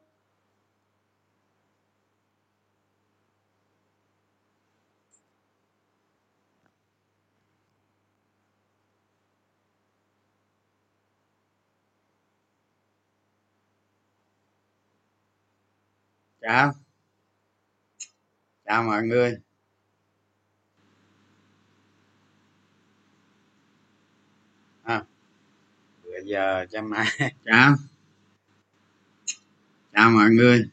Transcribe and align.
chào. 16.42 16.74
Chào 18.66 18.84
mọi 18.84 19.04
người. 19.04 19.38
À, 24.84 25.04
bây 26.12 26.26
giờ 26.26 26.66
cho 26.72 26.82
mai. 26.82 27.06
Chào 27.46 27.76
chào 29.94 30.10
mọi 30.12 30.30
người. 30.30 30.70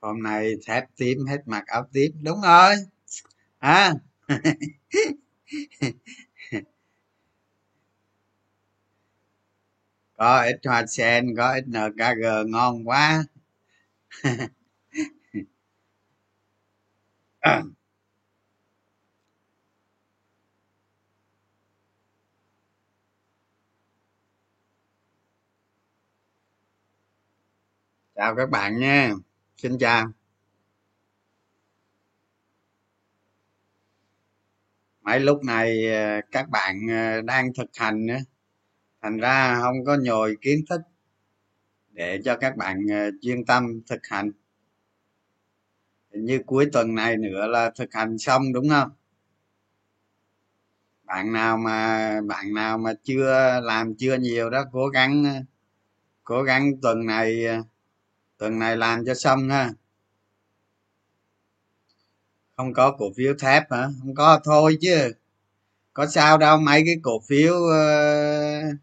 Hôm 0.00 0.22
nay 0.22 0.54
thép 0.66 0.84
tím 0.96 1.18
hết 1.28 1.38
mặc 1.46 1.64
áo 1.66 1.86
tím 1.92 2.12
đúng 2.22 2.40
rồi. 2.40 2.74
À. 3.58 3.94
có 10.16 10.42
ít 10.42 10.56
hoa 10.66 10.86
sen, 10.86 11.26
có 11.36 11.52
ít 11.54 11.64
nkg 11.68 12.50
ngon 12.50 12.88
quá. 12.88 13.24
Chào 28.14 28.34
các 28.36 28.50
bạn 28.50 28.78
nha. 28.78 29.12
Xin 29.56 29.78
chào. 29.78 30.06
Mấy 35.02 35.20
lúc 35.20 35.44
này 35.44 35.86
ờ, 35.94 36.20
các 36.30 36.48
bạn 36.50 36.80
ờ, 36.90 37.20
đang 37.22 37.54
thực 37.54 37.66
hành 37.76 38.06
nữa 38.06 38.18
thành 39.04 39.16
ra 39.16 39.60
không 39.60 39.84
có 39.84 39.96
nhồi 39.96 40.36
kiến 40.40 40.64
thức 40.68 40.80
để 41.92 42.20
cho 42.24 42.36
các 42.36 42.56
bạn 42.56 42.86
ờ, 42.90 43.10
chuyên 43.22 43.44
tâm 43.44 43.80
thực 43.86 44.06
hành. 44.06 44.32
Như 46.10 46.40
cuối 46.46 46.66
tuần 46.72 46.94
này 46.94 47.16
nữa 47.16 47.46
là 47.46 47.70
thực 47.70 47.94
hành 47.94 48.18
xong 48.18 48.52
đúng 48.52 48.68
không? 48.68 48.90
Bạn 51.04 51.32
nào 51.32 51.56
mà 51.56 52.20
bạn 52.20 52.54
nào 52.54 52.78
mà 52.78 52.94
chưa 53.04 53.60
làm 53.62 53.94
chưa 53.94 54.14
nhiều 54.16 54.50
đó 54.50 54.64
cố 54.72 54.88
gắng 54.88 55.24
ờ, 55.24 55.42
cố 56.24 56.42
gắng 56.42 56.72
tuần 56.82 57.06
này 57.06 57.46
ờ, 57.46 57.62
tuần 58.38 58.58
này 58.58 58.76
làm 58.76 59.04
cho 59.06 59.14
xong 59.14 59.48
ha. 59.48 59.70
Không 62.56 62.72
có 62.74 62.96
cổ 62.98 63.06
phiếu 63.16 63.34
thép 63.38 63.72
hả? 63.72 63.88
Không 64.00 64.14
có 64.14 64.40
thôi 64.44 64.78
chứ. 64.80 65.12
Có 65.92 66.06
sao 66.06 66.38
đâu 66.38 66.58
mấy 66.58 66.82
cái 66.86 66.96
cổ 67.02 67.20
phiếu 67.28 67.54
uh, 67.54 68.78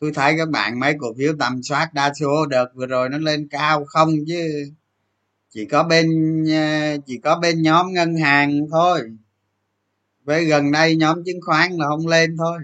tôi 0.00 0.12
thấy 0.14 0.34
các 0.38 0.48
bạn 0.48 0.80
mấy 0.80 0.94
cổ 0.98 1.14
phiếu 1.18 1.32
tầm 1.38 1.62
soát 1.62 1.94
đa 1.94 2.12
số 2.14 2.46
đợt 2.46 2.66
vừa 2.74 2.86
rồi 2.86 3.08
nó 3.08 3.18
lên 3.18 3.48
cao 3.48 3.84
không 3.84 4.10
chứ. 4.28 4.72
Chỉ 5.50 5.64
có 5.64 5.82
bên 5.82 6.06
ờ, 6.50 6.96
chỉ 7.06 7.18
có 7.18 7.38
bên 7.38 7.62
nhóm 7.62 7.92
ngân 7.92 8.16
hàng 8.16 8.66
thôi. 8.70 9.00
Với 10.24 10.44
gần 10.44 10.72
đây 10.72 10.96
nhóm 10.96 11.24
chứng 11.24 11.40
khoán 11.40 11.72
là 11.72 11.86
không 11.88 12.06
lên 12.06 12.36
thôi. 12.36 12.60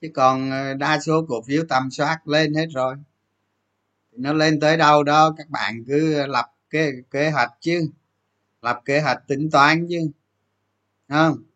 Chứ 0.00 0.08
còn 0.14 0.50
ờ, 0.50 0.74
đa 0.74 1.00
số 1.00 1.26
cổ 1.28 1.42
phiếu 1.42 1.64
tầm 1.68 1.90
soát 1.90 2.28
lên 2.28 2.54
hết 2.54 2.66
rồi. 2.74 2.94
Nó 4.12 4.32
lên 4.32 4.60
tới 4.60 4.76
đâu 4.76 5.02
đó 5.02 5.34
các 5.38 5.50
bạn 5.50 5.84
cứ 5.86 6.26
lập 6.26 6.46
kế 6.70 6.92
kế 7.10 7.30
hoạch 7.30 7.50
chứ. 7.60 7.90
Lập 8.62 8.82
kế 8.84 9.00
hoạch 9.00 9.26
tính 9.28 9.50
toán 9.50 9.86
chứ. 9.88 10.10
Không 11.08 11.47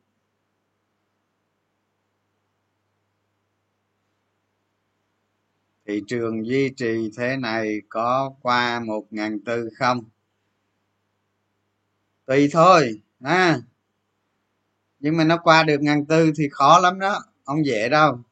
thị 5.86 6.02
trường 6.06 6.46
duy 6.46 6.70
trì 6.76 7.10
thế 7.16 7.36
này 7.36 7.80
có 7.88 8.34
qua 8.42 8.80
một 8.80 9.06
ngàn 9.10 9.40
tư 9.44 9.68
không? 9.78 10.04
Tùy 12.26 12.48
thôi 12.52 13.00
à 13.20 13.60
nhưng 15.02 15.16
mà 15.16 15.24
nó 15.24 15.36
qua 15.42 15.62
được 15.62 15.80
ngàn 15.80 16.06
tư 16.06 16.32
thì 16.36 16.48
khó 16.50 16.78
lắm 16.78 16.98
đó, 16.98 17.22
không 17.44 17.66
dễ 17.66 17.88
đâu. 17.88 18.22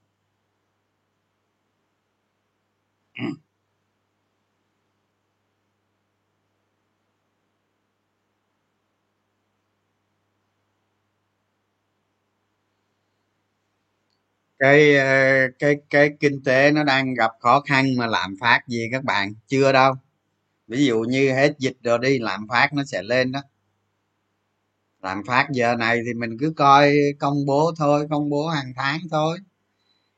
Cái 14.61 14.97
ờ, 14.97 15.07
cái 15.59 15.77
cái 15.91 16.11
kinh 16.21 16.45
tế 16.45 16.73
nó 16.73 16.85
đang 16.85 17.15
gặp 17.15 17.31
khó 17.41 17.61
khăn 17.61 17.97
mà 17.99 18.07
lạm 18.07 18.37
phát 18.41 18.61
gì 18.69 18.89
các 18.93 19.05
bạn? 19.05 19.35
Chưa 19.49 19.73
đâu. 19.73 19.95
Ví 20.69 20.87
dụ 20.87 21.01
như 21.01 21.33
hết 21.35 21.55
dịch 21.59 21.77
rồi 21.85 21.99
đi, 22.03 22.19
lạm 22.21 22.49
phát 22.49 22.75
nó 22.75 22.85
sẽ 22.85 23.03
lên 23.05 23.33
đó. 23.33 23.41
Lạm 25.03 25.23
phát 25.27 25.47
giờ 25.53 25.77
này 25.77 26.01
thì 26.07 26.15
mình 26.15 26.39
cứ 26.41 26.53
coi 26.57 26.95
công 27.21 27.47
bố 27.47 27.73
thôi, 27.79 28.07
công 28.11 28.31
bố 28.31 28.49
hàng 28.49 28.73
tháng 28.77 29.01
thôi. 29.11 29.39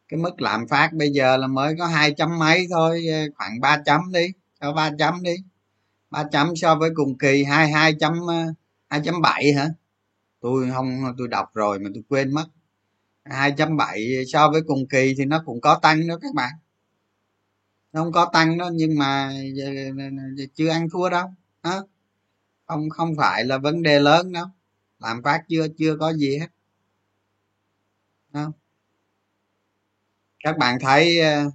Cái 0.09 0.21
mức 0.21 0.43
lạm 0.43 0.69
phát 0.69 0.95
bây 0.95 1.11
giờ 1.11 1.37
là 1.37 1.47
mới 1.47 1.77
có 1.79 1.87
hai 1.87 2.13
chấm 2.13 2.39
mấy 2.41 2.67
thôi 2.71 3.07
ờ, 3.13 3.19
khoảng 3.37 3.61
ba 3.61 3.79
chấm 3.87 4.01
đi, 4.13 4.27
cho 4.61 4.73
ba 4.73 4.91
chấm 4.99 5.23
đi. 5.23 5.37
Ba 6.11 6.25
chấm 6.33 6.57
so 6.57 6.77
với 6.77 6.91
cùng 6.95 7.19
kỳ, 7.19 7.45
hai 7.45 7.73
hai 7.73 7.95
chấm 8.01 8.15
ờ, 8.29 8.45
hai 8.91 9.01
chấm 9.05 9.23
bảy 9.23 9.53
hả? 9.53 9.69
Tôi 10.41 10.71
không, 10.75 11.03
tôi 11.19 11.29
đọc 11.29 11.51
rồi 11.55 11.81
mà 11.81 11.91
tôi 11.95 12.05
quên 12.11 12.35
mất. 12.35 12.47
2.7 13.25 14.25
so 14.27 14.51
với 14.51 14.63
cùng 14.67 14.87
kỳ 14.89 15.15
thì 15.19 15.25
nó 15.25 15.43
cũng 15.47 15.61
có 15.61 15.79
tăng 15.83 16.09
đó 16.09 16.19
các 16.23 16.35
bạn. 16.35 16.53
Nó 17.93 18.03
không 18.05 18.13
có 18.13 18.31
tăng 18.33 18.59
đó 18.59 18.71
nhưng 18.73 18.99
mà 18.99 19.33
chưa 20.55 20.69
ăn 20.69 20.89
thua 20.93 21.09
đâu 21.11 21.29
đó. 21.63 21.87
không 22.67 22.91
không 22.91 23.15
phải 23.17 23.45
là 23.45 23.59
vấn 23.59 23.83
đề 23.83 24.01
lớn 24.01 24.33
đâu. 24.33 24.47
Làm 24.99 25.23
phát 25.23 25.43
chưa 25.49 25.67
chưa 25.79 25.97
có 25.97 26.13
gì 26.13 26.39
hết. 26.39 26.49
Đó. 28.33 28.53
các 30.43 30.59
bạn 30.59 30.79
thấy 30.81 31.21
ờ, 31.21 31.51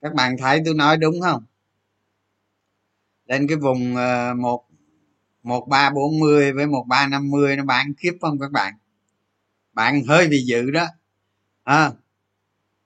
các 0.00 0.14
bạn 0.14 0.36
thấy 0.38 0.62
tôi 0.64 0.74
nói 0.74 0.96
đúng 0.96 1.20
không? 1.20 1.44
Lên 3.26 3.46
cái 3.48 3.56
vùng 3.56 3.96
ờ, 3.96 4.34
một 4.34 4.64
một 5.42 5.66
ba 5.68 5.90
bốn 5.90 6.18
mươi 6.20 6.52
với 6.52 6.66
một 6.66 6.84
ba 6.88 7.06
năm 7.06 7.30
mươi 7.30 7.56
nó 7.56 7.64
bán 7.64 7.94
khiếp 7.98 8.12
không 8.20 8.38
các 8.38 8.50
bạn? 8.50 8.74
Bạn 9.78 10.04
hơi 10.08 10.28
bị 10.28 10.42
dự 10.46 10.70
đó. 10.70 10.86
À, 11.64 11.92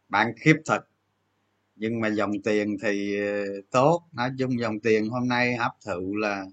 bạn 0.09 0.33
khiếp 0.41 0.57
thật. 0.65 0.81
Nhưng 1.77 2.01
mà 2.01 2.09
dòng 2.09 2.33
tiền 2.45 2.77
thì 2.83 3.21
ờ, 3.21 3.45
tốt. 3.71 4.03
Nói 4.13 4.31
chung 4.39 4.61
dòng 4.61 4.81
tiền 4.81 5.09
hôm 5.09 5.29
nay 5.29 5.57
hấp 5.57 5.73
thụ 5.87 6.17
là 6.17 6.47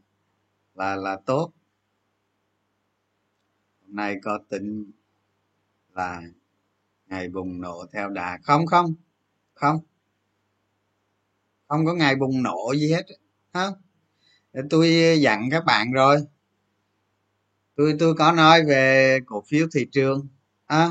là 0.76 0.96
là 0.96 1.18
tốt. 1.26 1.52
Hôm 3.82 3.96
nay 3.96 4.16
có 4.24 4.40
tin 4.50 4.92
là 5.96 6.22
ngày 7.08 7.30
bùng 7.30 7.62
nổ 7.62 7.86
theo 7.94 8.10
đà. 8.10 8.40
Không 8.44 8.66
không 8.66 8.94
không. 9.54 9.80
Không 11.68 11.86
có 11.86 11.94
ngày 11.94 12.16
bùng 12.16 12.44
nổ 12.44 12.74
gì 12.76 12.92
hết 12.92 13.06
không 13.54 13.74
tôi 14.70 15.18
dặn 15.22 15.50
các 15.52 15.66
bạn 15.66 15.92
rồi 15.92 16.18
tôi 17.80 17.96
tôi 18.00 18.14
có 18.14 18.32
nói 18.32 18.66
về 18.66 19.20
cổ 19.26 19.44
phiếu 19.48 19.68
thị 19.74 19.88
trường 19.92 20.28
à, 20.66 20.90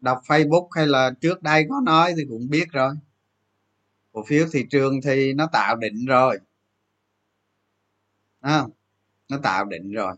đọc 0.00 0.20
facebook 0.26 0.68
hay 0.70 0.86
là 0.86 1.10
trước 1.20 1.42
đây 1.42 1.66
có 1.68 1.80
nói 1.84 2.14
thì 2.16 2.24
cũng 2.28 2.48
biết 2.50 2.72
rồi. 2.72 2.94
Cổ 4.12 4.24
phiếu 4.26 4.46
thị 4.52 4.66
trường 4.70 5.00
thì 5.04 5.32
nó 5.32 5.46
tạo 5.52 5.76
định 5.76 6.06
rồi. 6.06 6.38
À, 8.40 8.64
nó 9.28 9.38
tạo 9.42 9.64
định 9.64 9.92
rồi. 9.92 10.14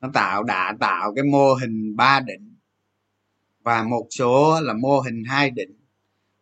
Nó 0.00 0.10
tạo 0.14 0.42
đã 0.42 0.76
tạo 0.80 1.14
cái 1.14 1.24
mô 1.24 1.54
hình 1.54 1.96
ba 1.96 2.20
định 2.20 2.56
và 3.62 3.82
một 3.82 4.06
số 4.10 4.60
là 4.60 4.74
mô 4.74 5.00
hình 5.00 5.24
hai 5.24 5.50
định 5.50 5.76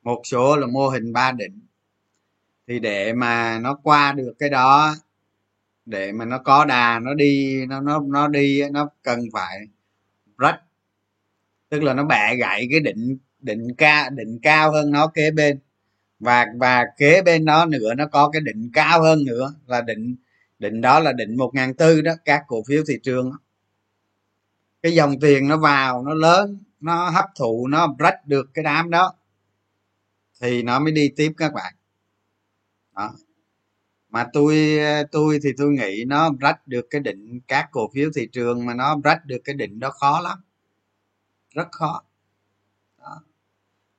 một 0.02 0.20
số 0.24 0.56
là 0.56 0.66
mô 0.66 0.88
hình 0.88 1.12
ba 1.12 1.32
định. 1.32 1.60
Thì 2.68 2.78
để 2.78 3.12
mà 3.12 3.58
nó 3.58 3.74
qua 3.82 4.12
được 4.12 4.32
cái 4.38 4.48
đó 4.48 4.94
để 5.90 6.12
mà 6.12 6.24
nó 6.24 6.38
có 6.38 6.64
đà, 6.64 6.98
nó 6.98 7.14
đi, 7.14 7.66
nó 7.66 7.80
nó 7.80 8.00
nó 8.08 8.28
đi, 8.28 8.62
nó 8.72 8.88
cần 9.02 9.20
phải 9.32 9.58
rách. 10.38 10.60
Tức 11.68 11.82
là 11.82 11.94
nó 11.94 12.04
bẻ 12.04 12.36
gãy 12.36 12.66
cái 12.70 12.80
định 12.80 13.18
định 13.40 13.74
ca 13.78 14.10
định 14.10 14.38
cao 14.42 14.72
hơn 14.72 14.90
nó 14.90 15.06
kế 15.06 15.30
bên. 15.30 15.58
Và 16.20 16.46
và 16.58 16.86
kế 16.98 17.22
bên 17.22 17.44
đó 17.44 17.66
nữa, 17.66 17.94
nó 17.94 18.06
có 18.06 18.30
cái 18.30 18.40
định 18.40 18.70
cao 18.74 19.02
hơn 19.02 19.24
nữa, 19.24 19.54
là 19.66 19.80
định 19.80 20.16
định 20.58 20.80
đó 20.80 21.00
là 21.00 21.12
định 21.12 21.36
một 21.36 21.50
ngàn 21.54 21.74
tư 21.74 22.00
đó, 22.00 22.12
các 22.24 22.42
cổ 22.48 22.62
phiếu 22.68 22.82
thị 22.88 22.94
trường 23.02 23.32
cái 24.82 24.92
dòng 24.94 25.20
tiền 25.20 25.48
nó 25.48 25.56
vào, 25.56 26.02
nó 26.02 26.14
lớn, 26.14 26.58
nó 26.80 27.10
hấp 27.10 27.24
thụ, 27.38 27.66
nó 27.66 27.96
rách 27.98 28.26
được 28.26 28.50
cái 28.54 28.62
đám 28.62 28.90
đó, 28.90 29.14
thì 30.40 30.62
nó 30.62 30.78
mới 30.80 30.92
đi 30.92 31.12
tiếp 31.16 31.32
các 31.36 31.52
bạn. 31.52 31.74
Đó 32.96 33.14
mà 34.10 34.26
tôi 34.32 34.78
tôi 35.12 35.38
thì 35.42 35.50
tôi 35.56 35.68
nghĩ 35.72 36.04
nó 36.06 36.30
rách 36.40 36.68
được 36.68 36.86
cái 36.90 37.00
định 37.00 37.40
các 37.48 37.68
cổ 37.72 37.90
phiếu 37.94 38.10
thị 38.16 38.28
trường 38.32 38.66
mà 38.66 38.74
nó 38.74 38.96
rách 39.04 39.26
được 39.26 39.38
cái 39.44 39.54
định 39.54 39.80
đó 39.80 39.90
khó 39.90 40.20
lắm. 40.20 40.38
Rất 41.54 41.68
khó. 41.72 42.02
Đó. 42.98 43.22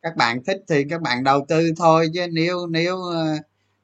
các 0.02 0.16
bạn 0.18 0.44
thích 0.44 0.64
thì 0.70 0.86
các 0.90 1.02
bạn 1.02 1.24
đầu 1.24 1.46
tư 1.50 1.72
thôi 1.78 2.10
chứ 2.14 2.28
nếu 2.32 2.68
nếu 2.68 2.98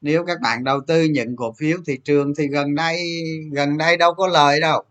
nếu 0.01 0.25
các 0.25 0.41
bạn 0.41 0.63
đầu 0.63 0.81
tư 0.87 1.03
những 1.03 1.35
cổ 1.35 1.53
phiếu 1.53 1.77
thị 1.87 1.97
trường 2.05 2.35
thì 2.35 2.47
gần 2.47 2.75
đây 2.75 2.99
gần 3.53 3.77
đây 3.77 3.97
đâu 3.97 4.13
có 4.13 4.27
lời 4.27 4.59
đâu. 4.61 4.83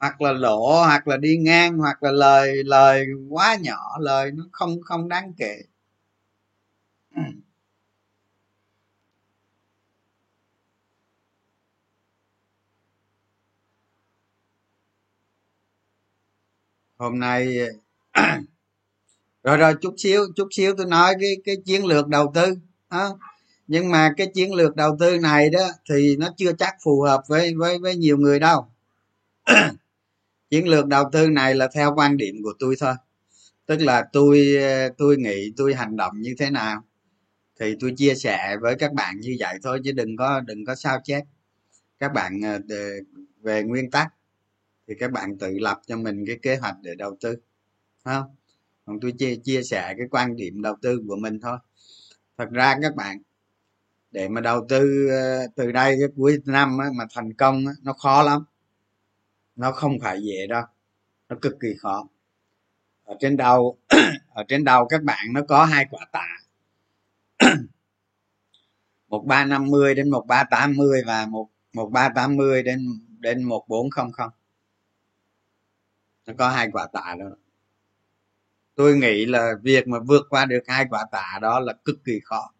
Hoặc 0.00 0.20
là 0.20 0.32
lỗ, 0.32 0.84
hoặc 0.84 1.08
là 1.08 1.16
đi 1.16 1.36
ngang, 1.36 1.78
hoặc 1.78 2.02
là 2.02 2.10
lời 2.10 2.64
lời 2.64 3.06
quá 3.30 3.56
nhỏ, 3.60 3.98
lời 4.00 4.30
nó 4.34 4.44
không 4.52 4.80
không 4.82 5.08
đáng 5.08 5.32
kể. 5.38 5.56
Ừ. 7.16 7.22
hôm 17.00 17.18
nay, 17.18 17.58
rồi 19.44 19.56
rồi, 19.56 19.74
chút 19.80 19.94
xíu 19.98 20.20
chút 20.36 20.48
xíu 20.50 20.74
tôi 20.76 20.86
nói 20.86 21.14
cái 21.20 21.36
cái 21.44 21.56
chiến 21.64 21.84
lược 21.84 22.08
đầu 22.08 22.32
tư 22.34 22.54
đó. 22.90 23.18
nhưng 23.66 23.90
mà 23.90 24.12
cái 24.16 24.26
chiến 24.34 24.54
lược 24.54 24.76
đầu 24.76 24.96
tư 25.00 25.18
này 25.18 25.50
đó 25.50 25.68
thì 25.90 26.16
nó 26.16 26.28
chưa 26.36 26.52
chắc 26.52 26.74
phù 26.84 27.02
hợp 27.02 27.22
với 27.28 27.54
với 27.54 27.78
với 27.78 27.96
nhiều 27.96 28.16
người 28.16 28.38
đâu. 28.38 28.66
Chiến 30.50 30.68
lược 30.68 30.86
đầu 30.86 31.04
tư 31.12 31.28
này 31.28 31.54
là 31.54 31.68
theo 31.74 31.94
quan 31.96 32.16
điểm 32.16 32.34
của 32.42 32.52
tôi 32.58 32.76
thôi. 32.80 32.94
Tức 33.66 33.80
là 33.80 34.04
tôi 34.12 34.56
tôi 34.98 35.16
nghĩ 35.16 35.52
tôi 35.56 35.74
hành 35.74 35.96
động 35.96 36.20
như 36.20 36.34
thế 36.38 36.50
nào 36.50 36.82
thì 37.60 37.74
tôi 37.80 37.94
chia 37.96 38.14
sẻ 38.14 38.56
với 38.60 38.74
các 38.78 38.92
bạn 38.92 39.20
như 39.20 39.36
vậy 39.40 39.58
thôi, 39.62 39.80
chứ 39.84 39.92
đừng 39.92 40.16
có 40.16 40.40
đừng 40.40 40.64
có 40.64 40.74
sao 40.74 41.00
chép. 41.04 41.22
Các 41.98 42.12
bạn 42.12 42.40
ờ, 42.44 42.58
về 43.42 43.62
nguyên 43.62 43.90
tắc 43.90 44.08
thì 44.90 44.96
các 44.98 45.10
bạn 45.10 45.38
tự 45.38 45.58
lập 45.58 45.80
cho 45.86 45.96
mình 45.96 46.24
cái 46.26 46.38
kế 46.42 46.56
hoạch 46.56 46.76
để 46.82 46.94
đầu 46.94 47.16
tư 47.20 47.36
không? 48.04 48.36
Còn 48.86 49.00
tôi 49.00 49.12
chia 49.18 49.36
chia 49.36 49.62
sẻ 49.62 49.94
cái 49.98 50.06
quan 50.10 50.36
điểm 50.36 50.62
đầu 50.62 50.76
tư 50.82 51.02
của 51.08 51.16
mình 51.16 51.40
thôi. 51.40 51.58
Thật 52.38 52.50
ra 52.50 52.78
các 52.82 52.94
bạn 52.96 53.18
để 54.10 54.28
mà 54.28 54.40
đầu 54.40 54.66
tư 54.68 55.08
ờ, 55.10 55.46
từ 55.56 55.72
đây 55.72 55.96
cái 56.00 56.08
cuối 56.16 56.38
năm 56.44 56.78
á, 56.78 56.86
mà 56.94 57.04
thành 57.14 57.32
công 57.34 57.66
á, 57.66 57.72
nó 57.82 57.92
khó 57.92 58.22
lắm. 58.22 58.44
Nó 59.56 59.72
không 59.72 59.98
phải 60.00 60.22
dễ 60.22 60.46
đâu 60.46 60.62
nó 61.28 61.36
cực 61.42 61.60
kỳ 61.60 61.68
khó. 61.78 62.08
Ở 63.04 63.16
trên 63.20 63.36
đầu 63.36 63.78
ở 64.34 64.44
trên 64.48 64.64
đầu 64.64 64.86
các 64.88 65.02
bạn 65.02 65.26
nó 65.32 65.40
có 65.48 65.64
hai 65.64 65.86
quả 65.90 66.06
tạ 66.12 66.28
một 69.08 69.24
ba 69.26 69.44
năm 69.44 69.66
mươi 69.66 69.94
đến 69.94 70.10
một 70.10 70.24
ba 70.28 70.44
tám 70.44 70.76
mươi 70.76 71.02
và 71.06 71.26
một 71.26 71.48
một 71.72 71.88
ba 71.92 72.08
tám 72.08 72.36
mươi 72.36 72.62
đến 72.62 72.86
đến 73.18 73.42
một 73.42 73.64
bốn 73.68 73.90
không 73.90 74.12
không 74.12 74.30
nó 76.30 76.36
có 76.38 76.48
hai 76.48 76.68
quả 76.72 76.86
tạ 76.92 77.16
đó. 77.18 77.26
Tôi 78.74 78.96
nghĩ 78.96 79.26
là 79.26 79.52
việc 79.62 79.88
mà 79.88 79.98
vượt 79.98 80.26
qua 80.30 80.44
được 80.44 80.62
hai 80.66 80.86
quả 80.90 81.04
tạ 81.12 81.38
đó 81.42 81.60
là 81.60 81.72
cực 81.84 82.04
kỳ 82.04 82.20
khó 82.24 82.52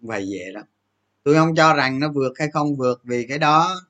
không 0.00 0.08
phải 0.08 0.28
dễ 0.28 0.50
lắm. 0.52 0.64
Tôi 1.22 1.34
không 1.34 1.54
cho 1.54 1.74
rằng 1.74 2.00
nó 2.00 2.12
vượt 2.12 2.32
hay 2.38 2.48
không 2.52 2.76
vượt 2.76 3.00
vì 3.04 3.26
cái 3.26 3.38
đó, 3.38 3.80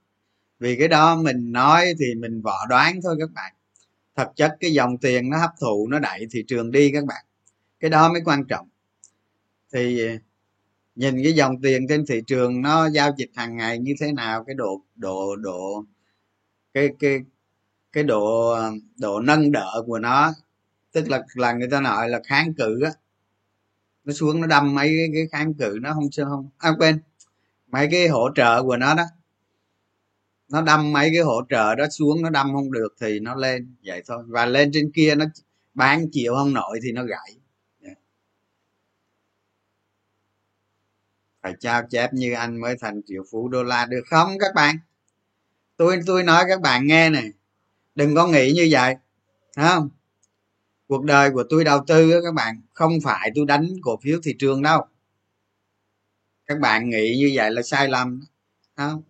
vì 0.59 0.77
cái 0.77 0.89
đó 0.89 1.17
mình 1.17 1.53
nói 1.53 1.95
thì 1.99 2.15
mình 2.15 2.43
võ 2.43 2.67
đoán 2.69 3.01
thôi 3.03 3.17
các 3.21 3.31
bạn. 3.35 3.53
Thật 4.17 4.33
chất 4.37 4.57
cái 4.61 4.73
dòng 4.73 4.99
tiền 4.99 5.31
nó 5.31 5.39
hấp 5.39 5.51
thụ, 5.61 5.89
nó 5.91 5.99
đẩy 5.99 6.27
thị 6.31 6.45
trường 6.49 6.71
đi 6.71 6.91
các 6.93 7.05
bạn. 7.05 7.25
Cái 7.81 7.91
đó 7.91 8.13
mới 8.13 8.23
quan 8.25 8.45
trọng. 8.45 8.69
Thì, 9.73 10.09
nhìn 10.95 11.23
cái 11.23 11.33
dòng 11.33 11.63
tiền 11.63 11.87
trên 11.89 12.07
thị 12.07 12.23
trường 12.27 12.63
nó 12.63 12.89
giao 12.89 13.11
dịch 13.17 13.31
hàng 13.35 13.57
ngày 13.57 13.79
như 13.79 13.95
thế 14.01 14.13
nào, 14.13 14.45
cái 14.45 14.55
độ 14.55 14.83
độ 14.97 15.37
độ, 15.37 15.85
cái 16.75 16.89
cái 16.99 17.21
cái 17.93 18.05
độ 18.05 18.51
ờ, 18.51 18.73
độ 18.99 19.21
nâng 19.21 19.53
đỡ 19.53 19.83
của 19.87 19.99
nó 19.99 20.35
tức 20.93 21.09
là 21.09 21.23
là 21.35 21.53
người 21.53 21.69
ta 21.71 21.81
nói 21.81 22.09
là 22.09 22.21
kháng 22.25 22.55
cự 22.55 22.81
á 22.85 22.91
nó 24.05 24.13
xuống 24.13 24.41
nó 24.41 24.47
đâm 24.47 24.75
mấy 24.75 24.89
cái, 24.89 25.09
cái 25.15 25.29
kháng 25.33 25.55
cự 25.55 25.79
nó 25.83 25.95
không 25.95 26.09
không? 26.17 26.49
À 26.59 26.71
quên 26.79 27.01
mấy 27.67 27.89
cái 27.91 28.09
hỗ 28.09 28.29
trợ 28.35 28.63
của 28.63 28.77
nó 28.77 28.95
đó 28.95 29.05
nó 30.49 30.63
đâm 30.63 30.93
mấy 30.93 31.11
cái 31.15 31.23
hỗ 31.23 31.43
trợ 31.51 31.75
đó 31.75 31.85
xuống 31.91 32.23
nó 32.23 32.31
đâm 32.31 32.53
không 32.55 32.73
được 32.73 32.95
thì 33.01 33.21
nó 33.21 33.35
lên 33.35 33.75
vậy 33.85 34.03
thôi. 34.07 34.25
Và 34.27 34.47
lên 34.47 34.71
trên 34.73 34.91
kia 34.95 35.15
nó 35.15 35.25
bán 35.75 36.07
chịu 36.13 36.35
không 36.35 36.55
nổi 36.55 36.79
thì 36.83 36.93
nó 36.93 37.05
gãy. 37.05 37.37
Dạ. 37.81 37.91
Phải 41.43 41.55
trao 41.61 41.83
chép 41.91 42.15
như 42.15 42.33
anh 42.33 42.61
mới 42.61 42.77
thành 42.81 43.01
triệu 43.07 43.25
phú 43.31 43.49
đô 43.49 43.63
la 43.63 43.87
được 43.87 44.03
không 44.11 44.39
các 44.39 44.55
bạn? 44.55 44.77
Tôi 45.77 46.01
tôi 46.07 46.23
nói 46.23 46.45
các 46.49 46.61
bạn 46.61 46.87
nghe 46.87 47.11
này 47.11 47.33
đừng 47.99 48.15
có 48.15 48.27
nghĩ 48.27 48.53
như 48.53 48.69
vậy 48.71 48.97
không? 49.57 49.89
Cuộc 50.89 51.05
đời 51.05 51.31
của 51.31 51.45
tôi 51.51 51.65
đầu 51.65 51.85
tư 51.87 52.21
các 52.25 52.35
bạn, 52.35 52.61
không 52.73 52.93
phải 53.05 53.31
tôi 53.35 53.47
đánh 53.47 53.69
cổ 53.83 53.99
phiếu 54.03 54.19
thị 54.23 54.35
trường 54.39 54.63
đâu. 54.63 54.87
Các 56.47 56.59
bạn 56.61 56.91
nghĩ 56.91 57.17
như 57.19 57.31
vậy 57.35 57.51
là 57.51 57.63
sai 57.63 57.89
lầm 57.89 58.21
không? 58.77 59.03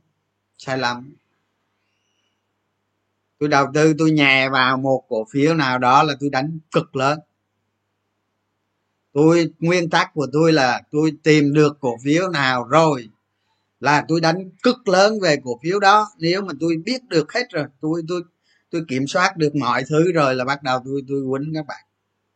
Sai 0.58 0.78
lầm. 0.78 1.14
Tôi 3.38 3.48
đầu 3.48 3.66
tư, 3.74 3.94
tôi 3.98 4.10
nhè 4.10 4.48
vào 4.52 4.76
một 4.76 5.04
cổ 5.08 5.26
phiếu 5.32 5.54
nào 5.54 5.78
đó 5.78 6.02
là 6.02 6.14
tôi 6.20 6.30
đánh 6.30 6.58
cực 6.72 6.96
lớn. 6.96 7.18
Tôi, 9.12 9.52
nguyên 9.58 9.90
tắc 9.90 10.14
của 10.14 10.26
tôi 10.32 10.52
là 10.52 10.82
tôi 10.90 11.12
tìm 11.22 11.52
được 11.52 11.76
cổ 11.80 11.96
phiếu 12.04 12.28
nào 12.28 12.64
rồi 12.64 13.08
là 13.80 14.04
tôi 14.08 14.20
đánh 14.20 14.50
cực 14.62 14.88
lớn 14.88 15.20
về 15.20 15.36
cổ 15.44 15.60
phiếu 15.62 15.80
đó. 15.80 16.08
Nếu 16.18 16.42
mà 16.42 16.52
tôi 16.60 16.76
biết 16.84 17.04
được 17.08 17.32
hết 17.32 17.46
rồi, 17.50 17.64
tôi 17.80 18.02
tôi 18.08 18.22
tôi 18.70 18.84
kiểm 18.88 19.06
soát 19.06 19.36
được 19.36 19.56
mọi 19.56 19.84
thứ 19.88 20.12
rồi 20.12 20.34
là 20.34 20.44
bắt 20.44 20.62
đầu 20.62 20.80
tôi 20.84 21.02
tôi 21.08 21.22
quýnh 21.30 21.54
các 21.54 21.66
bạn. 21.66 21.84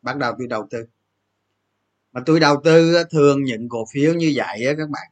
Bắt 0.02 0.16
đầu 0.16 0.34
tôi 0.38 0.46
đầu 0.46 0.66
tư. 0.70 0.84
Mà 2.12 2.20
tôi 2.26 2.40
đầu 2.40 2.60
tư 2.64 3.04
thường 3.10 3.44
những 3.44 3.68
cổ 3.68 3.84
phiếu 3.92 4.14
như 4.14 4.32
vậy 4.34 4.66
á 4.66 4.72
các 4.78 4.88
bạn. 4.90 5.10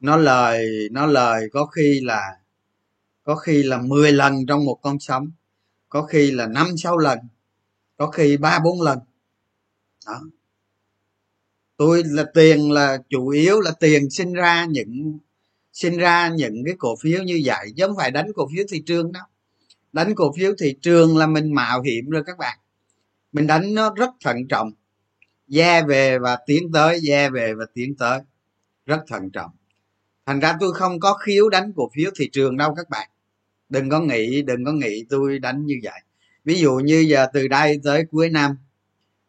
Nó 0.00 0.16
lời 0.16 0.88
nó 0.90 1.06
lời 1.06 1.48
có 1.52 1.66
khi 1.66 2.00
là, 2.00 2.36
có 3.22 3.36
khi 3.36 3.62
là 3.62 3.78
10 3.78 4.12
lần 4.12 4.46
trong 4.46 4.64
một 4.64 4.78
con 4.82 4.98
sóng. 4.98 5.30
Có 5.88 6.02
khi 6.02 6.30
là 6.30 6.46
năm, 6.46 6.66
sáu 6.76 6.98
lần. 6.98 7.18
Có 7.96 8.06
khi 8.06 8.36
ba, 8.36 8.58
bốn 8.58 8.82
lần. 8.82 8.98
Đó. 10.06 10.20
Tôi 11.76 12.02
là 12.06 12.24
tiền 12.34 12.72
là, 12.72 12.98
chủ 13.08 13.28
yếu 13.28 13.60
là 13.60 13.70
tiền 13.80 14.10
sinh 14.10 14.32
ra 14.32 14.64
những, 14.64 15.18
sinh 15.72 15.96
ra 15.96 16.28
những 16.28 16.62
cái 16.64 16.74
cổ 16.78 16.96
phiếu 17.00 17.22
như 17.22 17.40
vậy, 17.44 17.72
chứ 17.76 17.86
không 17.86 17.96
phải 17.96 18.10
đánh 18.10 18.26
cổ 18.34 18.48
phiếu 18.54 18.64
thị 18.68 18.82
trường 18.86 19.12
đâu 19.12 19.24
đánh 19.96 20.14
cổ 20.14 20.32
phiếu 20.36 20.52
thị 20.58 20.76
trường 20.82 21.16
là 21.16 21.26
mình 21.26 21.54
mạo 21.54 21.82
hiểm 21.82 22.10
rồi 22.10 22.22
các 22.26 22.38
bạn. 22.38 22.58
Mình 23.32 23.46
đánh 23.46 23.74
nó 23.74 23.94
rất 23.96 24.10
thận 24.24 24.36
trọng. 24.48 24.72
Da 25.48 25.82
về 25.86 26.18
và 26.18 26.38
tiến 26.46 26.72
tới 26.72 27.00
da 27.02 27.28
về 27.30 27.54
và 27.54 27.64
tiến 27.74 27.94
tới. 27.98 28.20
Rất 28.86 29.00
thận 29.08 29.30
trọng. 29.30 29.50
Thành 30.26 30.40
ra 30.40 30.56
tôi 30.60 30.72
không 30.74 31.00
có 31.00 31.14
khiếu 31.14 31.48
đánh 31.48 31.72
cổ 31.76 31.90
phiếu 31.94 32.10
thị 32.18 32.28
trường 32.32 32.56
đâu 32.56 32.74
các 32.74 32.88
bạn. 32.90 33.08
Đừng 33.68 33.90
có 33.90 34.00
nghĩ, 34.00 34.42
đừng 34.42 34.64
có 34.64 34.72
nghĩ 34.72 35.04
tôi 35.08 35.38
đánh 35.38 35.66
như 35.66 35.74
vậy. 35.82 36.00
Ví 36.44 36.54
dụ 36.54 36.74
như 36.74 37.00
giờ 37.08 37.26
từ 37.32 37.48
đây 37.48 37.80
tới 37.84 38.04
cuối 38.10 38.30
năm, 38.30 38.56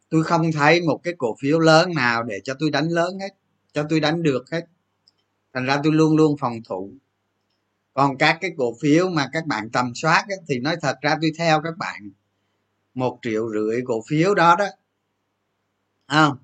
tôi 0.09 0.23
không 0.23 0.51
thấy 0.51 0.81
một 0.81 0.99
cái 1.03 1.13
cổ 1.17 1.35
phiếu 1.41 1.59
lớn 1.59 1.93
nào 1.95 2.23
để 2.23 2.39
cho 2.43 2.53
tôi 2.59 2.71
đánh 2.71 2.89
lớn 2.89 3.19
hết, 3.19 3.29
cho 3.73 3.83
tôi 3.89 3.99
đánh 3.99 4.23
được 4.23 4.49
hết. 4.51 4.65
Thành 5.53 5.65
ra 5.65 5.79
tôi 5.83 5.93
luôn 5.93 6.15
luôn 6.15 6.37
phòng 6.39 6.63
thủ 6.69 6.91
còn 7.97 8.17
các 8.17 8.37
cái 8.41 8.51
cổ 8.57 8.73
phiếu 8.81 9.09
mà 9.09 9.29
các 9.33 9.45
bạn 9.45 9.69
tầm 9.69 9.91
soát 9.95 10.25
ấy, 10.29 10.37
thì 10.47 10.59
nói 10.59 10.77
thật 10.81 10.97
ra 11.01 11.17
tôi 11.21 11.31
theo 11.37 11.61
các 11.61 11.77
bạn 11.77 12.09
một 12.93 13.19
triệu 13.21 13.49
rưỡi 13.49 13.81
cổ 13.85 14.01
phiếu 14.07 14.35
đó 14.35 14.55
đó. 14.55 14.65
Không? 16.07 16.37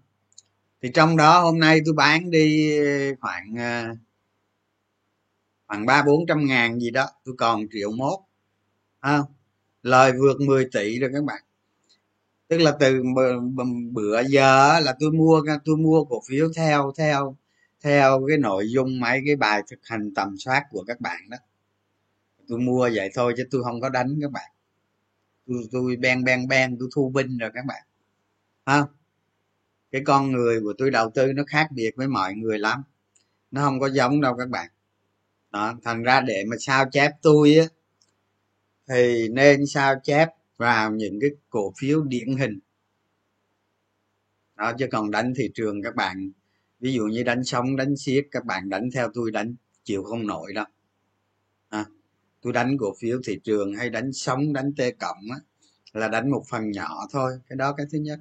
Thì 0.82 0.90
trong 0.94 1.18
đó 1.18 1.42
hôm 1.42 1.60
nay 1.60 1.80
tôi 1.86 1.94
bán 1.94 2.32
đi 2.32 2.78
khoảng 3.22 3.56
ờ, 3.58 3.96
khoảng 5.68 5.86
ba 5.86 6.04
bốn 6.04 6.26
trăm 6.28 6.46
ngàn 6.46 6.80
gì 6.80 6.92
đó 6.92 7.10
tôi 7.26 7.36
còn 7.38 7.66
triệu 7.72 7.92
mốt. 7.92 8.20
Không? 9.02 9.26
Lời 9.84 10.12
vượt 10.12 10.42
10 10.42 10.70
tỷ 10.74 11.00
rồi 11.00 11.10
các 11.14 11.24
bạn. 11.24 11.42
Tức 12.48 12.58
là 12.58 12.72
từ 12.80 13.04
bữa 13.92 14.22
giờ 14.24 14.80
là 14.80 14.96
tôi 15.00 15.12
mua 15.12 15.44
tôi 15.66 15.78
mua 15.78 16.04
cổ 16.04 16.22
phiếu 16.30 16.50
theo 16.56 16.92
theo 16.98 17.38
theo 17.84 18.26
cái 18.28 18.38
nội 18.38 18.66
dung 18.70 19.00
mấy 19.00 19.22
cái 19.26 19.36
bài 19.36 19.62
thực 19.68 19.80
hành 19.84 20.14
tầm 20.16 20.38
soát 20.38 20.64
của 20.70 20.84
các 20.88 21.02
bạn 21.02 21.30
đó. 21.30 21.38
Tôi 22.48 22.60
mua 22.60 22.90
vậy 22.96 23.10
thôi 23.14 23.34
chứ 23.38 23.44
tôi 23.52 23.64
không 23.64 23.82
có 23.82 23.90
đánh 23.90 24.20
các 24.22 24.32
bạn. 24.32 24.52
Tôi 25.48 25.58
tôi 25.72 25.96
ben 25.96 26.24
ben 26.24 26.48
ben 26.48 26.78
tôi 26.80 26.90
thu 26.96 27.10
binh 27.10 27.38
rồi 27.38 27.52
các 27.54 27.66
bạn. 27.66 27.84
Không 28.66 28.88
cái 29.92 30.02
con 30.06 30.32
người 30.32 30.62
của 30.62 30.74
tôi 30.78 30.92
đầu 30.92 31.10
tư 31.10 31.34
nó 31.34 31.44
khác 31.48 31.68
biệt 31.72 31.96
với 31.96 32.08
mọi 32.08 32.34
người 32.34 32.60
lắm. 32.60 32.84
Nó 33.52 33.62
không 33.62 33.80
có 33.80 33.90
giống 33.90 34.22
đâu 34.22 34.36
các 34.38 34.50
bạn. 34.50 34.70
Đó, 35.52 35.74
thành 35.84 36.04
ra 36.04 36.22
để 36.22 36.44
mà 36.48 36.56
sao 36.60 36.90
chép 36.92 37.12
tôi 37.22 37.56
á, 37.56 37.66
thì 38.88 39.30
nên 39.30 39.66
sao 39.66 39.96
chép 40.04 40.30
vào 40.58 40.92
những 40.92 41.20
cái 41.22 41.30
cổ 41.50 41.74
phiếu 41.78 42.04
điển 42.04 42.36
hình. 42.38 42.60
Đó, 44.56 44.74
chứ 44.80 44.88
còn 44.92 45.12
đánh 45.12 45.34
thị 45.38 45.50
trường 45.54 45.82
các 45.84 45.96
bạn 45.96 46.32
ví 46.84 46.94
dụ 46.94 47.06
như 47.06 47.24
đánh 47.24 47.44
sóng 47.44 47.76
đánh 47.76 47.98
xiết 47.98 48.28
các 48.32 48.46
bạn 48.46 48.70
đánh 48.70 48.90
theo 48.94 49.10
tôi 49.14 49.32
đánh 49.32 49.56
chịu 49.84 50.04
không 50.04 50.28
nổi 50.28 50.54
đâu 50.54 50.66
à, 51.70 51.86
tôi 52.42 52.54
đánh 52.54 52.78
cổ 52.80 52.94
phiếu 53.00 53.20
thị 53.26 53.40
trường 53.44 53.76
hay 53.76 53.90
đánh 53.90 54.14
sóng 54.14 54.54
đánh 54.54 54.74
t 54.74 54.82
cộng 55.00 55.18
á 55.32 55.38
là 55.94 56.08
đánh 56.08 56.32
một 56.32 56.44
phần 56.50 56.72
nhỏ 56.72 57.08
thôi 57.12 57.32
cái 57.50 57.58
đó 57.58 57.74
cái 57.74 57.86
thứ 57.92 57.98
nhất. 57.98 58.20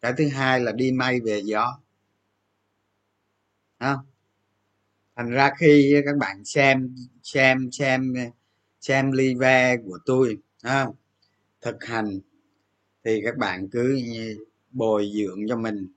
Cái 0.00 0.12
thứ 0.18 0.28
hai 0.28 0.60
là 0.60 0.72
đi 0.72 0.92
may 0.92 1.20
về 1.20 1.42
gió. 1.44 1.80
À, 3.78 3.96
thành 5.16 5.30
ra 5.30 5.50
khi 5.58 5.94
các 6.06 6.16
bạn 6.16 6.44
xem 6.44 6.96
xem 7.22 7.70
xem 7.72 8.14
xem 8.80 9.12
live 9.12 9.76
của 9.84 9.98
tôi 10.06 10.38
à, 10.62 10.86
thực 11.60 11.84
hành 11.84 12.20
thì 13.04 13.20
các 13.24 13.36
bạn 13.36 13.68
cứ 13.68 14.00
bồi 14.70 15.12
dưỡng 15.14 15.48
cho 15.48 15.56
mình 15.56 15.88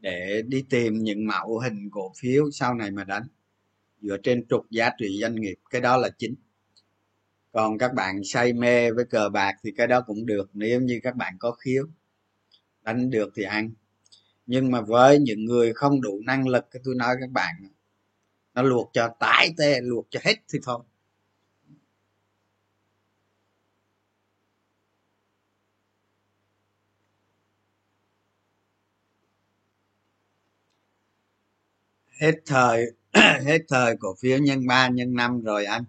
để 0.00 0.42
đi 0.46 0.64
tìm 0.70 0.94
những 0.94 1.26
mẫu 1.26 1.58
hình 1.58 1.90
cổ 1.90 2.12
phiếu 2.20 2.50
sau 2.50 2.74
này 2.74 2.90
mà 2.90 3.04
đánh, 3.04 3.22
dựa 4.00 4.16
trên 4.22 4.46
trục 4.48 4.70
giá 4.70 4.90
trị 4.98 5.18
doanh 5.20 5.34
nghiệp, 5.34 5.56
cái 5.70 5.80
đó 5.80 5.96
là 5.96 6.10
chính. 6.18 6.34
Còn 7.52 7.78
các 7.78 7.94
bạn 7.94 8.24
say 8.24 8.52
mê 8.52 8.90
với 8.90 9.04
cờ 9.04 9.28
bạc 9.28 9.56
thì 9.64 9.72
cái 9.76 9.86
đó 9.86 10.00
cũng 10.00 10.26
được, 10.26 10.50
nếu 10.54 10.80
như 10.80 11.00
các 11.02 11.16
bạn 11.16 11.34
có 11.38 11.50
khiếu, 11.50 11.86
đánh 12.82 13.10
được 13.10 13.32
thì 13.34 13.42
ăn. 13.42 13.70
Nhưng 14.46 14.70
mà 14.70 14.80
với 14.80 15.18
những 15.18 15.44
người 15.44 15.72
không 15.72 16.00
đủ 16.00 16.20
năng 16.26 16.48
lực, 16.48 16.64
cái 16.70 16.82
tôi 16.84 16.94
nói 16.94 17.16
các 17.20 17.30
bạn, 17.30 17.54
nó 18.54 18.62
luộc 18.62 18.90
cho 18.92 19.08
tải 19.20 19.54
tê, 19.58 19.80
luộc 19.80 20.06
cho 20.10 20.20
hết 20.22 20.34
thì 20.52 20.58
thôi. 20.62 20.80
Hết 32.20 32.32
thời 32.46 32.86
hết 33.44 33.58
thời 33.68 33.96
cổ 34.00 34.14
phiếu 34.20 34.38
nhân 34.38 34.66
ba, 34.66 34.88
nhân 34.88 35.14
năm 35.14 35.42
rồi 35.42 35.64
anh. 35.64 35.84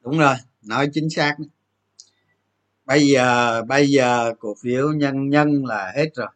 Đúng 0.00 0.18
rồi, 0.18 0.34
nói 0.62 0.88
chính 0.92 1.10
xác. 1.10 1.36
Bây 2.84 3.08
giờ 3.08 3.62
bây 3.62 3.90
giờ 3.90 4.34
cổ 4.38 4.54
phiếu 4.62 4.92
nhân 4.92 5.28
nhân 5.28 5.64
là 5.66 5.92
hết 5.96 6.08
rồi. 6.14 6.28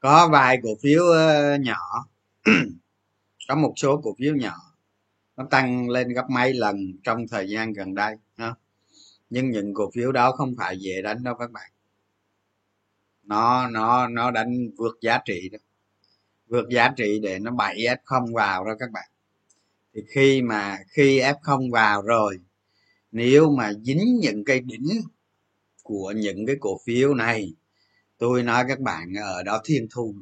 Có 0.00 0.28
vài 0.32 0.58
cổ 0.62 0.70
phiếu 0.82 1.04
ờ, 1.04 1.56
nhỏ. 1.56 2.08
Có 3.48 3.54
một 3.54 3.72
số 3.76 4.00
cổ 4.04 4.14
phiếu 4.18 4.34
nhỏ. 4.36 4.56
Nó 5.36 5.46
tăng 5.50 5.90
lên 5.90 6.08
gấp 6.08 6.30
mấy 6.30 6.54
lần 6.54 6.76
trong 7.02 7.28
thời 7.28 7.48
gian 7.48 7.72
gần 7.72 7.94
đây, 7.94 8.16
ha. 8.36 8.54
nhưng 9.30 9.50
những 9.50 9.74
cổ 9.74 9.90
phiếu 9.94 10.12
đó 10.12 10.32
không 10.32 10.54
phải 10.58 10.78
dễ 10.78 11.02
đánh 11.02 11.22
đâu 11.24 11.34
các 11.34 11.50
bạn. 11.50 11.70
Nó 13.22 13.68
nó 13.68 14.08
nó 14.08 14.30
đánh 14.30 14.70
vượt 14.78 14.98
giá 15.00 15.18
trị 15.24 15.48
đó 15.52 15.58
vượt 16.50 16.68
giá 16.70 16.88
trị 16.96 17.20
để 17.22 17.38
nó 17.38 17.50
bậy 17.50 17.76
f 17.76 17.96
không 18.04 18.34
vào 18.34 18.64
đó 18.64 18.72
các 18.78 18.90
bạn. 18.90 19.08
Thì 19.94 20.02
khi 20.14 20.42
mà, 20.42 20.78
khi 20.88 21.20
f 21.20 21.34
không 21.42 21.70
vào 21.70 22.02
rồi, 22.02 22.38
nếu 23.12 23.50
mà 23.50 23.72
dính 23.72 24.18
những 24.20 24.44
cái 24.44 24.60
đỉnh 24.60 24.88
của 25.82 26.12
những 26.16 26.46
cái 26.46 26.56
cổ 26.60 26.80
phiếu 26.84 27.14
này, 27.14 27.54
tôi 28.18 28.42
nói 28.42 28.64
các 28.68 28.80
bạn, 28.80 29.14
ở 29.14 29.42
đó 29.42 29.60
thiên 29.64 29.86
thu. 29.90 30.14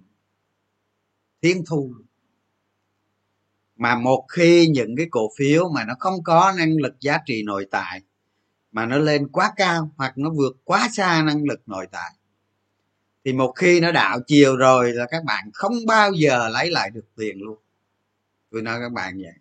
Thiên 1.42 1.64
thu. 1.66 1.92
Mà 3.76 3.94
một 3.94 4.26
khi 4.28 4.68
những 4.68 4.97
cái 4.97 5.06
cổ 5.11 5.28
phiếu 5.38 5.68
mà 5.68 5.85
nó 5.85 5.94
không 5.99 6.23
có 6.23 6.52
năng 6.58 6.76
lực 6.76 7.00
giá 7.00 7.18
trị 7.26 7.42
nội 7.42 7.66
tại, 7.70 8.00
mà 8.73 8.87
nó 8.87 8.99
lên 8.99 9.28
quá 9.28 9.52
cao 9.56 9.90
hoặc 9.97 10.18
nó 10.18 10.30
vượt 10.30 10.56
quá 10.64 10.88
xa 10.92 11.23
năng 11.23 11.44
lực 11.44 11.68
nội 11.68 11.87
tại 11.92 12.17
thì 13.28 13.32
một 13.32 13.52
khi 13.56 13.80
nó 13.80 13.92
đạo 13.92 14.20
chiều 14.26 14.56
rồi 14.56 14.92
là 14.92 15.06
các 15.06 15.25
bạn 15.25 15.50
không 15.54 15.87
bao 15.87 16.12
giờ 16.12 16.49
lấy 16.49 16.70
lại 16.70 16.90
được 16.90 17.04
tiền 17.16 17.38
luôn. 17.40 17.58
Tôi 18.50 18.62
nói 18.62 18.78
các 18.80 18.92
bạn 18.92 19.18
vậy. 19.23 19.32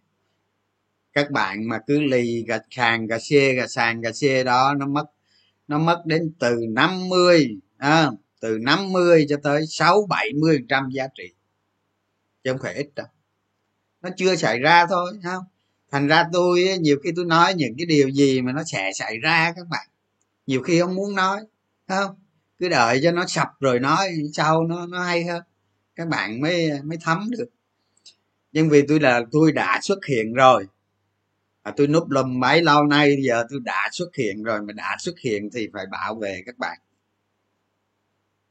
Các 1.13 1.32
bạn 1.32 1.67
mà 1.67 1.79
cứ 1.88 2.00
lì 2.00 2.44
gạch 2.48 2.65
sàn 2.70 3.08
gà 3.08 3.20
xe 3.20 3.53
gà 3.53 3.67
sàn 3.67 4.01
gà 4.01 4.12
xe 4.12 4.44
đó 4.44 4.74
nó 4.74 4.86
mất 4.86 5.06
nó 5.67 5.79
mất 5.79 6.01
đến 6.06 6.34
từ 6.39 6.65
50 6.70 7.58
à, 7.77 8.12
từ 8.39 8.58
50 8.62 9.25
cho 9.29 9.38
tới 9.44 9.65
6 9.67 10.06
70 10.10 10.60
trăm 10.70 10.89
giá 10.89 11.08
trị. 11.15 11.34
Chứ 12.44 12.51
không 12.51 12.62
phải 12.62 12.74
ít 12.74 12.89
đâu. 12.96 13.08
Nó 14.01 14.10
chưa 14.17 14.36
xảy 14.36 14.60
ra 14.60 14.86
thôi 14.86 15.20
không? 15.24 15.44
Thành 15.91 16.08
ra 16.08 16.25
tôi 16.34 16.77
nhiều 16.79 16.98
khi 17.03 17.12
tôi 17.15 17.25
nói 17.25 17.53
những 17.53 17.74
cái 17.77 17.86
điều 17.86 18.10
gì 18.10 18.41
mà 18.41 18.51
nó 18.51 18.63
sẽ 18.63 18.91
xảy 18.96 19.17
ra 19.17 19.53
các 19.56 19.67
bạn. 19.70 19.88
Nhiều 20.48 20.62
khi 20.62 20.79
không 20.79 20.96
muốn 20.96 21.15
nói 21.15 21.39
không? 21.88 22.15
Cứ 22.59 22.69
đợi 22.69 22.99
cho 23.03 23.11
nó 23.11 23.25
sập 23.27 23.47
rồi 23.59 23.79
nói 23.79 24.07
sau 24.33 24.63
nó 24.63 24.87
nó 24.87 25.03
hay 25.03 25.23
hơn. 25.25 25.43
Các 25.95 26.07
bạn 26.07 26.41
mới 26.41 26.81
mới 26.83 26.97
thấm 27.01 27.29
được. 27.31 27.49
Nhưng 28.51 28.69
vì 28.69 28.81
tôi 28.87 28.99
là 28.99 29.21
tôi 29.31 29.51
đã 29.51 29.79
xuất 29.81 30.05
hiện 30.05 30.33
rồi. 30.33 30.67
À, 31.63 31.73
tôi 31.77 31.87
núp 31.87 32.09
lùm 32.09 32.39
mấy 32.39 32.61
lâu 32.61 32.83
nay 32.83 33.17
giờ 33.23 33.43
tôi 33.49 33.59
đã 33.63 33.89
xuất 33.91 34.15
hiện 34.15 34.43
rồi. 34.43 34.61
Mà 34.61 34.73
đã 34.73 34.95
xuất 34.99 35.19
hiện 35.19 35.49
thì 35.53 35.69
phải 35.73 35.85
bảo 35.91 36.15
vệ 36.15 36.43
các 36.45 36.57
bạn. 36.57 36.77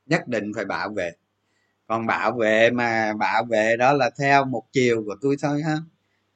Nhất 0.07 0.29
định 0.29 0.53
phải 0.55 0.65
bảo 0.65 0.89
vệ. 0.89 1.13
Còn 1.87 2.07
bảo 2.07 2.33
vệ 2.33 2.71
mà 2.71 3.13
bảo 3.13 3.45
vệ 3.45 3.77
đó 3.77 3.93
là 3.93 4.11
theo 4.19 4.45
một 4.45 4.63
chiều 4.73 5.03
của 5.07 5.17
tôi 5.21 5.37
thôi 5.43 5.63
ha. 5.63 5.77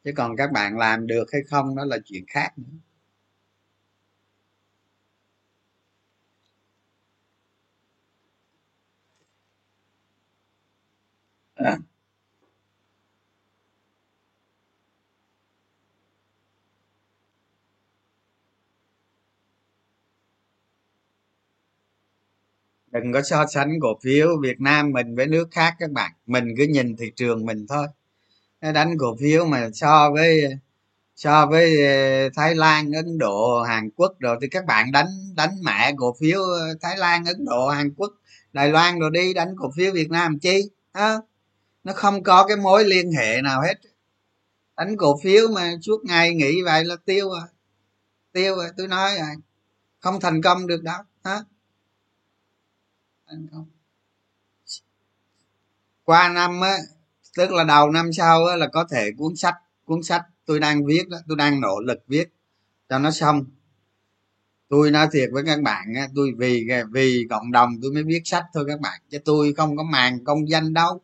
Chứ 0.05 0.13
còn 0.17 0.37
các 0.37 0.53
bạn 0.53 0.79
làm 0.79 1.07
được 1.07 1.33
hay 1.33 1.43
không 1.51 1.77
đó 1.77 1.85
là 1.85 1.99
chuyện 2.05 2.25
khác 2.29 2.59
nữa. 2.59 2.79
À. 11.65 11.79
đừng 22.93 23.13
có 23.13 23.23
so 23.23 23.47
sánh 23.47 23.81
cổ 23.81 23.99
phiếu 24.03 24.29
việt 24.43 24.61
nam 24.61 24.91
mình 24.93 25.17
với 25.17 25.27
nước 25.27 25.49
khác 25.51 25.75
các 25.79 25.91
bạn. 25.91 26.13
Mình 26.27 26.45
cứ 26.59 26.67
nhìn 26.67 26.97
thị 26.97 27.13
trường 27.17 27.47
mình 27.47 27.67
thôi. 27.69 27.87
Đánh 28.61 28.99
cổ 28.99 29.17
phiếu 29.21 29.47
mà 29.47 29.71
so 29.75 30.11
với 30.15 30.43
so 31.17 31.47
với 31.47 31.87
ờ, 31.87 32.31
thái 32.37 32.55
lan 32.55 32.93
ấn 32.93 33.19
độ 33.19 33.63
hàn 33.63 33.91
quốc 33.97 34.13
rồi 34.21 34.39
thì 34.43 34.49
các 34.49 34.67
bạn 34.67 34.93
đánh 34.93 35.07
đánh 35.37 35.51
mẹ 35.65 35.95
cổ 35.99 36.17
phiếu 36.21 36.43
ờ, 36.43 36.75
thái 36.83 36.99
lan 36.99 37.25
ấn 37.25 37.45
độ 37.45 37.69
hàn 37.69 37.95
quốc 37.97 38.13
đài 38.53 38.69
loan 38.69 38.99
rồi 38.99 39.11
đi 39.15 39.35
đánh 39.35 39.55
cổ 39.59 39.71
phiếu 39.77 39.93
việt 39.93 40.11
nam 40.11 40.39
chi? 40.39 40.63
À, 40.93 41.17
nó 41.91 41.97
không 41.97 42.23
có 42.23 42.47
cái 42.47 42.57
mối 42.57 42.85
liên 42.85 43.13
hệ 43.13 43.43
nào 43.43 43.63
hết. 43.63 43.75
Đánh 44.77 44.97
cổ 44.97 45.21
phiếu 45.23 45.49
mà 45.49 45.73
suốt 45.83 46.05
ngày 46.05 46.35
nghĩ 46.35 46.63
vậy 46.63 46.85
là 46.85 46.97
tiêu 47.05 47.29
rồi 47.29 47.41
tiêu 48.33 48.57
rồi 48.57 48.69
tôi 48.77 48.89
nói 48.89 49.19
rồi 49.19 49.29
không 50.01 50.21
thành 50.21 50.43
công 50.43 50.67
được 50.67 50.83
đâu 50.83 51.03
hả? 51.25 51.41
Qua 56.05 56.29
năm 56.29 56.61
á 56.61 56.77
tức 57.37 57.53
là 57.53 57.65
đầu 57.65 57.91
năm 57.91 58.13
sau 58.13 58.45
á, 58.45 58.57
là 58.57 58.67
có 58.73 58.87
thể 58.91 59.11
cuốn 59.19 59.37
sách 59.37 59.55
cuốn 59.85 60.03
sách 60.03 60.23
tôi 60.47 60.61
đang 60.61 60.87
viết 60.87 61.09
đó 61.09 61.19
tôi 61.29 61.37
đang 61.37 61.61
nỗ 61.61 61.81
lực 61.81 61.99
viết 62.07 62.29
cho 62.89 62.99
nó 62.99 63.11
xong. 63.11 63.45
Tôi 64.69 64.91
nói 64.91 65.09
thiệt 65.13 65.29
với 65.33 65.43
các 65.47 65.63
bạn 65.63 65.95
á, 65.97 66.09
tôi 66.15 66.33
vì 66.37 66.69
vì 66.91 67.27
cộng 67.31 67.53
đồng 67.53 67.71
tôi 67.83 67.93
mới 67.93 68.03
viết 68.03 68.23
sách 68.25 68.45
thôi 68.55 68.65
các 68.69 68.81
bạn 68.81 69.01
chứ 69.11 69.19
tôi 69.25 69.53
không 69.53 69.77
có 69.77 69.83
màng 69.83 70.25
công 70.25 70.49
danh 70.49 70.75
đâu 70.75 71.01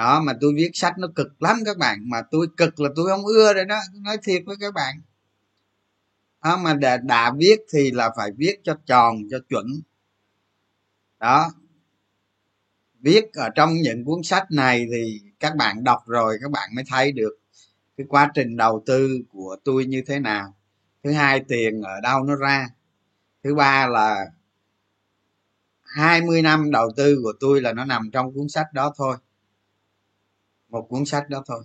đó 0.00 0.20
mà 0.20 0.32
tôi 0.40 0.52
viết 0.56 0.70
sách 0.74 0.98
nó 0.98 1.08
cực 1.14 1.42
lắm 1.42 1.56
các 1.64 1.78
bạn. 1.78 2.10
Mà 2.10 2.22
tôi 2.30 2.46
cực 2.56 2.80
là 2.80 2.88
tôi 2.96 3.06
không 3.08 3.26
ưa 3.26 3.54
rồi 3.54 3.64
đó. 3.64 3.80
Nói 3.94 4.16
thiệt 4.22 4.42
với 4.46 4.56
các 4.60 4.74
bạn. 4.74 5.00
Đó, 6.44 6.56
mà 6.56 6.74
đã, 6.74 6.96
đã 6.96 7.32
viết 7.38 7.56
thì 7.72 7.90
là 7.90 8.10
phải 8.16 8.30
viết 8.36 8.60
cho 8.64 8.76
tròn 8.86 9.16
cho 9.30 9.38
chuẩn. 9.48 9.66
Đó. 11.18 11.50
Viết 13.00 13.32
ở 13.32 13.48
trong 13.54 13.74
những 13.74 14.04
cuốn 14.04 14.22
sách 14.22 14.50
này 14.50 14.86
thì 14.92 15.20
các 15.40 15.56
bạn 15.56 15.84
đọc 15.84 16.02
rồi 16.06 16.38
các 16.42 16.50
bạn 16.50 16.70
mới 16.74 16.84
thấy 16.88 17.12
được 17.12 17.38
cái 17.96 18.06
quá 18.08 18.30
trình 18.34 18.56
đầu 18.56 18.82
tư 18.86 19.20
của 19.32 19.56
tôi 19.64 19.84
như 19.84 20.02
thế 20.06 20.18
nào. 20.18 20.56
Thứ 21.04 21.12
hai 21.12 21.44
tiền 21.48 21.82
ở 21.82 22.00
đâu 22.02 22.24
nó 22.24 22.34
ra. 22.34 22.68
Thứ 23.44 23.54
ba 23.54 23.86
là 23.86 24.24
20 25.82 26.42
năm 26.42 26.70
đầu 26.70 26.90
tư 26.96 27.20
của 27.22 27.32
tôi 27.40 27.60
là 27.60 27.72
nó 27.72 27.84
nằm 27.84 28.10
trong 28.12 28.32
cuốn 28.34 28.48
sách 28.48 28.66
đó 28.72 28.92
thôi 28.96 29.16
một 30.70 30.86
cuốn 30.88 31.04
sách 31.04 31.28
đó 31.28 31.42
thôi. 31.46 31.62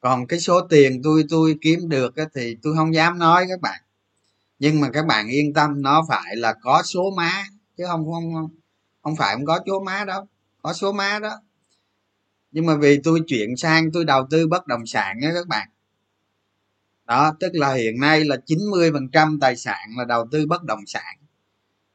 Còn 0.00 0.26
cái 0.26 0.40
số 0.40 0.60
tiền 0.60 1.00
tôi 1.04 1.24
tôi 1.28 1.58
kiếm 1.60 1.88
được 1.88 2.14
thì 2.34 2.56
tôi 2.62 2.74
không 2.76 2.94
dám 2.94 3.18
nói 3.18 3.46
các 3.48 3.60
bạn. 3.60 3.80
Nhưng 4.58 4.80
mà 4.80 4.90
các 4.92 5.06
bạn 5.06 5.28
yên 5.28 5.52
tâm, 5.54 5.82
nó 5.82 6.02
phải 6.08 6.36
là 6.36 6.54
có 6.62 6.82
số 6.82 7.10
má, 7.16 7.44
chứ 7.76 7.84
không 7.86 8.04
không 8.04 8.48
không 9.02 9.16
phải 9.16 9.34
không 9.34 9.46
có 9.46 9.60
số 9.66 9.80
má 9.80 10.04
đâu, 10.04 10.26
có 10.62 10.72
số 10.72 10.92
má 10.92 11.18
đó. 11.18 11.40
Nhưng 12.52 12.66
mà 12.66 12.76
vì 12.76 13.00
tôi 13.04 13.20
chuyển 13.26 13.56
sang, 13.56 13.92
tôi 13.92 14.04
đầu 14.04 14.26
tư 14.30 14.48
bất 14.48 14.66
động 14.66 14.86
sản 14.86 15.18
nha 15.20 15.30
các 15.34 15.48
bạn. 15.48 15.68
Đó, 17.04 17.36
tức 17.40 17.50
là 17.54 17.74
hiện 17.74 18.00
nay 18.00 18.24
là 18.24 18.36
90 18.46 18.92
phần 18.92 19.08
trăm 19.12 19.38
tài 19.40 19.56
sản 19.56 19.88
là 19.96 20.04
đầu 20.04 20.26
tư 20.32 20.46
bất 20.46 20.64
động 20.64 20.86
sản. 20.86 21.16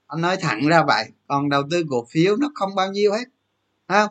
Anh 0.07 0.21
nói 0.21 0.37
thẳng 0.37 0.67
ra 0.67 0.83
vậy, 0.83 1.05
còn 1.27 1.49
đầu 1.49 1.63
tư 1.71 1.83
cổ 1.89 2.05
phiếu 2.09 2.35
nó 2.35 2.51
không 2.55 2.75
bao 2.75 2.91
nhiêu 2.91 3.11
hết 3.11 3.25
không? 3.87 4.09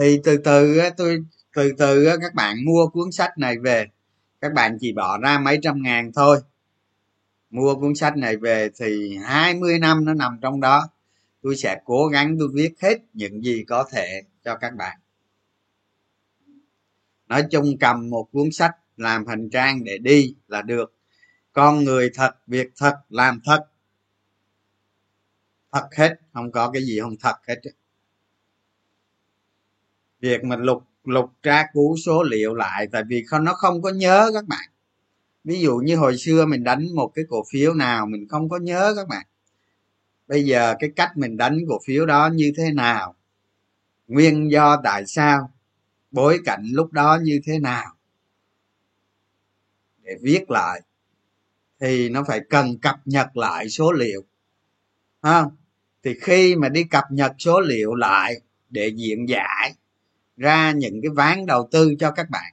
Thì 0.00 0.20
từ 0.24 0.36
từ 0.36 0.80
tôi, 0.96 1.24
từ 1.54 1.72
từ 1.78 2.04
các 2.20 2.34
bạn 2.34 2.64
mua 2.64 2.86
cuốn 2.86 3.12
sách 3.12 3.38
này 3.38 3.58
về. 3.58 3.86
Các 4.40 4.52
bạn 4.52 4.76
chỉ 4.80 4.92
bỏ 4.92 5.18
ra 5.18 5.38
mấy 5.38 5.58
trăm 5.62 5.82
ngàn 5.82 6.12
thôi. 6.12 6.40
Mua 7.50 7.74
cuốn 7.74 7.94
sách 7.94 8.16
này 8.16 8.36
về 8.36 8.70
thì 8.78 9.16
20 9.24 9.78
năm 9.78 10.04
nó 10.04 10.14
nằm 10.14 10.38
trong 10.42 10.60
đó. 10.60 10.88
Tôi 11.42 11.56
sẽ 11.56 11.80
cố 11.84 12.06
gắng 12.06 12.36
tôi 12.38 12.48
viết 12.54 12.74
hết 12.82 12.98
những 13.12 13.44
gì 13.44 13.64
có 13.68 13.84
thể 13.92 14.22
cho 14.44 14.56
các 14.56 14.74
bạn. 14.74 14.98
Nói 17.26 17.44
chung 17.50 17.78
cầm 17.80 18.10
một 18.10 18.28
cuốn 18.32 18.52
sách 18.52 18.76
làm 18.96 19.26
hành 19.26 19.50
trang 19.50 19.84
để 19.84 19.98
đi 19.98 20.34
là 20.48 20.62
được. 20.62 20.94
Con 21.52 21.84
người 21.84 22.10
thật, 22.14 22.30
việc 22.46 22.70
thật, 22.76 22.96
làm 23.08 23.40
thật. 23.44 23.64
Thật 25.72 25.88
hết, 25.96 26.20
không 26.32 26.52
có 26.52 26.70
cái 26.70 26.82
gì 26.82 27.00
không 27.00 27.16
thật 27.20 27.36
hết 27.48 27.60
việc 30.20 30.44
mà 30.44 30.56
lục 30.56 30.84
lục 31.04 31.30
tra 31.42 31.66
cứu 31.72 31.96
số 31.96 32.22
liệu 32.22 32.54
lại, 32.54 32.86
tại 32.92 33.02
vì 33.08 33.24
không 33.24 33.44
nó 33.44 33.52
không 33.52 33.82
có 33.82 33.90
nhớ 33.90 34.30
các 34.34 34.46
bạn. 34.46 34.68
Ví 35.44 35.60
dụ 35.60 35.76
như 35.76 35.96
hồi 35.96 36.18
xưa 36.18 36.46
mình 36.46 36.64
đánh 36.64 36.94
một 36.94 37.12
cái 37.14 37.24
cổ 37.28 37.44
phiếu 37.50 37.74
nào, 37.74 38.06
mình 38.06 38.28
không 38.28 38.48
có 38.48 38.58
nhớ 38.58 38.92
các 38.96 39.08
bạn. 39.08 39.26
Bây 40.28 40.44
giờ 40.44 40.74
cái 40.78 40.90
cách 40.96 41.16
mình 41.16 41.36
đánh 41.36 41.58
cổ 41.68 41.78
phiếu 41.86 42.06
đó 42.06 42.30
như 42.32 42.52
thế 42.56 42.70
nào? 42.72 43.14
Nguyên 44.08 44.50
do 44.50 44.80
tại 44.84 45.06
sao? 45.06 45.50
Bối 46.10 46.38
cảnh 46.44 46.62
lúc 46.72 46.92
đó 46.92 47.18
như 47.22 47.40
thế 47.44 47.58
nào? 47.58 47.96
Để 50.02 50.16
viết 50.22 50.50
lại, 50.50 50.82
thì 51.80 52.08
nó 52.08 52.24
phải 52.28 52.40
cần 52.50 52.78
cập 52.78 52.96
nhật 53.04 53.36
lại 53.36 53.68
số 53.68 53.92
liệu. 53.92 54.24
Không? 55.22 55.56
Thì 56.02 56.14
khi 56.20 56.56
mà 56.56 56.68
đi 56.68 56.84
cập 56.84 57.04
nhật 57.10 57.32
số 57.38 57.60
liệu 57.60 57.94
lại 57.94 58.40
để 58.70 58.88
diễn 58.96 59.28
giải 59.28 59.74
ra 60.40 60.72
những 60.72 61.00
cái 61.02 61.10
ván 61.10 61.46
đầu 61.46 61.68
tư 61.70 61.94
cho 61.98 62.10
các 62.10 62.30
bạn. 62.30 62.52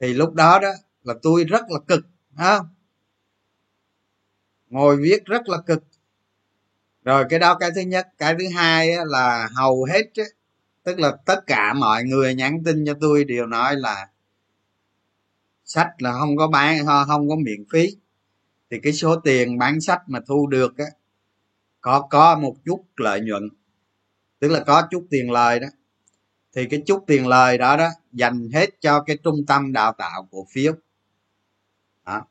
Thì 0.00 0.14
lúc 0.14 0.34
đó 0.34 0.58
đó 0.62 0.68
là 1.02 1.14
tôi 1.22 1.44
rất 1.44 1.62
là 1.70 1.78
cực 1.88 2.06
không? 2.36 2.66
Ngồi 4.68 4.96
viết 4.96 5.24
rất 5.24 5.48
là 5.48 5.58
cực. 5.66 5.84
Rồi 7.04 7.24
cái 7.30 7.38
đó 7.38 7.54
cái 7.54 7.70
thứ 7.74 7.80
nhất. 7.80 8.08
Cái 8.18 8.34
thứ 8.38 8.44
hai 8.54 8.88
là 9.06 9.48
hầu 9.54 9.84
hết 9.84 10.02
tức 10.82 10.98
là 10.98 11.16
tất 11.26 11.46
cả 11.46 11.74
mọi 11.74 12.04
người 12.04 12.34
nhắn 12.34 12.64
tin 12.64 12.86
cho 12.86 12.94
tôi 13.00 13.24
đều 13.24 13.46
nói 13.46 13.76
là 13.76 14.08
sách 15.64 15.90
là 15.98 16.12
không 16.12 16.36
có 16.36 16.48
bán 16.48 16.86
không 16.86 17.28
có 17.28 17.36
miễn 17.36 17.64
phí. 17.72 17.96
Thì 18.70 18.80
cái 18.82 18.92
số 18.92 19.16
tiền 19.16 19.58
bán 19.58 19.80
sách 19.80 20.02
mà 20.06 20.20
thu 20.26 20.46
được 20.46 20.78
á, 20.78 20.84
có 21.80 22.06
có 22.10 22.38
một 22.38 22.56
chút 22.64 22.84
lợi 22.96 23.20
nhuận, 23.20 23.48
tức 24.38 24.48
là 24.48 24.64
có 24.66 24.88
chút 24.90 25.06
tiền 25.10 25.30
lời 25.30 25.60
đó 25.60 25.68
thì 26.52 26.66
cái 26.66 26.82
chút 26.86 27.04
tiền 27.06 27.26
lời 27.26 27.58
đó 27.58 27.76
đó 27.76 27.88
dành 28.12 28.48
hết 28.54 28.70
cho 28.80 29.00
cái 29.00 29.18
trung 29.24 29.46
tâm 29.46 29.72
đào 29.72 29.92
tạo 29.92 30.28
cổ 30.30 30.46
phiếu. 30.50 30.72
Đó. 32.06 32.26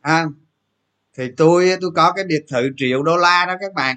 À, 0.00 0.26
thì 1.14 1.32
tôi 1.36 1.70
tôi 1.80 1.90
có 1.94 2.12
cái 2.12 2.24
biệt 2.28 2.44
thự 2.48 2.70
triệu 2.76 3.02
đô 3.02 3.16
la 3.16 3.44
đó 3.46 3.54
các 3.60 3.74
bạn. 3.74 3.96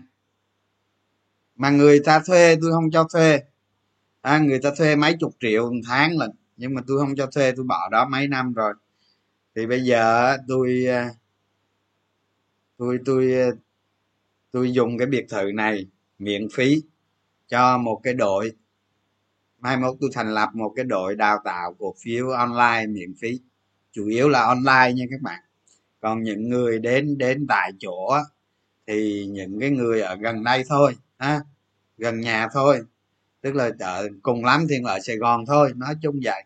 Mà 1.56 1.70
người 1.70 2.00
ta 2.06 2.20
thuê 2.20 2.56
tôi 2.62 2.72
không 2.72 2.92
cho 2.92 3.04
thuê. 3.14 3.44
À, 4.22 4.40
người 4.40 4.60
ta 4.60 4.72
thuê 4.78 4.96
mấy 4.96 5.16
chục 5.20 5.36
triệu 5.40 5.72
một 5.72 5.82
tháng 5.88 6.18
lần 6.18 6.32
nhưng 6.58 6.74
mà 6.74 6.82
tôi 6.88 7.00
không 7.00 7.16
cho 7.16 7.26
thuê 7.26 7.52
tôi 7.56 7.66
bỏ 7.66 7.90
đó 7.92 8.08
mấy 8.10 8.28
năm 8.28 8.54
rồi. 8.54 8.74
Thì 9.56 9.66
bây 9.68 9.82
giờ 9.82 10.26
à, 10.26 10.38
tôi 10.48 10.86
tôi 12.80 13.00
tôi 13.06 13.34
tôi 14.52 14.72
dùng 14.74 14.98
cái 14.98 15.08
biệt 15.08 15.26
thự 15.30 15.52
này 15.54 15.88
miễn 16.20 16.48
phí 16.54 16.82
cho 17.50 17.78
một 17.78 18.00
cái 18.04 18.14
đội 18.14 18.52
mai 19.60 19.78
mốt 19.78 19.96
tôi 20.02 20.10
thành 20.14 20.34
lập 20.34 20.50
một 20.54 20.74
cái 20.76 20.86
đội 20.86 21.16
đào 21.16 21.40
tạo 21.44 21.76
cổ 21.80 21.96
phiếu 22.04 22.30
online 22.30 22.88
miễn 22.88 23.14
phí 23.22 23.40
chủ 23.92 24.08
yếu 24.08 24.30
là 24.30 24.42
online 24.42 24.94
nha 24.94 25.06
các 25.12 25.22
bạn. 25.22 25.40
Còn 26.00 26.24
những 26.24 26.50
người 26.50 26.80
đến 26.80 27.18
đến 27.18 27.46
tại 27.50 27.72
chỗ 27.80 28.18
thì 28.88 29.28
những 29.32 29.60
cái 29.60 29.70
người 29.70 30.02
ở 30.02 30.16
gần 30.16 30.44
đây 30.44 30.64
thôi 30.70 30.96
ha 31.18 31.42
gần 31.98 32.20
nhà 32.20 32.48
thôi 32.54 32.82
tức 33.42 33.56
là 33.56 33.72
ở 33.80 34.08
cùng 34.22 34.46
lắm 34.46 34.68
thì 34.70 34.76
ở 34.86 35.00
sài 35.00 35.18
gòn 35.18 35.46
thôi 35.46 35.74
nói 35.76 35.96
chung 36.02 36.20
vậy. 36.24 36.44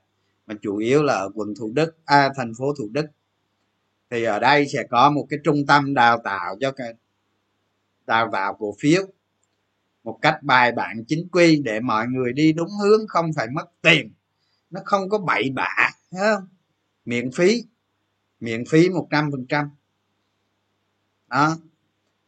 Mà 0.48 0.56
chủ 0.62 0.78
yếu 0.78 1.04
là 1.04 1.14
ở 1.14 1.30
quận 1.36 1.54
thủ 1.60 1.72
đức 1.76 1.98
à, 2.06 2.30
thành 2.36 2.54
phố 2.58 2.74
thủ 2.78 2.90
đức. 2.92 3.06
Thì 4.10 4.24
ở 4.24 4.40
đây 4.40 4.68
sẽ 4.68 4.84
có 4.84 5.10
một 5.10 5.28
cái 5.30 5.40
trung 5.44 5.66
tâm 5.68 5.94
đào 5.94 6.22
tạo 6.24 6.56
cho 6.60 6.72
cái 6.72 6.94
đào 8.06 8.30
tạo 8.32 8.54
cổ 8.60 8.76
phiếu 8.80 9.02
một 10.04 10.20
cách 10.22 10.44
bài 10.44 10.72
bản 10.72 11.04
chính 11.08 11.28
quy 11.32 11.62
để 11.64 11.80
mọi 11.80 12.08
người 12.08 12.34
đi 12.34 12.54
đúng 12.54 12.70
hướng, 12.84 13.08
không 13.08 13.34
phải 13.36 13.48
mất 13.54 13.66
tiền. 13.82 14.12
Nó 14.70 14.82
không 14.86 15.10
có 15.10 15.18
bậy 15.18 15.50
bạ 15.50 15.90
không? 16.12 16.48
Miễn 17.06 17.32
phí 17.32 17.64
miễn 18.40 18.66
phí 18.66 18.90
một 18.90 19.08
trăm 19.12 19.32
phần 19.32 19.46
trăm. 19.46 19.70
Đó. 21.30 21.58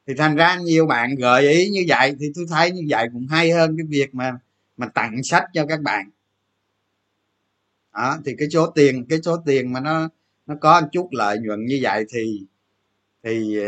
Thì 0.08 0.14
thành 0.18 0.36
ra 0.36 0.56
nhiều 0.56 0.86
bạn 0.86 1.16
gợi 1.16 1.54
ý 1.54 1.70
như 1.70 1.86
vậy, 1.88 2.16
thì 2.20 2.32
tôi 2.36 2.46
thấy 2.50 2.72
như 2.72 2.82
vậy 2.90 3.08
cũng 3.14 3.28
hay 3.28 3.52
hơn 3.52 3.78
cái 3.78 3.86
việc 3.90 4.16
mà 4.16 4.38
mà 4.78 4.88
tặng 4.88 5.24
sách 5.24 5.44
cho 5.54 5.66
các 5.66 5.82
bạn. 5.82 6.10
Đó, 7.94 8.18
thì 8.26 8.36
cái 8.38 8.50
số 8.50 8.68
tiền, 8.68 9.06
cái 9.10 9.20
số 9.24 9.38
tiền 9.46 9.74
mà 9.74 9.80
nó 9.80 10.10
nó 10.46 10.56
có 10.62 10.82
một 10.82 10.88
chút 10.92 11.08
lợi 11.12 11.40
nhuận 11.40 11.66
như 11.66 11.80
vậy 11.82 12.06
thì 12.14 12.46
thì 13.24 13.60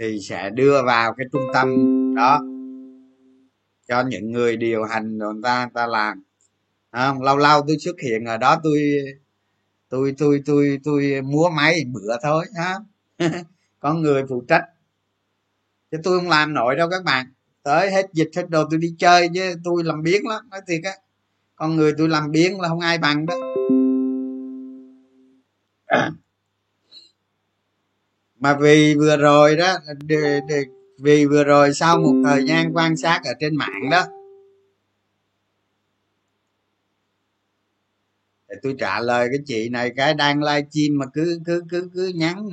thì 0.00 0.20
sẽ 0.20 0.50
đưa 0.50 0.82
vào 0.82 1.14
cái 1.14 1.26
trung 1.32 1.46
tâm 1.54 1.68
đó 2.16 2.40
cho 3.88 4.02
những 4.02 4.32
người 4.32 4.56
điều 4.56 4.84
hành 4.84 5.18
người 5.18 5.34
ta 5.42 5.64
người 5.64 5.70
ta 5.74 5.86
làm. 5.86 6.22
Không? 6.92 7.22
Lâu 7.22 7.36
lâu 7.36 7.64
tôi 7.68 7.78
xuất 7.78 8.00
hiện 8.00 8.24
ở 8.24 8.36
đó 8.36 8.60
tôi 8.62 8.80
tôi 9.88 10.14
tôi 10.18 10.42
tôi 10.46 10.78
tôi 10.84 11.20
múa 11.24 11.48
máy 11.48 11.84
bữa 11.92 12.16
thôi 12.22 12.44
ha 12.56 12.74
có 13.80 13.94
người 13.94 14.24
phụ 14.28 14.44
trách. 14.48 14.64
Chứ 15.90 15.98
tôi 16.04 16.18
không 16.18 16.28
làm 16.28 16.54
nổi 16.54 16.76
đâu 16.76 16.88
các 16.90 17.04
bạn. 17.04 17.26
Tới 17.62 17.90
hết 17.90 18.06
dịch 18.12 18.30
hết 18.36 18.50
đồ 18.50 18.64
tôi 18.70 18.78
đi 18.78 18.94
chơi 18.98 19.28
chứ 19.34 19.54
tôi 19.64 19.84
làm 19.84 20.02
biến 20.02 20.26
lắm 20.26 20.50
nói 20.50 20.60
thiệt 20.66 20.80
á. 20.84 20.92
Con 21.56 21.76
người 21.76 21.92
tôi 21.98 22.08
làm 22.08 22.30
biến 22.30 22.60
là 22.60 22.68
không 22.68 22.80
ai 22.80 22.98
bằng 22.98 23.26
đó. 23.26 23.34
Mà 28.40 28.56
vì 28.60 28.94
vừa 28.94 29.16
rồi 29.16 29.56
đó 29.56 29.78
vì 30.98 31.26
vừa 31.26 31.44
rồi 31.44 31.74
sau 31.74 31.98
một 31.98 32.14
thời 32.24 32.44
gian 32.44 32.76
quan 32.76 32.96
sát 32.96 33.20
ở 33.24 33.32
trên 33.40 33.56
mạng 33.56 33.90
đó 33.90 34.06
để 38.48 38.56
tôi 38.62 38.74
trả 38.78 39.00
lời 39.00 39.28
cái 39.30 39.38
chị 39.46 39.68
này, 39.68 39.92
cái 39.96 40.14
đang 40.14 40.42
livestream 40.42 40.98
mà 40.98 41.06
cứ 41.14 41.40
cứ 41.46 41.62
cứ 41.70 41.90
cứ 41.94 42.12
nhắn 42.14 42.48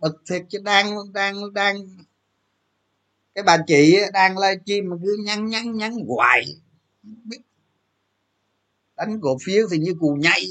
bực 0.00 0.22
thiệt 0.30 0.42
chứ 0.48 0.58
đang 0.64 1.12
đang 1.12 1.54
đang. 1.54 1.76
Cái 3.34 3.44
bà 3.44 3.58
chị 3.66 3.98
đang 4.12 4.38
livestream 4.38 4.90
mà 4.90 4.96
cứ 5.04 5.16
nhắn 5.24 5.46
nhắn 5.46 5.76
nhắn 5.76 5.92
hoài. 6.06 6.44
Biết. 7.02 7.40
Đánh 8.96 9.20
cổ 9.22 9.38
phiếu 9.44 9.66
thì 9.70 9.78
như 9.78 9.94
cù 10.00 10.14
nhảy 10.14 10.44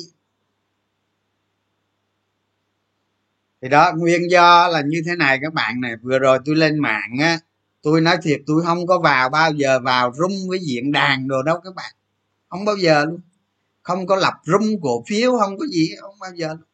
thì 3.62 3.70
đó, 3.70 3.92
nguyên 3.98 4.32
do 4.32 4.68
là 4.68 4.82
như 4.82 5.02
thế 5.06 5.16
này 5.16 5.40
các 5.42 5.54
bạn 5.54 5.82
này. 5.82 5.96
Vừa 6.02 6.20
rồi 6.20 6.40
tôi 6.46 6.56
lên 6.56 6.80
mạng 6.80 7.18
á, 7.20 7.40
tôi 7.82 8.02
nói 8.02 8.18
thiệt 8.24 8.42
tôi 8.46 8.64
không 8.64 8.88
có 8.88 9.00
vào, 9.00 9.30
bao 9.30 9.52
giờ 9.52 9.80
vào 9.80 10.14
rung 10.14 10.50
với 10.50 10.60
diện 10.60 10.92
đàn 10.92 11.28
đồ 11.28 11.44
đâu 11.44 11.60
các 11.64 11.76
bạn. 11.76 11.96
Không 12.50 12.66
bao 12.66 12.76
giờ 12.78 13.06
luôn. 13.06 13.20
Không 13.84 14.08
có 14.08 14.16
lập 14.16 14.34
rung 14.46 14.82
cổ 14.82 15.04
phiếu, 15.08 15.38
không 15.40 15.58
có 15.58 15.66
gì, 15.68 15.96
không 16.02 16.20
bao 16.20 16.32
giờ 16.36 16.48
luôn 16.48 16.67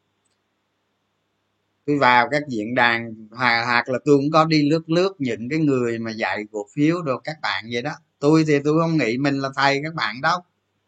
tôi 1.86 1.98
vào 1.98 2.28
các 2.32 2.44
diễn 2.50 2.76
đàn 2.76 3.14
hoặc 3.32 3.90
là 3.90 4.00
tôi 4.06 4.18
cũng 4.18 4.32
có 4.34 4.46
đi 4.46 4.70
lướt 4.70 4.90
lướt 4.90 5.14
những 5.20 5.50
cái 5.50 5.60
người 5.60 6.00
mà 6.00 6.12
dạy 6.12 6.44
cổ 6.52 6.68
phiếu 6.76 7.02
đồ 7.02 7.18
các 7.18 7.36
bạn 7.42 7.66
vậy 7.72 7.82
đó. 7.82 7.92
Tôi 8.20 8.44
thì 8.48 8.60
tôi 8.64 8.82
không 8.82 8.98
nghĩ 8.98 9.18
mình 9.18 9.40
là 9.40 9.50
thầy 9.56 9.82
các 9.84 9.94
bạn 9.94 10.22
đâu. 10.22 10.40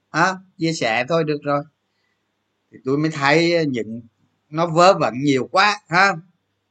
À, 0.09 0.33
chia 0.57 0.73
sẻ 0.73 1.05
thôi 1.09 1.23
được 1.23 1.39
rồi. 1.43 1.63
Thì 2.71 2.77
tôi 2.85 2.97
mới 2.97 3.11
thấy 3.11 3.55
ờ, 3.55 3.63
những 3.63 4.01
nó 4.49 4.67
vớ 4.67 4.93
vẩn 4.99 5.13
nhiều 5.23 5.47
quá 5.51 5.79
ha. 5.87 6.13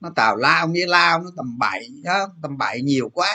Nó 0.01 0.11
tào 0.17 0.37
lao 0.37 0.69
như 0.69 0.87
lao 0.87 1.23
nó 1.23 1.31
tầm 1.37 1.59
bậy 1.59 1.89
đó 2.05 2.29
tầm 2.43 2.59
bậy 2.59 2.83
nhiều 2.83 3.09
quá. 3.09 3.29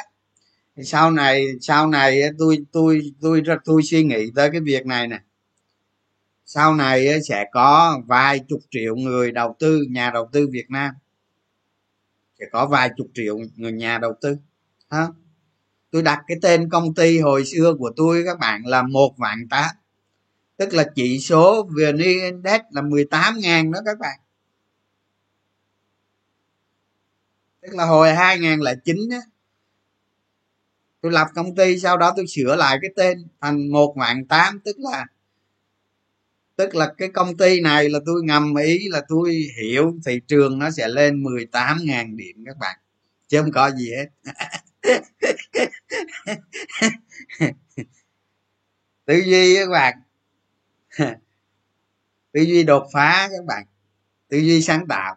Thì 0.75 0.83
sau 0.83 1.11
này 1.11 1.47
sau 1.61 1.87
này 1.87 2.21
tôi 2.39 2.57
tôi 2.71 3.01
tôi 3.21 3.43
tôi, 3.45 3.57
tôi 3.65 3.83
suy 3.83 4.03
nghĩ 4.03 4.31
tới 4.35 4.49
cái 4.51 4.61
việc 4.61 4.85
này 4.85 5.07
nè 5.07 5.19
sau 6.49 6.75
này 6.75 7.21
sẽ 7.21 7.45
có 7.51 8.01
vài 8.07 8.39
chục 8.39 8.59
triệu 8.71 8.95
người 8.95 9.31
đầu 9.31 9.55
tư, 9.59 9.81
nhà 9.89 10.11
đầu 10.13 10.29
tư 10.31 10.47
việt 10.51 10.69
nam. 10.69 10.93
Sẽ 12.39 12.45
có 12.51 12.65
vài 12.65 12.89
chục 12.97 13.07
triệu 13.13 13.39
người 13.55 13.71
nhà 13.71 13.97
đầu 13.97 14.13
tư, 14.21 14.37
ha? 14.89 15.07
Tôi 15.91 16.01
đặt 16.01 16.19
cái 16.27 16.37
tên 16.41 16.69
công 16.69 16.93
ty 16.93 17.19
hồi 17.19 17.45
xưa 17.45 17.73
của 17.79 17.91
tôi, 17.95 18.23
các 18.25 18.39
bạn, 18.39 18.65
là 18.65 18.83
một 18.83 19.13
vạn 19.17 19.47
tám 19.49 19.69
tức 20.59 20.73
là 20.73 20.91
chỉ 20.95 21.19
số 21.19 21.63
vn 21.63 21.97
index 21.97 22.61
là 22.69 22.81
18 22.81 23.39
ngàn 23.39 23.71
đó 23.71 23.79
các 23.85 23.99
bạn. 23.99 24.19
Tức 27.61 27.75
là 27.75 27.85
hồi 27.85 28.13
2009 28.13 29.09
á, 29.11 29.19
tôi 31.01 31.11
lập 31.11 31.27
công 31.35 31.55
ty, 31.55 31.79
sau 31.79 31.97
đó 31.97 32.13
tôi 32.15 32.25
sửa 32.27 32.55
lại 32.55 32.77
cái 32.81 32.91
tên 32.95 33.27
thành 33.41 33.71
một 33.71 33.93
vạn 33.97 34.25
tám, 34.25 34.59
tức 34.65 34.75
là 34.79 35.05
tức 36.59 36.75
là 36.75 36.93
cái 36.97 37.09
công 37.09 37.37
ty 37.37 37.61
này 37.61 37.89
là 37.89 37.99
tôi 38.05 38.23
ngầm 38.23 38.55
ý 38.55 38.87
là 38.89 39.01
tôi 39.07 39.47
hiểu 39.61 39.93
thị 40.05 40.19
trường 40.27 40.59
nó 40.59 40.71
sẽ 40.71 40.87
lên 40.87 41.23
18.000 41.23 42.15
điểm 42.15 42.43
các 42.45 42.57
bạn. 42.57 42.79
Chứ 43.27 43.41
không 43.41 43.51
có 43.51 43.71
gì 43.71 43.91
hết. 43.91 44.07
Tư 49.05 49.21
duy 49.25 49.55
các 49.55 49.69
bạn. 49.69 49.99
Tư 52.31 52.41
duy 52.41 52.63
đột 52.63 52.87
phá 52.93 53.29
các 53.31 53.45
bạn. 53.45 53.65
Tư 54.29 54.37
duy 54.37 54.61
sáng 54.61 54.87
tạo. 54.87 55.15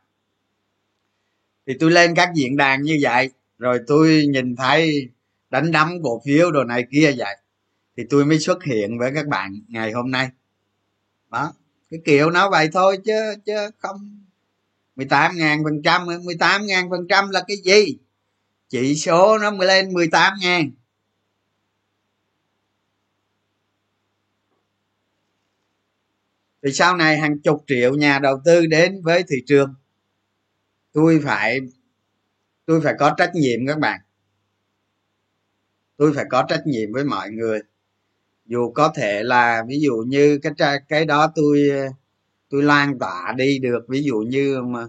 Thì 1.66 1.74
tôi 1.80 1.90
lên 1.90 2.14
các 2.14 2.30
diễn 2.34 2.56
đàn 2.56 2.82
như 2.82 2.98
vậy, 3.02 3.30
rồi 3.58 3.80
tôi 3.86 4.24
nhìn 4.28 4.56
thấy 4.56 5.10
đánh 5.50 5.72
đấm 5.72 6.02
cổ 6.02 6.22
phiếu 6.26 6.50
đồ 6.50 6.64
này 6.64 6.84
kia 6.90 7.14
vậy, 7.16 7.36
thì 7.96 8.04
tôi 8.10 8.24
mới 8.24 8.38
xuất 8.38 8.64
hiện 8.64 8.98
với 8.98 9.12
các 9.14 9.26
bạn 9.26 9.60
ngày 9.68 9.92
hôm 9.92 10.10
nay 10.10 10.30
đó, 11.32 11.52
cái 11.90 12.00
kiểu 12.04 12.30
nó 12.30 12.50
vậy 12.50 12.68
thôi 12.72 12.98
chứ 13.04 13.34
chứ 13.46 13.70
không. 13.78 14.22
18 14.96 15.36
ngàn 15.36 15.64
phần 15.64 15.82
trăm 15.84 16.06
18 16.24 16.66
ngàn 16.66 16.90
phần 16.90 17.06
trăm 17.08 17.30
là 17.30 17.44
cái 17.48 17.56
gì? 17.64 17.98
Chỉ 18.68 18.94
số 18.96 19.38
nó 19.38 19.50
mới 19.50 19.66
lên 19.66 19.92
18 19.92 20.32
ngàn. 20.40 20.70
Thì 26.62 26.72
sau 26.72 26.96
này 26.96 27.18
hàng 27.18 27.40
chục 27.40 27.64
triệu 27.66 27.94
nhà 27.94 28.18
đầu 28.18 28.40
tư 28.44 28.66
đến 28.66 29.02
với 29.02 29.24
thị 29.28 29.36
trường, 29.46 29.74
tôi 30.92 31.20
phải 31.24 31.60
tôi 32.66 32.80
phải 32.80 32.94
có 32.98 33.14
trách 33.18 33.30
nhiệm 33.34 33.66
các 33.66 33.78
bạn. 33.78 34.00
Tôi 35.96 36.12
phải 36.14 36.24
có 36.30 36.44
trách 36.48 36.62
nhiệm 36.66 36.92
với 36.92 37.04
mọi 37.04 37.30
người 37.30 37.60
dù 38.46 38.72
có 38.72 38.92
thể 38.96 39.22
là 39.22 39.64
ví 39.68 39.80
dụ 39.80 39.96
như 40.06 40.38
cái 40.42 40.80
cái 40.88 41.04
đó 41.04 41.32
tôi 41.34 41.70
tôi 42.50 42.62
lan 42.62 42.98
tỏa 42.98 43.34
đi 43.36 43.58
được 43.58 43.86
ví 43.88 44.02
dụ 44.02 44.18
như 44.18 44.62
mà 44.62 44.86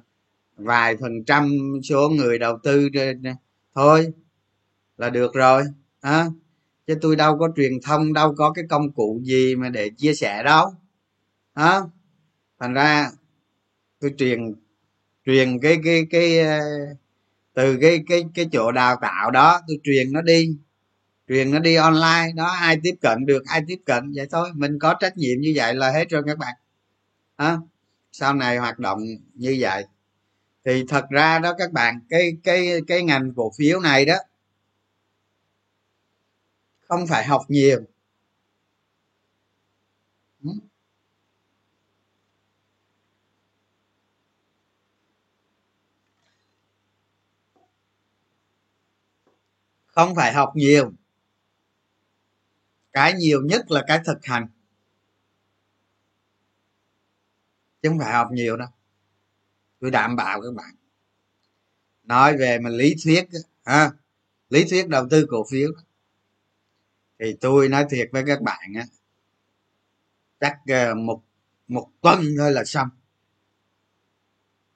vài 0.58 0.98
phần 0.98 1.24
trăm 1.26 1.58
số 1.84 2.10
người 2.10 2.40
đầu 2.40 2.60
tư 2.64 2.90
thôi 3.76 4.14
là 4.98 5.10
được 5.10 5.34
rồi 5.34 5.64
à, 6.02 6.28
chứ 6.88 6.96
tôi 7.02 7.16
đâu 7.16 7.38
có 7.40 7.50
truyền 7.56 7.74
thông 7.84 8.14
đâu 8.14 8.36
có 8.38 8.52
cái 8.54 8.66
công 8.70 8.92
cụ 8.92 9.22
gì 9.24 9.56
mà 9.56 9.70
để 9.70 9.90
chia 9.98 10.14
sẻ 10.14 10.44
đâu 10.44 10.74
à, 11.54 11.82
thành 12.60 12.74
ra 12.74 13.12
tôi 14.00 14.14
truyền 14.18 14.54
truyền 15.26 15.60
cái 15.60 15.78
cái 15.84 16.08
cái 16.12 16.40
ờ, 16.40 16.60
từ 17.54 17.78
cái 17.82 18.04
cái 18.08 18.24
cái 18.36 18.46
chỗ 18.52 18.72
đào 18.72 18.96
tạo 19.02 19.32
đó 19.32 19.62
tôi 19.68 19.78
truyền 19.84 20.14
nó 20.14 20.22
đi 20.22 20.58
truyền 21.34 21.52
nó 21.52 21.60
đi 21.60 21.76
online 21.76 22.32
đó 22.36 22.46
ai 22.46 22.78
tiếp 22.84 22.96
cận 23.02 23.26
được 23.26 23.44
ai 23.46 23.62
tiếp 23.68 23.80
cận 23.86 24.12
vậy 24.16 24.28
thôi. 24.32 24.50
Mình 24.56 24.80
có 24.80 24.94
trách 25.00 25.18
nhiệm 25.18 25.42
như 25.42 25.54
vậy 25.56 25.74
là 25.76 25.92
hết 25.92 26.10
rồi 26.10 26.24
các 26.28 26.38
bạn. 26.38 26.54
À, 27.36 27.58
sau 28.12 28.34
này 28.34 28.58
hoạt 28.58 28.80
động 28.80 29.00
như 29.36 29.58
vậy. 29.60 29.86
Thì 30.66 30.86
thật 30.90 31.06
ra 31.10 31.40
đó 31.40 31.54
các 31.58 31.72
bạn 31.72 32.00
cái 32.10 32.38
cái 32.44 32.82
cái 32.88 33.04
ngành 33.04 33.34
cổ 33.36 33.52
phiếu 33.58 33.80
này 33.80 34.06
đó 34.06 34.16
không 36.88 37.08
phải 37.08 37.26
học 37.26 37.42
nhiều. 37.48 37.80
Không 49.86 50.16
phải 50.16 50.34
học 50.34 50.52
nhiều 50.56 50.92
cái 52.94 53.14
nhiều 53.14 53.42
nhất 53.42 53.72
là 53.72 53.84
cái 53.88 54.00
thực 54.06 54.26
hành. 54.26 54.48
Chứ 57.82 57.90
không 57.90 58.00
phải 58.00 58.14
học 58.14 58.28
nhiều 58.32 58.58
đâu. 58.58 58.68
Tôi 59.80 59.92
đảm 59.92 60.16
bảo 60.16 60.42
các 60.42 60.54
bạn. 60.56 60.76
Nói 62.04 62.38
về 62.38 62.60
mà 62.60 62.70
lý 62.70 62.96
thuyết 63.04 63.26
ha. 63.66 63.92
Lý 64.50 64.66
thuyết 64.70 64.88
đầu 64.88 65.08
tư 65.10 65.26
cổ 65.30 65.46
phiếu. 65.52 65.72
Thì 67.20 67.36
tôi 67.42 67.70
nói 67.70 67.86
thiệt 67.90 68.10
với 68.12 68.24
các 68.28 68.42
bạn 68.42 68.74
á, 68.76 68.86
chắc 70.40 70.58
ờ, 70.68 70.96
một 70.96 71.24
một 71.68 71.90
tuần 72.02 72.22
thôi 72.38 72.52
là 72.52 72.64
xong. 72.66 72.90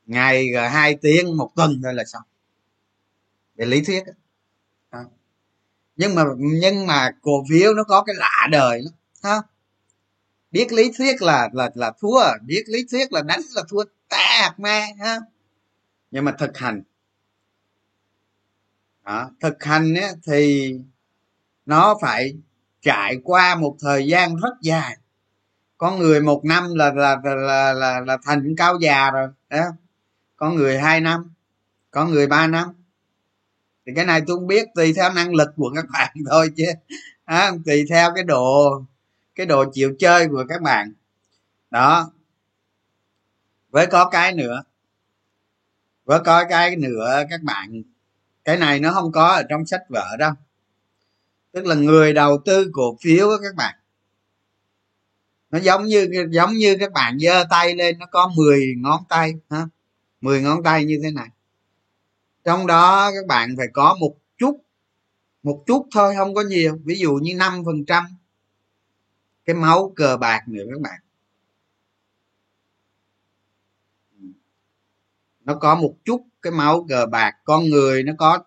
Ngày 0.05 0.53
ờ, 0.53 0.67
hai 0.67 0.97
tiếng 1.01 1.37
một 1.37 1.51
tuần 1.55 1.81
thôi 1.83 1.93
là 1.93 2.03
xong. 2.05 2.23
Về 3.55 3.65
lý 3.65 3.81
thuyết 3.81 4.03
á 4.05 4.13
nhưng 5.97 6.15
mà 6.15 6.23
nhưng 6.37 6.87
mà 6.87 7.11
cổ 7.21 7.43
phiếu 7.49 7.73
nó 7.73 7.83
có 7.83 8.03
cái 8.03 8.15
lạ 8.15 8.47
đời 8.51 8.81
lắm 8.81 8.93
ha? 9.23 9.41
Biết 10.51 10.71
lý 10.71 10.91
thuyết 10.97 11.21
là 11.21 11.49
là 11.53 11.69
là 11.75 11.91
thua 11.99 12.21
biết 12.45 12.63
lý 12.67 12.85
thuyết 12.91 13.13
là 13.13 13.21
đánh 13.21 13.41
là 13.55 13.63
thua 13.69 13.83
tè 14.09 14.39
hạt 14.41 14.53
me 14.59 14.93
ha? 14.99 15.19
Nhưng 16.11 16.25
mà 16.25 16.31
thực 16.31 16.57
hành. 16.57 16.83
Đó, 19.05 19.31
thực 19.41 19.63
hành 19.63 19.95
ấy, 19.95 20.13
thì 20.25 20.73
nó 21.65 21.97
phải 22.01 22.33
trải 22.81 23.15
qua 23.23 23.55
một 23.55 23.75
thời 23.79 24.07
gian 24.07 24.35
rất 24.35 24.53
dài. 24.61 24.97
Có 25.77 25.91
người 25.91 26.21
một 26.21 26.45
năm 26.45 26.73
là 26.75 26.93
là 26.93 27.17
là 27.23 27.35
là, 27.35 27.73
là, 27.73 27.99
là 27.99 28.17
thành 28.23 28.55
cao 28.57 28.77
già 28.81 29.11
rồi 29.11 29.27
đó 29.49 29.65
có 30.35 30.49
người 30.51 30.79
hai 30.79 31.01
năm 31.01 31.33
có 31.91 32.05
người 32.05 32.27
ba 32.27 32.47
năm 32.47 32.73
thì 33.87 33.93
cái 33.95 34.05
này 34.05 34.21
tôi 34.27 34.37
không 34.37 34.47
biết 34.47 34.67
tùy 34.75 34.93
theo 34.93 35.13
năng 35.13 35.35
lực 35.35 35.49
của 35.55 35.71
các 35.75 35.85
bạn 35.93 36.13
thôi 36.31 36.51
chứ. 36.57 36.65
À, 37.25 37.51
tùy 37.65 37.85
theo 37.89 38.11
cái 38.15 38.23
độ 38.23 38.81
cái 39.35 39.45
độ 39.45 39.65
chịu 39.73 39.95
chơi 39.99 40.27
của 40.27 40.45
các 40.49 40.61
bạn. 40.61 40.93
Đó. 41.71 42.11
Với 43.69 43.87
có 43.87 44.09
cái 44.09 44.33
nữa 44.33 44.63
với 46.05 46.19
có 46.25 46.45
cái 46.49 46.75
nữa 46.75 47.23
các 47.29 47.41
bạn 47.43 47.83
cái 48.43 48.57
này 48.57 48.79
nó 48.79 48.91
không 48.91 49.11
có 49.11 49.27
ở 49.27 49.43
trong 49.49 49.65
sách 49.65 49.81
vở 49.89 50.15
đâu. 50.19 50.31
Tức 51.51 51.65
là 51.65 51.75
người 51.75 52.13
đầu 52.13 52.37
tư 52.45 52.69
cổ 52.73 52.97
phiếu 53.01 53.29
các 53.43 53.55
bạn. 53.55 53.75
Nó 55.51 55.59
giống 55.59 55.85
như 55.85 56.09
giống 56.29 56.53
như 56.53 56.77
các 56.79 56.91
bạn 56.91 57.19
giơ 57.19 57.43
tay 57.49 57.75
lên 57.75 57.99
nó 57.99 58.05
có 58.05 58.31
10 58.35 58.73
ngón 58.77 59.03
tay 59.09 59.33
ha 59.49 59.67
10 60.21 60.41
ngón 60.41 60.63
tay 60.63 60.85
như 60.85 60.99
thế 61.03 61.11
này 61.11 61.27
trong 62.47 62.67
đó 62.67 63.11
các 63.11 63.27
bạn 63.27 63.55
phải 63.57 63.67
có 63.73 63.97
một 63.99 64.15
chút 64.37 64.61
một 65.43 65.63
chút 65.67 65.87
thôi, 65.91 66.15
không 66.17 66.33
có 66.33 66.41
nhiều. 66.41 66.79
Ví 66.85 66.95
dụ 66.99 67.13
như 67.13 67.35
năm 67.35 67.63
phần 67.65 67.85
trăm. 67.85 68.05
Cái 69.45 69.55
máu 69.55 69.93
cờ 69.95 70.17
bạc 70.17 70.47
nữa 70.47 70.63
các 70.69 70.81
bạn. 70.81 70.99
Nó 75.39 75.55
có 75.55 75.75
một 75.75 75.93
chút 76.05 76.25
cái 76.41 76.51
máu 76.51 76.85
cờ 76.89 77.05
bạc. 77.05 77.31
Con 77.43 77.65
người 77.65 78.03
nó 78.03 78.13
có, 78.17 78.43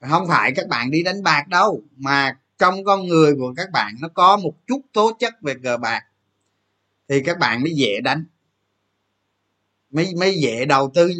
không 0.00 0.28
phải 0.28 0.52
các 0.56 0.68
bạn 0.68 0.90
đi 0.90 1.02
đánh 1.02 1.22
bạc 1.22 1.48
đâu, 1.48 1.82
mà 1.96 2.38
trong 2.58 2.84
con 2.84 3.06
người 3.06 3.34
của 3.34 3.54
các 3.56 3.70
bạn 3.72 3.94
nó 4.00 4.08
có 4.08 4.36
một 4.36 4.54
chút 4.66 4.80
tố 4.92 5.12
chất 5.18 5.34
về 5.42 5.54
cờ 5.62 5.76
bạc. 5.76 6.02
Thì 7.08 7.22
các 7.22 7.38
bạn 7.38 7.62
mới 7.62 7.72
dễ 7.74 8.00
đánh. 8.00 8.24
Mới 9.90 10.14
mới 10.14 10.34
dễ 10.34 10.64
đầu 10.64 10.90
tư 10.94 11.12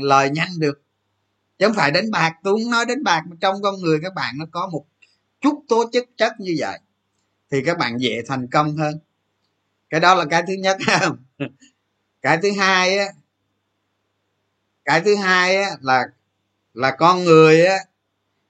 lời 0.00 0.30
nhanh 0.30 0.58
được 0.58 0.83
chứ 1.58 1.66
không 1.66 1.76
phải 1.76 1.90
đánh 1.90 2.10
bạc 2.10 2.32
tôi 2.42 2.54
không 2.62 2.70
nói 2.70 2.84
đánh 2.86 3.04
bạc 3.04 3.22
mà 3.30 3.36
trong 3.40 3.62
con 3.62 3.74
người 3.80 3.98
các 4.02 4.14
bạn 4.14 4.34
nó 4.38 4.44
có 4.50 4.68
một 4.72 4.86
chút 5.40 5.64
tố 5.68 5.84
chất 5.92 6.04
chất 6.16 6.32
như 6.38 6.54
vậy 6.58 6.78
thì 7.50 7.62
các 7.66 7.78
bạn 7.78 8.00
dễ 8.00 8.22
thành 8.28 8.46
công 8.50 8.76
hơn. 8.76 8.98
Cái 9.90 10.00
đó 10.00 10.14
là 10.14 10.24
cái 10.30 10.42
thứ 10.46 10.52
nhất. 10.52 10.78
Cái 12.22 12.38
thứ 12.42 12.52
hai 12.58 12.98
á 12.98 13.06
cái 14.84 15.00
thứ 15.00 15.16
hai 15.16 15.56
á 15.56 15.70
là 15.80 16.04
là 16.74 16.96
con 16.98 17.24
người 17.24 17.66
á 17.66 17.76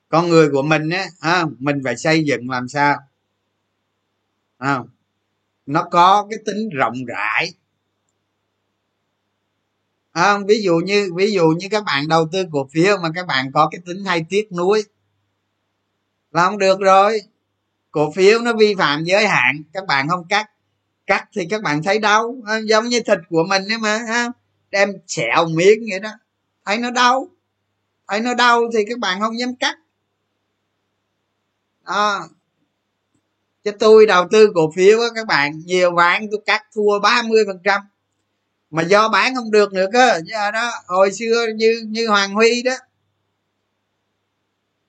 con 0.09 0.29
người 0.29 0.51
của 0.51 0.63
mình 0.63 0.91
á 0.91 1.07
à, 1.21 1.45
mình 1.59 1.81
phải 1.85 1.97
xây 1.97 2.25
dựng 2.25 2.51
làm 2.51 2.69
sao? 2.69 2.99
À, 4.59 4.79
nó 5.67 5.89
có 5.91 6.27
cái 6.31 6.39
tính 6.47 6.69
rộng 6.69 7.05
rãi 7.07 7.53
à, 10.15 10.39
ví 10.49 10.63
dụ 10.63 10.77
như 10.77 11.11
ví 11.17 11.33
dụ 11.33 11.49
như 11.49 11.69
các 11.71 11.85
bạn 11.85 12.09
đầu 12.09 12.29
tư 12.33 12.45
cổ 12.53 12.69
phiếu 12.73 12.97
mà 13.03 13.09
các 13.15 13.27
bạn 13.27 13.53
có 13.53 13.69
cái 13.73 13.81
tính 13.87 14.05
hay 14.05 14.25
tiếc 14.29 14.53
nuối 14.53 14.85
là 16.31 16.45
không 16.45 16.59
được 16.59 16.81
rồi. 16.81 17.21
Cổ 17.91 18.13
phiếu 18.13 18.39
nó 18.41 18.53
vi 18.53 18.75
phạm 18.79 19.05
giới 19.05 19.27
hạn 19.27 19.63
các 19.73 19.87
bạn 19.87 20.09
không 20.09 20.29
cắt. 20.29 20.51
Cắt 21.07 21.29
thì 21.37 21.47
các 21.51 21.63
bạn 21.63 21.83
thấy 21.83 21.99
đau 21.99 22.37
à, 22.47 22.59
giống 22.59 22.89
như 22.89 23.01
thịt 23.01 23.19
của 23.29 23.45
mình 23.49 23.63
ấy 23.69 23.79
mà 23.79 23.99
ha 23.99 24.29
đem 24.71 24.93
xẹo 25.07 25.47
miếng 25.47 25.81
vậy 25.91 26.01
đó. 26.01 26.11
Thấy 26.65 26.79
nó 26.79 26.91
đau. 26.91 27.29
Thấy 28.09 28.21
nó 28.21 28.35
đau 28.35 28.63
thì 28.75 28.85
các 28.89 28.99
bạn 28.99 29.21
không 29.21 29.39
dám 29.39 29.57
cắt. 29.57 29.79
À, 31.85 32.19
cho 33.65 33.73
tôi 33.79 34.07
đầu 34.07 34.29
tư 34.31 34.53
cổ 34.55 34.73
phiếu 34.77 35.01
á 35.01 35.07
các 35.15 35.27
bạn 35.27 35.59
nhiều 35.65 35.91
bạn 35.91 36.27
tôi 36.31 36.41
cắt 36.47 36.63
thua 36.75 37.01
30 37.03 37.45
phần 37.47 37.59
trăm 37.65 37.81
mà 38.75 38.83
do 38.83 39.09
bán 39.09 39.35
không 39.35 39.51
được 39.51 39.73
nữa 39.73 39.87
cơ 39.93 40.21
do 40.25 40.51
đó. 40.51 40.71
Hồi 40.87 41.13
xưa 41.13 41.47
như 41.57 41.85
như 41.89 42.09
hoàng 42.09 42.35
huy 42.35 42.63
đó. 42.63 42.73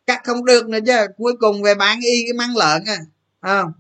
Cắt 0.08 0.22
không 0.24 0.46
được 0.46 0.70
nữa 0.70 0.80
chứ, 0.86 0.98
cuối 1.18 1.34
cùng 1.40 1.64
về 1.64 1.76
bán 1.76 2.00
y 2.00 2.24
cái 2.26 2.34
măng 2.34 2.58
lợn 2.58 2.84
à 2.86 2.98
không? 3.42 3.72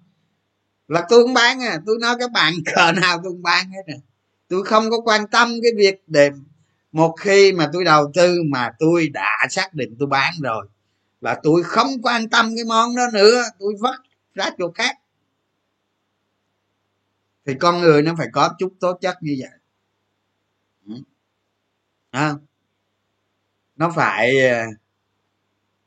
Là 0.87 1.05
tôi 1.09 1.23
không 1.23 1.33
bán 1.33 1.61
à 1.61 1.79
tôi 1.85 1.97
nói 2.01 2.15
các 2.19 2.31
bạn, 2.31 2.53
cờ 2.75 2.91
nào 2.91 3.17
tôi 3.23 3.31
không 3.31 3.43
bán 3.43 3.71
hết 3.71 3.83
à. 3.87 3.97
Tôi 4.47 4.63
không 4.63 4.89
có 4.89 4.99
quan 4.99 5.27
tâm 5.27 5.49
cái 5.63 5.71
việc 5.77 6.03
để 6.07 6.29
một 6.91 7.15
khi 7.19 7.53
mà 7.53 7.69
tôi 7.73 7.83
đầu 7.83 8.11
tư 8.13 8.37
mà 8.51 8.71
tôi 8.79 9.09
đã 9.09 9.47
xác 9.49 9.73
định 9.73 9.95
tôi 9.99 10.07
bán 10.07 10.33
rồi, 10.43 10.67
là 11.21 11.39
tôi 11.43 11.63
không 11.63 12.01
quan 12.03 12.29
tâm 12.29 12.55
cái 12.55 12.65
món 12.65 12.95
đó 12.95 13.03
nữa, 13.13 13.43
tôi 13.59 13.73
vất 13.79 13.95
ra 14.35 14.49
chỗ 14.57 14.71
khác. 14.71 14.95
Thì 17.45 17.53
con 17.59 17.81
người 17.81 18.01
nó 18.01 18.15
phải 18.17 18.27
có 18.33 18.49
chút 18.59 18.73
tố 18.79 18.93
chất 19.01 19.17
như 19.21 19.35
vậy 19.39 19.54
à, 22.15 22.33
nó 23.75 23.91
phải 23.95 24.47
ờ, 24.49 24.65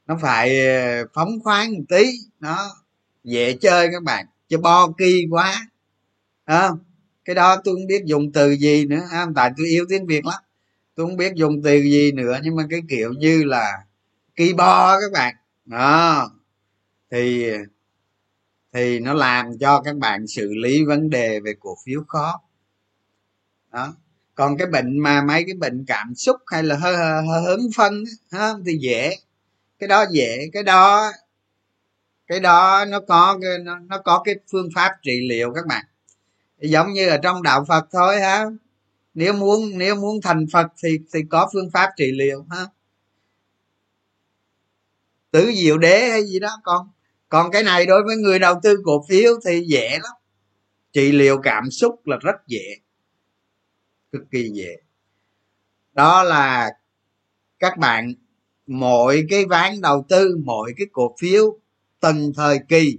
nó 0.06 0.18
phải 0.22 0.66
ờ, 0.66 1.04
phóng 1.14 1.40
khoáng 1.44 1.72
một 1.72 1.84
tí. 1.88 2.04
Nó 2.40 2.70
dễ 3.24 3.56
chơi 3.60 3.88
các 3.92 4.02
bạn 4.02 4.26
chứ 4.48 4.58
bo 4.58 4.88
kỳ 4.98 5.24
quá. 5.30 5.68
À, 6.44 6.70
cái 7.24 7.34
đó 7.34 7.56
tôi 7.64 7.74
không 7.74 7.86
biết 7.86 8.02
dùng 8.04 8.32
từ 8.32 8.56
gì 8.56 8.86
nữa. 8.86 9.02
À, 9.10 9.26
tại 9.36 9.50
tôi 9.56 9.66
yêu 9.66 9.86
tiếng 9.88 10.06
việt 10.06 10.24
lắm. 10.26 10.42
Tôi 10.94 11.06
không 11.06 11.16
biết 11.16 11.32
dùng 11.34 11.62
từ 11.64 11.80
gì 11.82 12.12
nữa 12.12 12.38
nhưng 12.42 12.56
mà 12.56 12.66
cái 12.70 12.80
kiểu 12.88 13.12
như 13.12 13.44
là 13.44 13.84
kỳ 14.36 14.52
bo 14.52 15.00
các 15.00 15.12
bạn. 15.12 15.34
Đó. 15.64 16.30
Thì 17.10 17.50
thì 18.72 19.00
nó 19.00 19.14
làm 19.14 19.58
cho 19.60 19.82
các 19.82 19.96
bạn 19.96 20.26
xử 20.26 20.54
lý 20.62 20.84
vấn 20.84 21.10
đề 21.10 21.40
về 21.40 21.54
cổ 21.60 21.76
phiếu 21.86 22.02
khó. 22.08 22.40
Đó 23.72 23.94
còn 24.38 24.56
cái 24.56 24.66
bệnh 24.66 24.98
mà 24.98 25.22
mấy 25.22 25.44
cái 25.46 25.54
bệnh 25.54 25.84
cảm 25.86 26.14
xúc 26.14 26.36
hay 26.46 26.62
là 26.62 26.76
hơi, 26.76 26.96
hứng 27.46 27.68
phân 27.76 28.04
ha, 28.30 28.52
thì 28.66 28.78
dễ. 28.80 29.16
Cái 29.78 29.88
đó 29.88 30.04
dễ. 30.10 30.48
Cái 30.52 30.62
đó 30.62 31.12
cái 32.26 32.40
đó 32.40 32.84
nó 32.88 33.00
có 33.00 33.38
cái 33.42 33.58
nó, 33.58 33.78
nó 33.78 33.98
có 34.04 34.22
cái 34.24 34.34
phương 34.52 34.68
pháp 34.74 34.92
trị 35.02 35.28
liệu 35.28 35.52
các 35.54 35.66
bạn. 35.66 35.84
Giống 36.60 36.92
như 36.92 37.08
ở 37.08 37.16
trong 37.22 37.42
đạo 37.42 37.64
phật 37.68 37.86
thôi 37.92 38.20
ha. 38.20 38.44
Nếu 39.14 39.32
muốn 39.32 39.78
nếu 39.78 39.96
muốn 39.96 40.20
thành 40.22 40.46
phật 40.52 40.66
thì 40.82 40.98
thì 41.12 41.20
có 41.30 41.50
phương 41.52 41.70
pháp 41.70 41.90
trị 41.96 42.12
liệu 42.12 42.46
ha. 42.50 42.66
Tứ 45.30 45.52
diệu 45.54 45.78
đế 45.78 46.10
hay 46.10 46.24
gì 46.24 46.38
đó 46.38 46.60
con 46.62 46.90
còn 47.28 47.50
cái 47.50 47.62
này 47.62 47.86
đối 47.86 48.02
với 48.02 48.16
người 48.16 48.38
đầu 48.38 48.54
tư 48.62 48.76
cổ 48.84 49.04
phiếu 49.08 49.32
thì 49.46 49.60
dễ 49.68 49.90
lắm. 50.02 50.12
Trị 50.92 51.12
liệu 51.12 51.38
cảm 51.42 51.70
xúc 51.70 52.06
là 52.06 52.16
rất 52.20 52.36
dễ 52.46 52.78
cực 54.12 54.22
kỳ 54.30 54.50
dễ. 54.54 54.76
Đó 55.92 56.22
là 56.22 56.70
các 57.58 57.78
bạn 57.78 58.14
mỗi 58.66 59.26
cái 59.30 59.44
ván 59.44 59.80
đầu 59.80 60.04
tư 60.08 60.36
mỗi 60.44 60.74
cái 60.76 60.86
cổ 60.92 61.16
phiếu 61.20 61.58
từng 62.00 62.32
thời 62.36 62.58
kỳ 62.68 62.98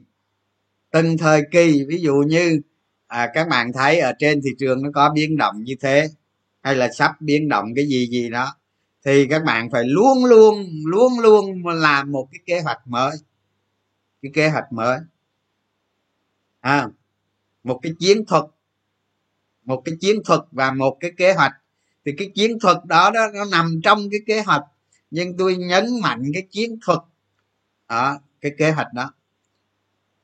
từng 0.91 1.17
thời 1.17 1.41
kỳ. 1.51 1.85
Ví 1.87 1.97
dụ 2.01 2.15
như 2.27 2.61
à, 3.07 3.29
các 3.33 3.47
bạn 3.47 3.73
thấy 3.73 3.99
ở 3.99 4.13
trên 4.19 4.41
thị 4.41 4.49
trường 4.59 4.83
nó 4.83 4.89
có 4.93 5.11
biến 5.15 5.37
động 5.37 5.63
như 5.63 5.75
thế 5.79 6.09
hay 6.61 6.75
là 6.75 6.89
sắp 6.91 7.11
biến 7.21 7.49
động 7.49 7.65
cái 7.75 7.87
gì 7.87 8.07
gì 8.07 8.29
đó 8.29 8.55
thì 9.05 9.27
các 9.27 9.43
bạn 9.43 9.69
phải 9.71 9.83
luôn 9.85 10.25
luôn 10.25 10.65
luôn 10.85 11.19
luôn 11.19 11.67
làm 11.67 12.11
một 12.11 12.27
cái 12.31 12.39
kế 12.45 12.61
hoạch 12.61 12.87
mới 12.87 13.17
cái 14.21 14.31
kế 14.33 14.49
hoạch 14.49 14.71
mới. 14.71 14.99
À, 16.59 16.87
một 17.63 17.79
cái 17.81 17.93
chiến 17.99 18.25
thuật 18.25 18.43
một 19.69 19.81
cái 19.85 19.95
chiến 19.99 20.15
thuật 20.25 20.41
và 20.51 20.71
một 20.71 20.97
cái 20.99 21.11
kế 21.17 21.33
hoạch. 21.33 21.51
Thì 22.05 22.11
cái 22.17 22.31
chiến 22.35 22.59
thuật 22.59 22.77
đó 22.85 23.11
đó 23.11 23.27
nó 23.33 23.45
nằm 23.45 23.79
trong 23.83 24.09
cái 24.11 24.19
kế 24.25 24.41
hoạch. 24.41 24.61
Nhưng 25.11 25.37
tôi 25.37 25.55
nhấn 25.55 25.85
mạnh 26.01 26.23
cái 26.33 26.47
chiến 26.51 26.79
thuật 26.81 26.99
ở 27.87 28.17
cái 28.41 28.51
kế 28.57 28.71
hoạch 28.71 28.93
đó. 28.93 29.13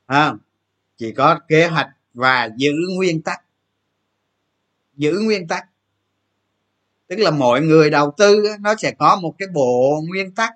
À, 0.06 0.34
chỉ 0.96 1.12
có 1.12 1.40
kế 1.48 1.66
hoạch 1.66 1.88
và 2.14 2.48
giữ 2.56 2.72
nguyên 2.96 3.22
tắc. 3.22 3.40
Giữ 4.96 5.18
nguyên 5.24 5.48
tắc. 5.48 5.66
Tức 7.06 7.16
là 7.16 7.30
mọi 7.30 7.60
người 7.60 7.90
đầu 7.90 8.14
tư 8.16 8.42
nó 8.60 8.74
sẽ 8.78 8.90
có 8.98 9.16
một 9.16 9.34
cái 9.38 9.48
bộ 9.48 10.02
nguyên 10.08 10.34
tắc. 10.34 10.54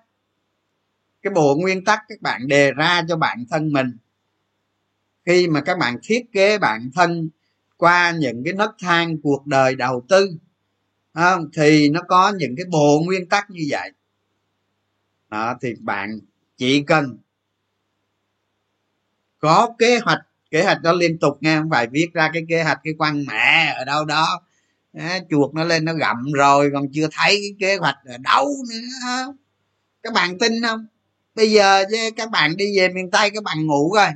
Cái 1.22 1.33
bộ 1.33 1.57
nguyên 1.57 1.85
tắc 1.85 2.00
các 2.09 2.20
bạn 2.20 2.48
đề 2.48 2.72
ra 2.72 3.03
cho 3.09 3.16
bản 3.16 3.44
thân 3.50 3.72
mình. 3.72 3.96
Khi 5.24 5.48
mà 5.48 5.61
các 5.61 5.79
bạn 5.79 5.98
thiết 6.03 6.33
kế 6.33 6.59
bản 6.59 6.90
thân 6.94 7.31
qua 7.80 8.10
những 8.18 8.44
cái 8.44 8.52
nấc 8.52 8.70
thang 8.78 9.16
cuộc 9.22 9.46
đời 9.46 9.74
đầu 9.74 10.04
tư 10.08 10.30
không? 11.14 11.50
thì 11.56 11.88
nó 11.90 12.00
có 12.08 12.32
những 12.36 12.56
cái 12.56 12.66
bộ 12.70 13.00
nguyên 13.04 13.28
tắc 13.28 13.50
như 13.50 13.66
vậy. 13.70 13.90
Đó, 15.28 15.56
thì 15.62 15.74
bạn 15.80 16.18
chỉ 16.56 16.82
cần 16.82 17.18
có 19.38 19.68
kế 19.78 19.98
hoạch 19.98 20.20
kế 20.50 20.64
hoạch 20.64 20.82
đó 20.82 20.92
liên 20.92 21.18
tục 21.18 21.38
nghe 21.40 21.58
không 21.58 21.70
phải 21.70 21.86
viết 21.86 22.06
ra 22.12 22.30
cái 22.32 22.42
kế 22.48 22.62
hoạch 22.62 22.80
cái 22.84 22.94
quan 22.98 23.24
mẹ 23.26 23.74
ở 23.78 23.84
đâu 23.84 24.04
đó. 24.04 24.40
À, 24.92 25.18
chuột 25.30 25.54
nó 25.54 25.64
lên 25.64 25.84
nó 25.84 25.92
gặm 25.94 26.32
rồi 26.32 26.70
còn 26.74 26.86
chưa 26.92 27.08
thấy 27.12 27.40
cái 27.42 27.54
kế 27.60 27.76
hoạch 27.76 27.96
ở 28.04 28.16
đâu 28.18 28.48
nữa 28.70 28.86
không? 29.02 29.36
Các 30.02 30.12
bạn 30.12 30.38
tin 30.38 30.62
không? 30.62 30.86
Bây 31.34 31.52
giờ 31.52 31.84
các 32.16 32.30
bạn 32.30 32.56
đi 32.56 32.78
về 32.78 32.88
miền 32.88 33.10
tây 33.10 33.30
các 33.30 33.42
bạn 33.42 33.66
ngủ 33.66 33.92
rồi 33.94 34.08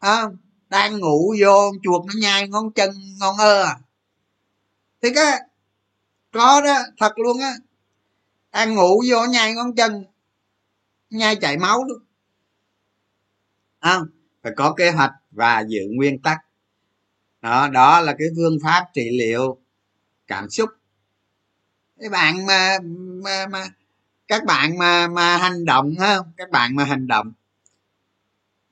không? 0.00 0.36
Đang 0.68 0.98
ngủ 0.98 1.34
vô 1.40 1.72
chuột 1.82 2.06
nó 2.06 2.12
nhai 2.20 2.48
ngón 2.48 2.72
chân 2.72 2.90
ngon 3.20 3.36
ơ 3.36 3.62
à. 3.62 3.78
Thì 5.02 5.08
cái 5.14 5.40
có 6.32 6.60
đó 6.60 6.78
thật 6.98 7.18
luôn 7.18 7.40
á. 7.40 7.52
Đang 8.52 8.74
ngủ 8.74 9.02
vô 9.10 9.26
nhai 9.26 9.54
ngón 9.54 9.74
chân 9.74 10.04
nhai 11.10 11.36
chảy 11.36 11.58
máu 11.58 11.84
luôn 11.84 11.98
không? 13.80 14.06
Phải 14.42 14.52
có 14.56 14.74
kế 14.74 14.90
hoạch 14.90 15.12
và 15.30 15.64
giữ 15.68 15.80
nguyên 15.90 16.22
tắc. 16.22 16.38
Đó 17.40 17.68
đó 17.68 18.00
là 18.00 18.14
cái 18.18 18.28
phương 18.36 18.58
pháp 18.64 18.86
trị 18.94 19.10
liệu 19.18 19.58
cảm 20.26 20.50
xúc. 20.50 20.70
Cái 22.00 22.08
bạn 22.08 22.46
mà 22.46 22.78
mà, 23.22 23.46
mà 23.46 23.64
các 24.28 24.44
bạn 24.44 24.78
mà 24.78 25.08
mà 25.08 25.36
hành 25.36 25.64
động 25.64 25.94
ha 26.00 26.18
các 26.36 26.50
bạn 26.50 26.76
mà 26.76 26.84
hành 26.84 27.06
động 27.06 27.32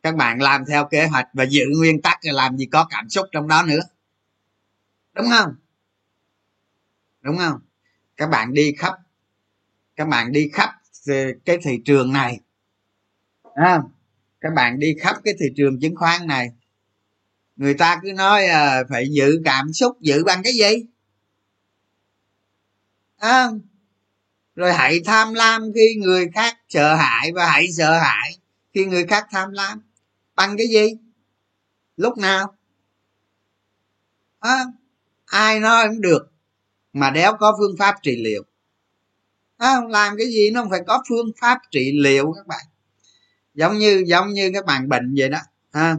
các 0.03 0.17
bạn 0.17 0.43
làm 0.43 0.65
theo 0.65 0.85
kế 0.85 1.07
hoạch 1.07 1.29
và 1.33 1.45
giữ 1.45 1.65
nguyên 1.79 2.03
tắc 2.03 2.19
là 2.23 2.33
làm 2.33 2.57
gì 2.57 2.67
có 2.67 2.87
cảm 2.91 3.09
xúc 3.09 3.27
trong 3.33 3.49
đó 3.49 3.62
nữa. 3.62 3.81
Đúng 5.15 5.27
không? 5.31 5.55
Đúng 7.21 7.38
không? 7.38 7.61
Các 8.17 8.27
bạn 8.27 8.55
đi 8.55 8.75
khắp 8.79 8.95
các 9.97 10.09
bạn 10.09 10.33
đi 10.33 10.51
khắp 10.53 10.71
cái 11.45 11.59
thị 11.62 11.81
trường 11.85 12.12
này. 12.12 12.41
À, 13.55 13.83
các 14.41 14.53
bạn 14.55 14.79
đi 14.79 14.95
khắp 15.01 15.17
cái 15.25 15.35
thị 15.41 15.47
trường 15.57 15.81
chứng 15.81 15.97
khoán 15.97 16.27
này. 16.27 16.49
Người 17.57 17.75
ta 17.75 18.01
cứ 18.03 18.12
nói 18.12 18.47
à, 18.47 18.83
phải 18.88 19.09
giữ 19.11 19.41
cảm 19.45 19.73
xúc 19.73 20.01
giữ 20.01 20.25
bằng 20.25 20.43
cái 20.43 20.53
gì? 20.53 20.87
À, 23.19 23.49
rồi 24.55 24.73
hãy 24.73 25.01
tham 25.05 25.35
lam 25.35 25.62
khi 25.75 25.95
người 26.01 26.29
khác 26.35 26.59
sợ 26.69 26.95
hãi 26.95 27.33
và 27.35 27.51
hãy 27.51 27.73
sợ 27.73 27.99
hãi 27.99 28.37
khi 28.75 28.85
người 28.85 29.07
khác 29.07 29.27
tham 29.31 29.51
lam 29.53 29.83
bằng 30.35 30.57
cái 30.59 30.66
gì? 30.66 30.88
Lúc 31.97 32.18
nào? 32.18 32.55
À, 34.40 34.64
ai 35.25 35.61
nói 35.61 35.88
cũng 35.88 36.01
được. 36.01 36.33
Mà 36.92 37.11
đéo 37.11 37.37
có 37.40 37.57
phương 37.59 37.77
pháp 37.79 37.95
trị 38.03 38.16
liệu. 38.25 38.42
À, 39.57 39.77
làm 39.88 40.16
cái 40.18 40.27
gì 40.27 40.51
nó 40.51 40.61
không 40.61 40.71
phải 40.71 40.81
có 40.87 41.03
phương 41.09 41.33
pháp 41.40 41.59
trị 41.71 41.92
liệu 42.03 42.33
các 42.37 42.47
bạn. 42.47 42.66
Giống 43.55 43.79
như 43.79 44.05
giống 44.07 44.29
như 44.29 44.51
các 44.55 44.66
bạn 44.66 44.88
bệnh 44.88 45.14
vậy 45.18 45.29
đó. 45.29 45.38
À, 45.71 45.97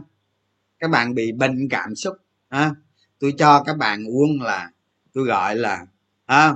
các 0.78 0.90
bạn 0.90 1.14
bị 1.14 1.32
bệnh 1.32 1.68
cảm 1.68 1.94
xúc. 1.94 2.16
À, 2.48 2.70
tôi 3.18 3.34
cho 3.38 3.62
các 3.62 3.76
bạn 3.76 4.04
uống 4.04 4.42
là 4.42 4.70
tôi 5.12 5.24
gọi 5.24 5.56
là 5.56 5.86
à, 6.26 6.54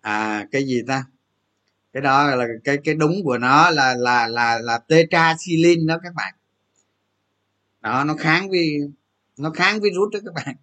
à 0.00 0.46
cái 0.52 0.66
gì 0.66 0.82
ta? 0.88 1.04
Cái 1.92 2.02
đó 2.02 2.26
là 2.34 2.46
cái 2.64 2.78
cái 2.84 2.94
đúng 2.94 3.14
của 3.24 3.38
nó 3.38 3.70
là 3.70 3.94
là 3.94 4.28
là 4.28 4.58
là 4.58 4.78
tetraxilin 4.78 5.86
đó 5.86 5.98
các 6.02 6.14
bạn 6.14 6.34
đó 7.86 8.04
nó 8.04 8.14
kháng 8.14 8.50
với 8.50 8.78
nó 9.36 9.50
kháng 9.50 9.80
virus 9.80 10.12
đó 10.12 10.18
các 10.24 10.34
bạn. 10.34 10.56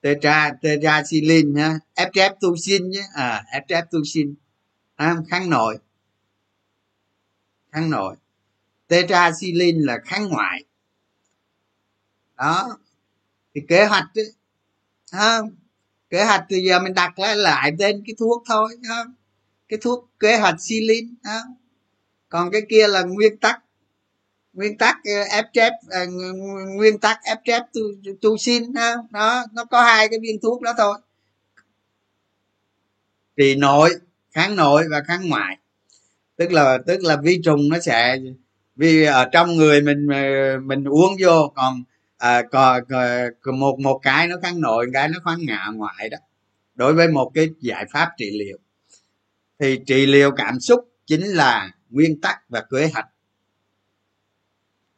Tetra 0.00 0.52
tetraxilin 0.62 1.54
ha 1.54 1.78
estreptosin 1.94 2.90
nhé 2.90 3.02
à 3.14 3.44
estreptosin 3.52 4.34
à, 4.96 5.16
kháng 5.28 5.50
nội. 5.50 5.78
Kháng 7.72 7.90
nội. 7.90 8.16
Tetraxilin 8.88 9.80
là 9.82 9.98
kháng 10.04 10.28
ngoại. 10.28 10.64
Đó. 12.36 12.78
Thì 13.54 13.60
kế 13.68 13.86
hoạch 13.86 14.08
ấy, 14.14 14.32
không? 15.12 15.56
Kế 16.10 16.24
hoạch 16.24 16.44
thì 16.48 16.60
giờ 16.68 16.80
mình 16.80 16.94
đặt 16.94 17.18
lại 17.18 17.36
lại 17.36 17.72
tên 17.78 18.02
cái 18.06 18.14
thuốc 18.18 18.42
thôi 18.48 18.76
không? 18.88 19.14
Cái 19.68 19.78
thuốc 19.82 20.10
kế 20.18 20.38
hoạch 20.38 20.60
xilin 20.60 21.14
không? 21.24 21.54
Còn 22.28 22.50
cái 22.50 22.62
kia 22.68 22.88
là 22.88 23.02
nguyên 23.02 23.38
tắc 23.38 23.62
nguyên 24.58 24.78
tắc 24.78 24.96
ờ, 25.04 25.22
ép 25.30 25.44
chép 25.52 25.72
ờ, 25.90 26.06
nguyên 26.76 26.98
tắc 26.98 27.18
ép 27.24 27.38
chép 27.44 27.62
tu, 27.74 27.80
tu 28.20 28.36
xin 28.36 28.72
đó 29.10 29.44
nó 29.52 29.64
có 29.64 29.82
hai 29.82 30.08
cái 30.08 30.18
viên 30.22 30.40
thuốc 30.42 30.62
đó 30.62 30.72
thôi. 30.78 30.98
Trị 33.36 33.54
nội 33.54 33.90
kháng 34.32 34.56
nội 34.56 34.84
và 34.90 35.02
kháng 35.06 35.28
ngoại. 35.28 35.58
Tức 36.36 36.52
là 36.52 36.78
tức 36.86 37.04
là 37.04 37.16
vi 37.16 37.40
trùng 37.44 37.68
nó 37.68 37.78
sẽ 37.78 38.18
vì 38.76 39.04
ở 39.04 39.28
trong 39.32 39.56
người 39.56 39.82
mình 39.82 40.06
ờ, 40.12 40.60
mình 40.64 40.84
uống 40.84 41.16
vô 41.20 41.52
còn 41.54 41.82
à, 42.18 42.42
còn, 42.50 42.82
còn 43.40 43.60
một 43.60 43.78
một 43.78 44.00
cái 44.02 44.28
nó 44.28 44.36
kháng 44.42 44.60
nội 44.60 44.86
cái 44.92 45.08
nó 45.08 45.18
kháng 45.24 45.38
ngạ 45.46 45.66
ngoại 45.74 46.08
đó. 46.08 46.18
Đối 46.74 46.94
với 46.94 47.08
một 47.08 47.30
cái 47.34 47.48
giải 47.60 47.86
pháp 47.92 48.08
trị 48.16 48.30
liệu. 48.38 48.58
Thì 49.58 49.80
trị 49.86 50.06
liệu 50.06 50.30
cảm 50.30 50.60
xúc 50.60 50.80
chính 51.06 51.26
là 51.26 51.70
nguyên 51.90 52.20
tắc 52.20 52.48
và 52.48 52.64
kế 52.70 52.90
hoạch 52.92 53.06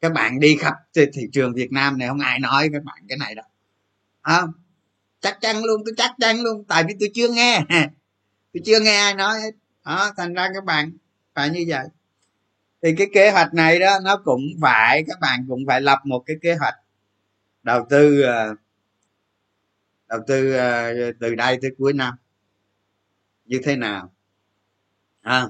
các 0.00 0.12
bạn 0.12 0.40
đi 0.40 0.56
khắp 0.56 0.74
thị 0.94 1.22
trường 1.32 1.54
việt 1.54 1.72
nam 1.72 1.98
này, 1.98 2.08
không 2.08 2.20
ai 2.20 2.38
nói 2.38 2.68
các 2.72 2.84
bạn 2.84 3.04
cái 3.08 3.18
này 3.18 3.34
đâu. 3.34 3.46
Không 4.22 4.52
chắc 5.20 5.38
chắn 5.40 5.64
luôn, 5.64 5.82
tôi 5.84 5.94
chắc 5.96 6.10
chắn 6.20 6.42
luôn, 6.42 6.64
tại 6.68 6.84
vì 6.88 6.94
tôi 7.00 7.10
chưa 7.14 7.28
nghe. 7.28 7.60
Tôi 8.52 8.62
chưa 8.64 8.80
nghe 8.80 8.96
ai 8.96 9.14
nói 9.14 9.40
hết. 9.40 9.50
Đó 9.84 10.12
thành 10.16 10.34
ra 10.34 10.48
các 10.54 10.64
bạn 10.64 10.92
phải 11.34 11.50
như 11.50 11.64
vậy. 11.68 11.86
Thì 12.82 12.94
cái 12.98 13.06
kế 13.14 13.30
hoạch 13.30 13.54
này 13.54 13.78
đó, 13.78 13.98
nó 14.04 14.16
cũng 14.16 14.42
phải, 14.60 15.04
các 15.08 15.20
bạn 15.20 15.46
cũng 15.48 15.64
phải 15.66 15.80
lập 15.80 15.98
một 16.04 16.22
cái 16.26 16.36
kế 16.42 16.54
hoạch 16.54 16.74
đầu 17.62 17.86
tư 17.90 18.22
ờ, 18.22 18.54
đầu 20.08 20.20
tư 20.26 20.52
ờ, 20.52 20.92
từ 21.20 21.34
đây 21.34 21.58
tới 21.62 21.70
cuối 21.78 21.92
năm. 21.92 22.14
Như 23.44 23.60
thế 23.64 23.76
nào? 23.76 24.12
À. 25.22 25.46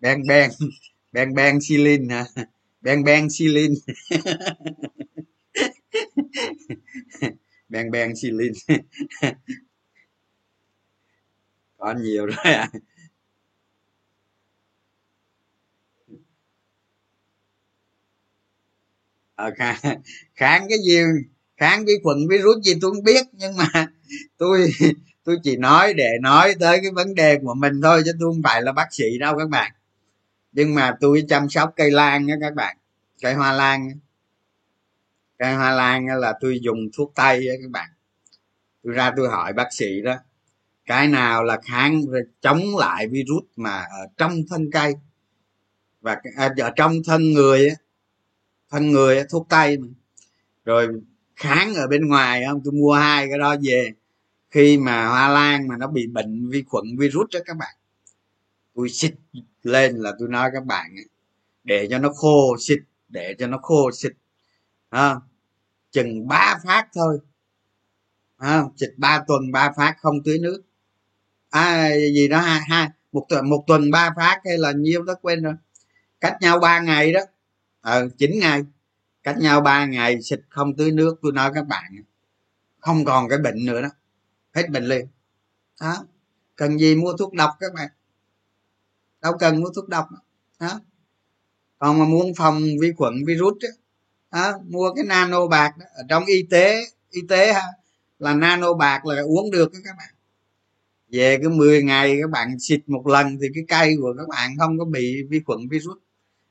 bang 0.00 0.22
bang. 0.28 0.50
Bang 1.12 1.34
bang 1.34 1.60
silin 1.60 2.08
hả 2.10 2.24
bang 2.82 3.04
bang 3.04 3.30
silin 3.30 3.72
bang 7.68 7.90
bang 7.90 8.12
silin 8.16 8.52
có 11.76 11.94
nhiều 12.02 12.26
rồi 12.26 12.54
à. 12.54 12.70
Ờ, 19.34 19.50
kháng, 19.56 19.76
kháng 20.34 20.66
cái 20.68 20.78
gì 20.86 20.98
kháng 21.56 21.84
vi 21.84 21.92
khuẩn 22.02 22.18
virus 22.30 22.64
gì 22.64 22.72
tôi 22.80 22.90
không 22.90 23.04
biết 23.04 23.26
nhưng 23.32 23.56
mà 23.56 23.86
tôi 24.38 24.70
tôi 25.24 25.36
chỉ 25.44 25.56
nói 25.56 25.94
để 25.94 26.08
nói 26.22 26.54
tới 26.60 26.78
cái 26.82 26.90
vấn 26.90 27.14
đề 27.14 27.38
của 27.42 27.54
mình 27.54 27.80
thôi 27.82 28.02
chứ 28.04 28.12
tôi 28.20 28.32
không 28.32 28.42
phải 28.44 28.62
là 28.62 28.72
bác 28.72 28.86
sĩ 28.94 29.18
đâu 29.20 29.38
các 29.38 29.48
bạn 29.48 29.72
nhưng 30.52 30.74
mà 30.74 30.96
tôi 31.00 31.24
chăm 31.28 31.48
sóc 31.48 31.72
cây 31.76 31.90
lan 31.90 32.26
đó 32.26 32.34
các 32.40 32.54
bạn, 32.54 32.76
cây 33.22 33.34
hoa 33.34 33.52
lan 33.52 33.90
cây 35.40 35.54
hoa 35.54 35.70
lan 35.70 36.06
là 36.06 36.34
tôi 36.40 36.60
dùng 36.62 36.78
thuốc 36.96 37.12
tây 37.14 37.46
đó 37.46 37.52
các 37.62 37.70
bạn. 37.70 37.90
Tôi 38.82 38.92
ra 38.92 39.12
tôi 39.16 39.28
hỏi 39.28 39.52
bác 39.52 39.72
sĩ 39.72 40.00
đó, 40.02 40.16
cái 40.86 41.08
nào 41.08 41.44
là 41.44 41.58
kháng 41.62 42.02
chống 42.40 42.60
lại 42.78 43.08
virus 43.08 43.44
mà 43.56 43.78
ở 43.78 44.06
trong 44.16 44.32
thân 44.50 44.70
cây? 44.70 44.94
Và 46.00 46.20
à, 46.36 46.50
ở 46.58 46.70
trong 46.76 46.92
thân 47.06 47.32
người 47.32 47.70
thân 48.70 48.90
người 48.90 49.24
thuốc 49.30 49.46
tây 49.48 49.78
mà. 49.78 49.86
rồi 50.64 50.88
kháng 51.36 51.74
ở 51.74 51.86
bên 51.86 52.08
ngoài 52.08 52.42
không? 52.48 52.60
Tôi 52.64 52.72
mua 52.72 52.92
hai 52.92 53.26
cái 53.28 53.38
đó 53.38 53.56
về. 53.62 53.92
Khi 54.50 54.78
mà 54.78 55.08
hoa 55.08 55.28
lan 55.28 55.68
mà 55.68 55.76
nó 55.76 55.86
bị 55.86 56.06
bệnh 56.06 56.48
vi 56.48 56.64
khuẩn 56.68 56.84
virus 56.98 57.26
đó 57.32 57.40
các 57.46 57.56
bạn 57.56 57.74
tôi 58.80 58.88
xịt 58.88 59.14
lên 59.62 59.96
là 59.96 60.12
tôi 60.18 60.28
nói 60.28 60.50
các 60.52 60.64
bạn 60.64 60.94
để 61.64 61.86
cho 61.90 61.98
nó 61.98 62.12
khô 62.12 62.56
xịt 62.60 62.78
để 63.08 63.34
cho 63.38 63.46
nó 63.46 63.58
khô 63.58 63.90
xịt 63.92 64.12
à, 64.88 65.14
chừng 65.90 66.28
ba 66.28 66.58
phát 66.64 66.88
thôi 66.94 67.18
à, 68.36 68.62
xịt 68.76 68.90
ba 68.96 69.24
tuần 69.26 69.52
ba 69.52 69.72
phát 69.76 69.96
không 70.00 70.22
tưới 70.24 70.38
nước. 70.38 70.62
À, 71.50 71.88
gì 72.14 72.28
đó 72.28 72.38
hai 72.40 72.60
hai 72.68 72.88
một 73.12 73.26
tuần 73.28 73.50
một 73.50 73.64
tuần 73.66 73.90
ba 73.90 74.10
phát 74.16 74.40
hay 74.44 74.58
là 74.58 74.72
nhiêu 74.72 75.02
đó 75.02 75.14
quên 75.22 75.42
rồi. 75.42 75.54
Cách 76.20 76.36
nhau 76.40 76.58
ba 76.58 76.80
ngày 76.80 77.12
đó. 77.12 77.20
Ờ 77.80 78.08
chín 78.18 78.30
ngày. 78.40 78.62
Cách 79.22 79.36
nhau 79.38 79.60
ba 79.60 79.86
ngày 79.86 80.22
xịt 80.22 80.40
không 80.48 80.76
tưới 80.76 80.90
nước 80.90 81.18
tôi 81.22 81.32
nói 81.32 81.50
các 81.54 81.66
bạn 81.66 82.02
không 82.78 83.04
còn 83.04 83.28
cái 83.28 83.38
bệnh 83.38 83.66
nữa 83.66 83.82
đó. 83.82 83.88
Hết 84.54 84.70
bệnh 84.70 84.84
liền. 84.84 85.06
Đó. 85.80 86.04
Cần 86.56 86.78
gì 86.78 86.96
mua 86.96 87.16
thuốc 87.16 87.32
độc 87.34 87.50
các 87.60 87.74
bạn? 87.74 87.90
Đâu 89.22 89.32
cần 89.38 89.60
mua 89.60 89.70
thuốc 89.74 89.88
độc. 89.88 90.08
Đó 90.60 90.80
còn 91.78 91.98
mà 91.98 92.04
muốn 92.04 92.34
phòng 92.36 92.62
vi 92.80 92.92
khuẩn 92.96 93.14
virus 93.26 93.54
đó, 93.60 93.68
đó 94.32 94.58
mua 94.68 94.94
cái 94.94 95.04
nano 95.04 95.46
bạc 95.46 95.78
đó. 95.78 95.86
ở 95.94 96.02
trong 96.08 96.24
y 96.24 96.42
tế 96.50 96.80
y 97.10 97.20
tế 97.28 97.52
ha 97.52 97.62
là 98.18 98.34
nano 98.34 98.74
bạc 98.74 99.06
là 99.06 99.22
uống 99.22 99.50
được 99.50 99.72
đó 99.72 99.78
các 99.84 99.94
bạn. 99.98 100.14
Về 101.12 101.38
cái 101.38 101.48
10 101.48 101.82
ngày 101.82 102.18
các 102.22 102.30
bạn 102.30 102.58
xịt 102.58 102.88
một 102.88 103.06
lần 103.06 103.38
thì 103.42 103.48
cái 103.54 103.64
cây 103.68 103.96
của 104.00 104.14
các 104.18 104.28
bạn 104.28 104.50
không 104.58 104.78
có 104.78 104.84
bị 104.84 105.22
vi 105.28 105.40
khuẩn 105.46 105.68
virus. 105.68 105.98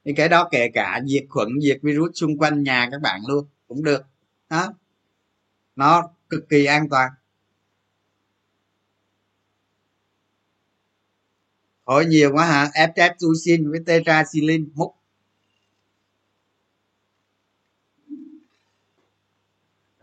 Thì 0.06 0.14
cái 0.14 0.30
đó 0.30 0.48
kể 0.52 0.70
cả 0.74 1.02
diệt 1.06 1.24
khuẩn 1.30 1.50
diệt 1.64 1.80
virus 1.82 2.12
xung 2.14 2.38
quanh 2.38 2.64
nhà 2.64 2.90
các 2.92 3.02
bạn 3.02 3.22
luôn 3.28 3.46
cũng 3.68 3.84
được. 3.84 4.02
Đó 4.50 4.74
nó 5.76 6.10
cực 6.30 6.50
kỳ 6.50 6.66
an 6.66 6.90
toàn. 6.90 7.12
Hỏi 11.89 12.06
nhiều 12.06 12.32
quá 12.34 12.45
hả? 12.45 12.69
Estreptosin 12.73 13.71
với 13.71 13.80
tetraxilin 13.86 14.69
hút. 14.75 14.95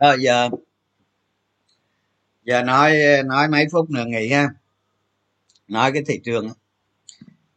Rồi 0.01 0.17
giờ 0.21 0.49
giờ 2.45 2.63
nói 2.63 2.97
nói 3.25 3.49
mấy 3.49 3.67
phút 3.73 3.91
nữa 3.91 4.05
nghỉ 4.07 4.33
ha. 4.33 4.49
Nói 5.69 5.93
cái 5.93 6.03
thị 6.07 6.21
trường 6.25 6.49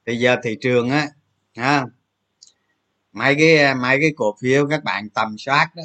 thì 0.05 0.15
giờ 0.15 0.35
thị 0.43 0.57
trường 0.61 0.89
á, 0.89 1.07
ha, 1.55 1.85
mấy 3.13 3.35
cái 3.35 3.75
mấy 3.75 3.97
cái 4.01 4.11
cổ 4.17 4.35
phiếu 4.41 4.67
các 4.67 4.83
bạn 4.83 5.09
tầm 5.09 5.35
soát 5.37 5.69
đó, 5.75 5.83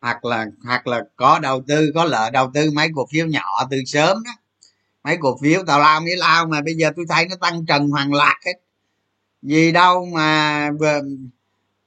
hoặc 0.00 0.24
là 0.24 0.46
hoặc 0.64 0.86
là 0.86 1.04
có 1.16 1.38
đầu 1.38 1.62
tư, 1.66 1.92
có 1.94 2.04
lợi 2.04 2.30
đầu 2.30 2.50
tư 2.54 2.70
mấy 2.70 2.88
cổ 2.94 3.06
phiếu 3.12 3.26
nhỏ 3.26 3.68
từ 3.70 3.76
sớm 3.86 4.22
đó 4.24 4.32
mấy 5.04 5.16
cổ 5.20 5.38
phiếu 5.42 5.62
tào 5.66 5.80
lao 5.80 6.00
mỹ 6.00 6.10
lao 6.16 6.46
mà 6.46 6.60
bây 6.60 6.74
giờ 6.74 6.90
tôi 6.96 7.04
thấy 7.08 7.26
nó 7.28 7.36
tăng 7.36 7.66
trần 7.66 7.88
hoàng 7.88 8.12
lạc 8.12 8.36
hết. 8.46 8.54
Gì 9.42 9.72
đâu 9.72 10.06
mà 10.06 10.70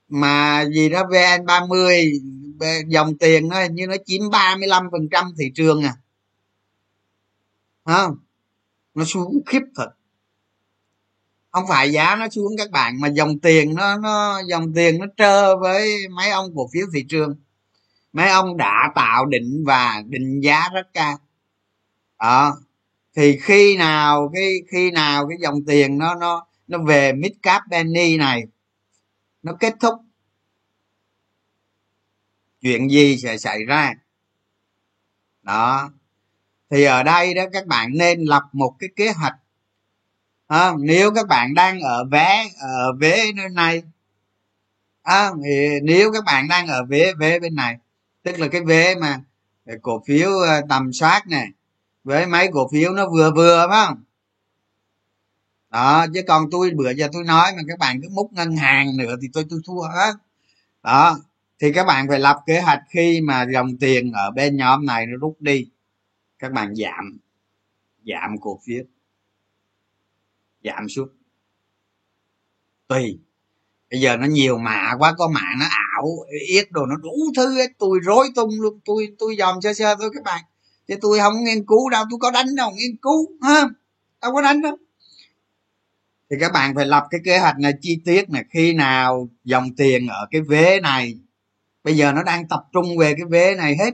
mà 0.09 0.65
gì 0.65 0.89
đó 0.89 1.03
vn 1.09 1.45
30 1.45 2.11
dòng 2.87 3.17
tiền 3.17 3.47
nó 3.47 3.63
như 3.71 3.87
nó 3.87 3.95
chiếm 4.05 4.29
35 4.29 4.87
phần 4.91 5.07
trăm 5.11 5.31
thị 5.37 5.51
trường 5.55 5.83
à. 5.83 5.95
Không? 7.85 8.17
Nó 8.95 9.05
xuống 9.05 9.41
khiếp 9.45 9.61
thật. 9.75 9.89
Không 11.51 11.63
phải 11.69 11.91
giá 11.91 12.15
nó 12.15 12.29
xuống 12.29 12.51
các 12.57 12.71
bạn, 12.71 13.01
mà 13.01 13.07
dòng 13.07 13.39
tiền 13.39 13.75
nó 13.75 13.97
nó, 13.97 14.41
dòng 14.47 14.73
tiền 14.73 14.99
nó 14.99 15.05
trơ 15.17 15.57
với 15.57 16.07
mấy 16.07 16.29
ông 16.29 16.55
cổ 16.55 16.69
phiếu 16.73 16.85
thị 16.93 17.05
trường. 17.09 17.35
Mấy 18.13 18.29
ông 18.29 18.57
đã 18.57 18.91
tạo 18.95 19.25
định 19.25 19.63
và 19.65 20.03
định 20.07 20.39
giá 20.39 20.69
rất 20.73 20.87
cao. 20.93 21.17
Đó 22.19 22.57
thì 23.15 23.39
khi 23.41 23.77
nào 23.77 24.31
cái 24.33 24.53
khi 24.71 24.91
nào 24.91 25.27
cái 25.27 25.37
dòng 25.41 25.65
tiền 25.67 25.97
nó 25.97 26.15
nó 26.15 26.47
nó 26.67 26.77
về 26.77 27.13
mid 27.13 27.31
cap 27.43 27.61
penny 27.71 28.17
này 28.17 28.43
nó 29.43 29.53
kết 29.59 29.73
thúc 29.79 29.93
chuyện 32.61 32.89
gì 32.89 33.17
sẽ 33.17 33.37
xảy 33.37 33.65
ra? 33.65 33.93
Đó. 35.41 35.91
Thì 36.69 36.83
ở 36.83 37.03
đây 37.03 37.33
đó 37.33 37.43
các 37.53 37.65
bạn 37.65 37.89
nên 37.93 38.23
lập 38.23 38.43
một 38.53 38.75
cái 38.79 38.89
kế 38.95 39.11
hoạch. 39.11 39.35
À, 40.47 40.73
nếu 40.79 41.11
các 41.11 41.27
bạn 41.27 41.53
đang 41.53 41.79
ở 41.79 42.05
vé 42.11 42.45
ở 42.59 42.93
vế 42.99 43.31
nơi 43.35 43.49
này 43.49 43.83
à, 45.05 45.31
thì 45.43 45.79
nếu 45.83 46.11
các 46.11 46.23
bạn 46.25 46.47
đang 46.47 46.67
ở 46.67 46.83
vế 46.85 47.13
vế 47.19 47.39
bên 47.39 47.55
này 47.55 47.77
tức 48.23 48.39
là 48.39 48.47
cái 48.47 48.61
vế 48.61 48.95
mà 48.95 49.21
cổ 49.81 50.03
phiếu 50.07 50.29
à, 50.47 50.61
tầm 50.69 50.93
soát 50.93 51.27
này 51.27 51.47
với 52.05 52.25
mấy 52.25 52.49
cổ 52.53 52.69
phiếu 52.71 52.93
nó 52.93 53.09
vừa 53.09 53.31
vừa 53.31 53.67
phải 53.69 53.85
không? 53.85 54.03
Đó, 55.69 56.05
chứ 56.13 56.21
còn 56.27 56.49
tôi 56.51 56.71
bữa 56.75 56.91
giờ 56.91 57.07
tôi 57.13 57.23
nói 57.23 57.51
mà 57.57 57.61
các 57.67 57.79
bạn 57.79 58.01
cứ 58.01 58.09
múc 58.09 58.33
ngân 58.33 58.55
hàng 58.55 58.97
nữa 58.97 59.15
thì 59.21 59.27
tôi 59.33 59.45
tôi 59.49 59.59
thua 59.65 59.81
hết. 59.81 60.13
Đó, 60.83 61.17
thì 61.59 61.71
các 61.73 61.83
bạn 61.83 62.07
phải 62.09 62.19
lập 62.19 62.37
kế 62.45 62.61
hoạch 62.61 62.79
khi 62.89 63.21
mà 63.21 63.45
dòng 63.53 63.77
tiền 63.77 64.11
ở 64.11 64.31
bên 64.31 64.57
nhóm 64.57 64.85
này 64.85 65.05
nó 65.05 65.17
rút 65.17 65.35
đi. 65.39 65.69
Các 66.39 66.51
bạn 66.51 66.75
giảm 66.75 67.17
giảm 68.05 68.37
cổ 68.41 68.59
phiếu. 68.65 68.83
Giảm 70.63 70.89
xuống. 70.89 71.09
Tùy. 72.87 73.19
Bây 73.91 74.01
giờ 74.01 74.17
nó 74.17 74.25
nhiều 74.25 74.57
mã 74.57 74.91
quá, 74.99 75.13
có 75.17 75.27
mã 75.27 75.55
nó 75.59 75.65
ảo 75.69 76.07
yết 76.47 76.71
đồ 76.71 76.85
nó 76.85 76.95
đủ 76.95 77.15
thứ 77.35 77.59
ấy. 77.59 77.67
tôi 77.77 77.99
rối 78.03 78.29
tung 78.35 78.61
luôn, 78.61 78.79
tôi 78.85 79.07
tôi 79.19 79.35
dòm 79.39 79.61
sơ 79.61 79.73
sơ 79.73 79.95
thôi 79.95 80.09
các 80.13 80.23
bạn 80.23 80.43
chứ 80.87 80.95
tôi 81.01 81.19
không 81.19 81.43
nghiên 81.43 81.65
cứu 81.65 81.89
đâu, 81.89 82.05
tôi 82.09 82.19
có 82.21 82.31
đánh 82.31 82.55
đâu, 82.55 82.71
nghiên 82.71 82.97
cứu, 83.01 83.27
ha? 83.41 83.69
Đâu 84.21 84.33
có 84.33 84.41
đánh 84.41 84.61
đâu. 84.61 84.77
Thì 86.29 86.35
các 86.39 86.51
bạn 86.53 86.75
phải 86.75 86.85
lập 86.85 87.03
cái 87.09 87.21
kế 87.25 87.39
hoạch 87.39 87.59
này, 87.59 87.73
chi 87.81 88.01
tiết 88.05 88.29
này, 88.29 88.43
khi 88.49 88.73
nào 88.73 89.29
dòng 89.43 89.75
tiền 89.77 90.07
ở 90.07 90.27
cái 90.31 90.41
vế 90.41 90.79
này. 90.79 91.19
Bây 91.83 91.97
giờ 91.97 92.11
nó 92.11 92.23
đang 92.23 92.47
tập 92.47 92.63
trung 92.73 92.97
về 92.97 93.13
cái 93.13 93.25
vế 93.29 93.55
này 93.55 93.75
hết. 93.79 93.93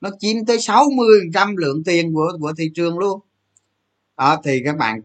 Nó 0.00 0.10
chiếm 0.18 0.44
tới 0.46 0.60
60 0.60 1.20
trăm 1.34 1.56
lượng 1.56 1.82
tiền 1.84 2.14
của 2.14 2.32
của 2.40 2.52
thị 2.58 2.70
trường 2.74 2.98
luôn. 2.98 3.20
Đó, 4.16 4.40
thì 4.44 4.62
các 4.64 4.76
bạn 4.76 5.00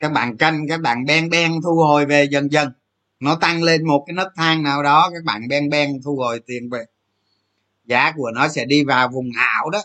các 0.00 0.12
bạn 0.12 0.36
canh, 0.36 0.68
các 0.68 0.80
bạn 0.80 1.04
ben 1.04 1.30
ben 1.30 1.52
thu 1.62 1.74
hồi 1.74 2.06
về 2.06 2.28
dần 2.30 2.52
dần. 2.52 2.72
Nó 3.20 3.34
tăng 3.34 3.62
lên 3.62 3.86
một 3.86 4.04
cái 4.06 4.14
nấc 4.14 4.28
thang 4.36 4.62
nào 4.62 4.82
đó, 4.82 5.10
các 5.14 5.24
bạn 5.24 5.48
ben 5.48 5.68
ben 5.70 6.02
thu 6.04 6.16
hồi 6.16 6.40
tiền 6.46 6.70
về. 6.70 6.84
Giá 7.84 8.12
của 8.16 8.30
nó 8.34 8.48
sẽ 8.48 8.64
đi 8.64 8.84
vào 8.84 9.08
vùng 9.08 9.28
ảo 9.36 9.70
đó 9.70 9.82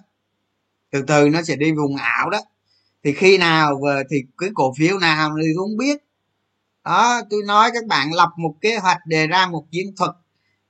từ 0.96 1.02
từ 1.08 1.30
nó 1.30 1.42
sẽ 1.42 1.56
đi 1.56 1.72
vùng 1.72 1.96
ảo 1.96 2.30
đó. 2.30 2.42
Thì 3.04 3.14
khi 3.14 3.38
nào 3.38 3.82
thì 4.10 4.24
cái 4.38 4.50
cổ 4.54 4.74
phiếu 4.78 5.00
nào 5.00 5.36
thì 5.42 5.48
cũng 5.58 5.78
biết. 5.78 5.98
Đó, 6.84 7.22
tôi 7.30 7.42
nói 7.46 7.72
các 7.74 7.86
bạn 7.86 8.14
lập 8.14 8.30
một 8.38 8.56
kế 8.62 8.78
hoạch, 8.78 8.98
đề 9.06 9.28
ra 9.28 9.48
một 9.48 9.66
chiến 9.72 9.96
thuật. 9.98 10.12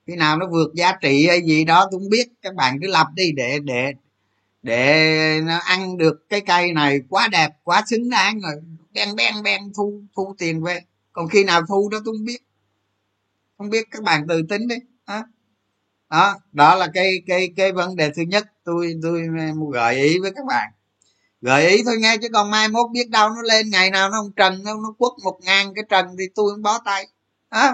Khi 0.07 0.15
nào 0.15 0.37
nó 0.37 0.47
vượt 0.51 0.73
giá 0.73 0.93
trị 1.01 1.27
hay 1.27 1.41
gì 1.41 1.65
đó 1.65 1.87
tôi 1.91 1.99
không 1.99 2.09
biết. 2.09 2.27
Các 2.41 2.55
bạn 2.55 2.77
cứ 2.81 2.87
lập 2.87 3.07
đi 3.15 3.31
để 3.31 3.59
để 3.59 3.93
để 4.63 5.41
nó 5.43 5.57
ăn 5.57 5.97
được 5.97 6.29
cái 6.29 6.41
cây 6.41 6.73
này 6.73 6.99
quá 7.09 7.27
đẹp, 7.31 7.49
quá 7.63 7.83
xứng 7.87 8.09
đáng 8.09 8.39
rồi 8.39 8.53
ben 8.93 9.15
ben 9.15 9.33
ben 9.43 9.61
thu 9.77 10.01
thu 10.15 10.35
tiền 10.37 10.63
về. 10.63 10.79
Còn 11.13 11.27
khi 11.27 11.43
nào 11.43 11.61
thu 11.67 11.89
đó 11.89 11.97
tôi 12.05 12.15
không 12.17 12.25
biết. 12.25 12.41
Không 13.57 13.69
biết 13.69 13.87
các 13.91 14.03
bạn 14.03 14.27
tự 14.27 14.41
tính 14.49 14.67
đi. 14.67 14.75
À 15.05 15.23
đó, 16.09 16.35
đó 16.51 16.75
là 16.75 16.87
cái 16.93 17.11
cái 17.27 17.49
cái 17.57 17.71
vấn 17.71 17.95
đề 17.95 18.11
thứ 18.15 18.21
nhất 18.21 18.45
tôi 18.63 18.93
tôi 19.03 19.21
gợi 19.73 19.95
ý 19.95 20.19
với 20.19 20.31
các 20.35 20.45
bạn. 20.45 20.71
Gợi 21.41 21.69
ý 21.69 21.83
thôi 21.85 21.95
nghe 21.99 22.17
chứ 22.21 22.27
còn 22.33 22.51
mai 22.51 22.67
mốt 22.67 22.91
biết 22.91 23.09
đâu 23.09 23.29
nó 23.29 23.41
lên 23.41 23.69
ngày 23.69 23.91
nào 23.91 24.09
nó 24.09 24.17
không 24.21 24.31
trần 24.35 24.63
nó 24.63 24.73
nó 24.73 24.93
quất 24.97 25.11
một 25.23 25.39
ngàn 25.41 25.73
cái 25.75 25.83
trần 25.89 26.05
thì 26.19 26.25
tôi 26.35 26.51
không 26.51 26.61
bó 26.61 26.79
tay. 26.85 27.07
À 27.49 27.73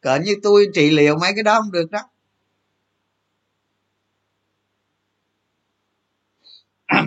cỡ 0.00 0.16
như 0.16 0.36
tôi 0.42 0.66
trị 0.74 0.90
liệu 0.90 1.16
mấy 1.18 1.32
cái 1.34 1.42
đó 1.42 1.60
không 1.60 1.72
được 1.72 1.90
đó. 1.90 2.00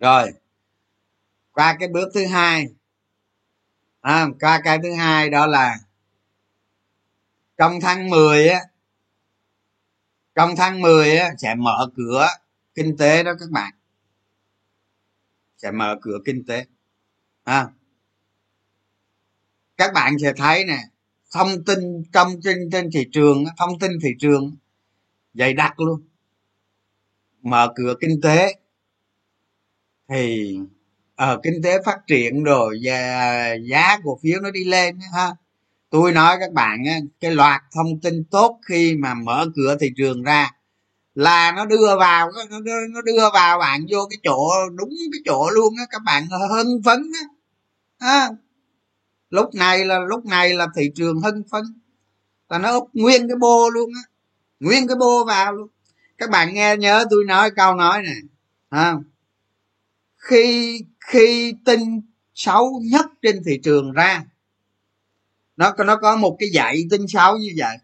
Rồi 0.00 0.32
qua 1.52 1.76
cái 1.80 1.88
bước 1.88 2.08
thứ 2.14 2.26
hai. 2.26 2.66
À, 4.00 4.26
qua 4.40 4.60
cái 4.64 4.78
thứ 4.82 4.92
hai 4.92 5.30
đó 5.30 5.46
là 5.46 5.76
trong 7.56 7.80
tháng 7.80 8.10
10 8.10 8.48
á 8.48 8.60
trong 10.34 10.56
tháng 10.56 10.80
10 10.80 11.16
á 11.16 11.30
sẽ 11.38 11.54
mở 11.54 11.90
cửa 11.96 12.28
kinh 12.74 12.96
tế 12.96 13.22
đó 13.22 13.32
các 13.40 13.50
bạn. 13.50 13.74
Sẽ 15.56 15.70
mở 15.70 15.96
cửa 16.02 16.18
kinh 16.24 16.44
tế. 16.46 16.64
À, 17.44 17.68
các 19.76 19.92
bạn 19.94 20.18
sẽ 20.18 20.32
thấy 20.36 20.64
nè 20.64 20.78
thông 21.32 21.64
tin 21.64 22.02
trong 22.12 22.40
trên 22.42 22.70
trên 22.72 22.90
thị 22.92 23.06
trường 23.12 23.44
thông 23.58 23.78
tin 23.78 23.90
thị 24.02 24.10
trường 24.18 24.56
dày 25.34 25.54
đặc 25.54 25.80
luôn. 25.80 26.00
Mở 27.42 27.72
cửa 27.74 27.94
kinh 28.00 28.20
tế 28.22 28.54
thì 30.08 30.56
ở 31.14 31.40
kinh 31.42 31.62
tế 31.62 31.82
phát 31.84 31.98
triển 32.06 32.44
rồi 32.44 32.78
và 32.82 33.54
giá 33.54 33.98
cổ 34.04 34.18
phiếu 34.22 34.40
nó 34.40 34.50
đi 34.50 34.64
lên 34.64 34.98
ha 35.14 35.30
tôi 35.94 36.12
nói 36.12 36.36
các 36.40 36.52
bạn 36.52 36.82
cái 37.20 37.30
loạt 37.30 37.62
thông 37.74 38.00
tin 38.02 38.24
tốt 38.30 38.60
khi 38.66 38.96
mà 38.96 39.14
mở 39.14 39.46
cửa 39.56 39.76
thị 39.80 39.90
trường 39.96 40.22
ra 40.22 40.50
là 41.14 41.52
nó 41.56 41.66
đưa 41.66 41.96
vào 41.98 42.30
nó 42.50 42.60
đưa, 42.60 42.86
nó 42.90 43.02
đưa 43.02 43.30
vào 43.32 43.58
bạn 43.58 43.86
vô 43.90 43.98
cái 44.10 44.18
chỗ 44.24 44.50
đúng 44.74 44.88
cái 45.12 45.20
chỗ 45.24 45.50
luôn 45.50 45.74
á 45.78 45.84
các 45.90 46.02
bạn 46.04 46.26
hưng 46.50 46.82
phấn 46.84 47.12
á. 47.98 48.28
Lúc 49.30 49.54
này 49.54 49.84
là 49.84 49.98
lúc 49.98 50.26
này 50.26 50.54
là 50.54 50.66
thị 50.76 50.90
trường 50.94 51.20
hưng 51.20 51.42
phấn 51.50 51.64
là 52.48 52.58
nó 52.58 52.72
úp 52.72 52.88
nguyên 52.92 53.28
cái 53.28 53.36
bô 53.36 53.70
luôn 53.70 53.90
á 53.94 54.02
nguyên 54.60 54.88
cái 54.88 54.96
bô 54.96 55.24
vào 55.24 55.52
luôn. 55.52 55.68
Các 56.18 56.30
bạn 56.30 56.54
nghe 56.54 56.76
nhớ 56.76 57.04
tôi 57.10 57.24
nói 57.26 57.50
câu 57.50 57.74
nói 57.74 58.02
này 58.02 58.18
à, 58.68 58.94
khi 60.16 60.80
khi 61.00 61.54
tin 61.64 62.00
xấu 62.34 62.80
nhất 62.84 63.06
trên 63.22 63.42
thị 63.46 63.60
trường 63.62 63.92
ra 63.92 64.24
nó 65.56 65.74
nó 65.86 65.96
có 65.96 66.16
một 66.16 66.36
cái 66.38 66.48
dạy 66.52 66.82
tin 66.90 67.08
xấu 67.08 67.36
như 67.36 67.50
vậy. 67.56 67.76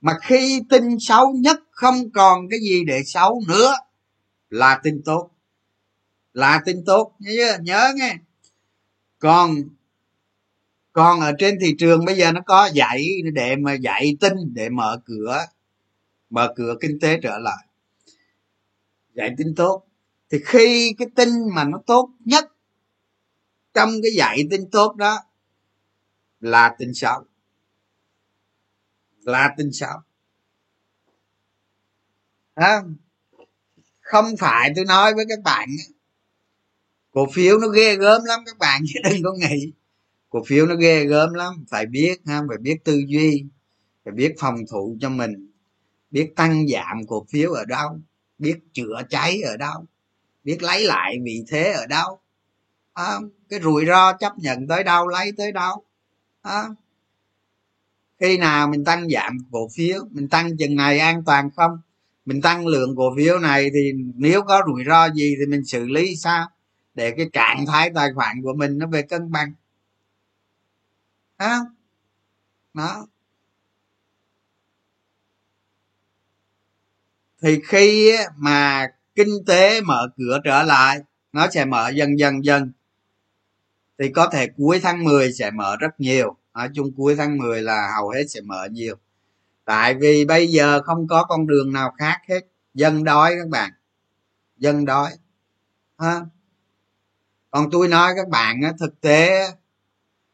Mà 0.00 0.12
khi 0.22 0.62
tin 0.70 1.00
xấu 1.00 1.32
nhất 1.32 1.60
không 1.70 2.10
còn 2.10 2.48
cái 2.48 2.60
gì 2.60 2.84
để 2.84 3.02
xấu 3.04 3.42
nữa, 3.48 3.74
là 4.50 4.80
tin 4.82 5.02
tốt. 5.04 5.30
Là 6.32 6.62
tin 6.64 6.84
tốt. 6.86 7.12
Nhớ 7.18 7.58
nhớ 7.62 7.92
nghe. 7.96 8.16
Còn 9.18 9.54
còn 10.92 11.20
ở 11.20 11.32
trên 11.38 11.58
thị 11.60 11.74
trường 11.78 12.04
bây 12.04 12.16
giờ 12.16 12.32
nó 12.32 12.40
có 12.46 12.70
dạy 12.74 13.04
để 13.32 13.56
mà 13.56 13.72
dạy 13.74 14.16
tin, 14.20 14.32
để 14.54 14.68
mở 14.68 15.00
cửa 15.04 15.46
mở 16.30 16.54
cửa 16.56 16.74
kinh 16.80 16.98
tế 17.00 17.18
trở 17.22 17.38
lại. 17.38 17.66
Dạy 19.14 19.30
tin 19.38 19.54
tốt. 19.54 19.84
Thì 20.30 20.38
khi 20.44 20.94
cái 20.98 21.08
tin 21.14 21.28
mà 21.54 21.64
nó 21.64 21.78
tốt 21.86 22.10
nhất 22.24 22.52
trong 23.74 23.90
cái 24.02 24.12
dạy 24.16 24.38
tin 24.50 24.70
tốt 24.70 24.96
đó 24.96 25.18
là 26.42 26.74
tin 26.78 26.94
xấu 26.94 27.24
là 29.20 29.54
tin 29.56 29.72
xấu 29.72 29.98
à, 32.54 32.82
không 34.00 34.36
phải 34.38 34.72
tôi 34.76 34.84
nói 34.84 35.14
với 35.14 35.24
các 35.28 35.38
bạn 35.44 35.68
cổ 37.10 37.26
phiếu 37.32 37.58
nó 37.58 37.68
ghê 37.68 37.96
gớm 37.96 38.24
lắm 38.24 38.40
các 38.46 38.58
bạn 38.58 38.82
chứ 38.86 39.00
đừng 39.04 39.22
có 39.22 39.32
nghĩ. 39.32 39.72
Cổ 40.28 40.42
phiếu 40.46 40.66
nó 40.66 40.74
ghê 40.74 41.04
gớm 41.04 41.32
lắm 41.32 41.64
phải 41.70 41.86
biết 41.86 42.20
ha 42.26 42.42
phải 42.48 42.58
biết 42.58 42.84
tư 42.84 43.02
duy 43.06 43.44
phải 44.04 44.12
biết 44.14 44.34
phòng 44.38 44.56
thủ 44.70 44.96
cho 45.00 45.08
mình 45.08 45.50
biết 46.10 46.32
tăng 46.36 46.66
giảm 46.68 47.06
cổ 47.06 47.26
phiếu 47.30 47.52
ở 47.52 47.64
đâu 47.64 48.00
biết 48.38 48.58
chữa 48.72 49.02
cháy 49.10 49.42
ở 49.42 49.56
đâu 49.56 49.86
biết 50.44 50.62
lấy 50.62 50.84
lại 50.84 51.16
vị 51.24 51.44
thế 51.48 51.72
ở 51.72 51.86
đâu. 51.86 52.20
À, 52.92 53.18
cái 53.48 53.60
rủi 53.60 53.86
ro 53.86 54.12
chấp 54.12 54.32
nhận 54.38 54.68
tới 54.68 54.84
đâu 54.84 55.08
lấy 55.08 55.32
tới 55.36 55.52
đâu 55.52 55.84
à, 56.42 56.68
khi 58.20 58.38
nào 58.38 58.68
mình 58.68 58.84
tăng 58.84 59.08
giảm 59.08 59.38
cổ 59.50 59.68
phiếu 59.76 60.00
mình 60.10 60.28
tăng 60.28 60.56
chừng 60.56 60.76
này 60.76 60.98
an 60.98 61.22
toàn 61.26 61.50
không? 61.56 61.78
Mình 62.24 62.42
tăng 62.42 62.66
lượng 62.66 62.96
cổ 62.96 63.14
phiếu 63.16 63.38
này 63.38 63.70
thì 63.74 63.92
nếu 64.16 64.42
có 64.42 64.62
rủi 64.66 64.84
ro 64.86 65.10
gì 65.10 65.34
thì 65.38 65.46
mình 65.46 65.64
xử 65.64 65.88
lý 65.88 66.16
sao? 66.16 66.48
Để 66.94 67.10
cái 67.16 67.30
trạng 67.32 67.66
thái 67.66 67.90
tài 67.94 68.08
khoản 68.14 68.42
của 68.42 68.52
mình 68.54 68.78
nó 68.78 68.86
về 68.86 69.02
cân 69.02 69.32
bằng. 69.32 69.52
À, 71.36 71.58
đó. 72.74 73.06
Thì 77.42 77.60
khi 77.64 78.12
mà 78.36 78.86
kinh 79.14 79.44
tế 79.46 79.80
mở 79.80 80.08
cửa 80.16 80.40
trở 80.44 80.62
lại 80.62 81.00
nó 81.32 81.48
sẽ 81.50 81.64
mở 81.64 81.88
dần 81.88 82.18
dần 82.18 82.44
dần 82.44 82.72
thì 84.02 84.08
có 84.08 84.28
thể 84.32 84.46
cuối 84.56 84.80
tháng 84.82 85.04
10 85.04 85.32
sẽ 85.32 85.50
mở 85.50 85.76
rất 85.80 86.00
nhiều. 86.00 86.36
Nói 86.54 86.68
chung 86.74 86.92
cuối 86.96 87.16
tháng 87.16 87.38
10 87.38 87.62
là 87.62 87.92
hầu 87.96 88.08
hết 88.08 88.24
sẽ 88.28 88.40
mở 88.40 88.68
nhiều. 88.70 88.96
Tại 89.64 89.94
vì 89.94 90.24
bây 90.24 90.46
giờ 90.46 90.82
không 90.82 91.08
có 91.08 91.24
con 91.24 91.46
đường 91.46 91.72
nào 91.72 91.94
khác 91.98 92.20
hết. 92.28 92.40
Dân 92.74 93.04
đói 93.04 93.34
các 93.38 93.48
bạn. 93.48 93.72
Dân 94.56 94.84
đói. 94.84 95.10
Ha? 95.98 96.20
Còn 97.50 97.70
tôi 97.70 97.88
nói 97.88 98.12
các 98.16 98.28
bạn 98.28 98.60
thực 98.80 99.00
tế 99.00 99.48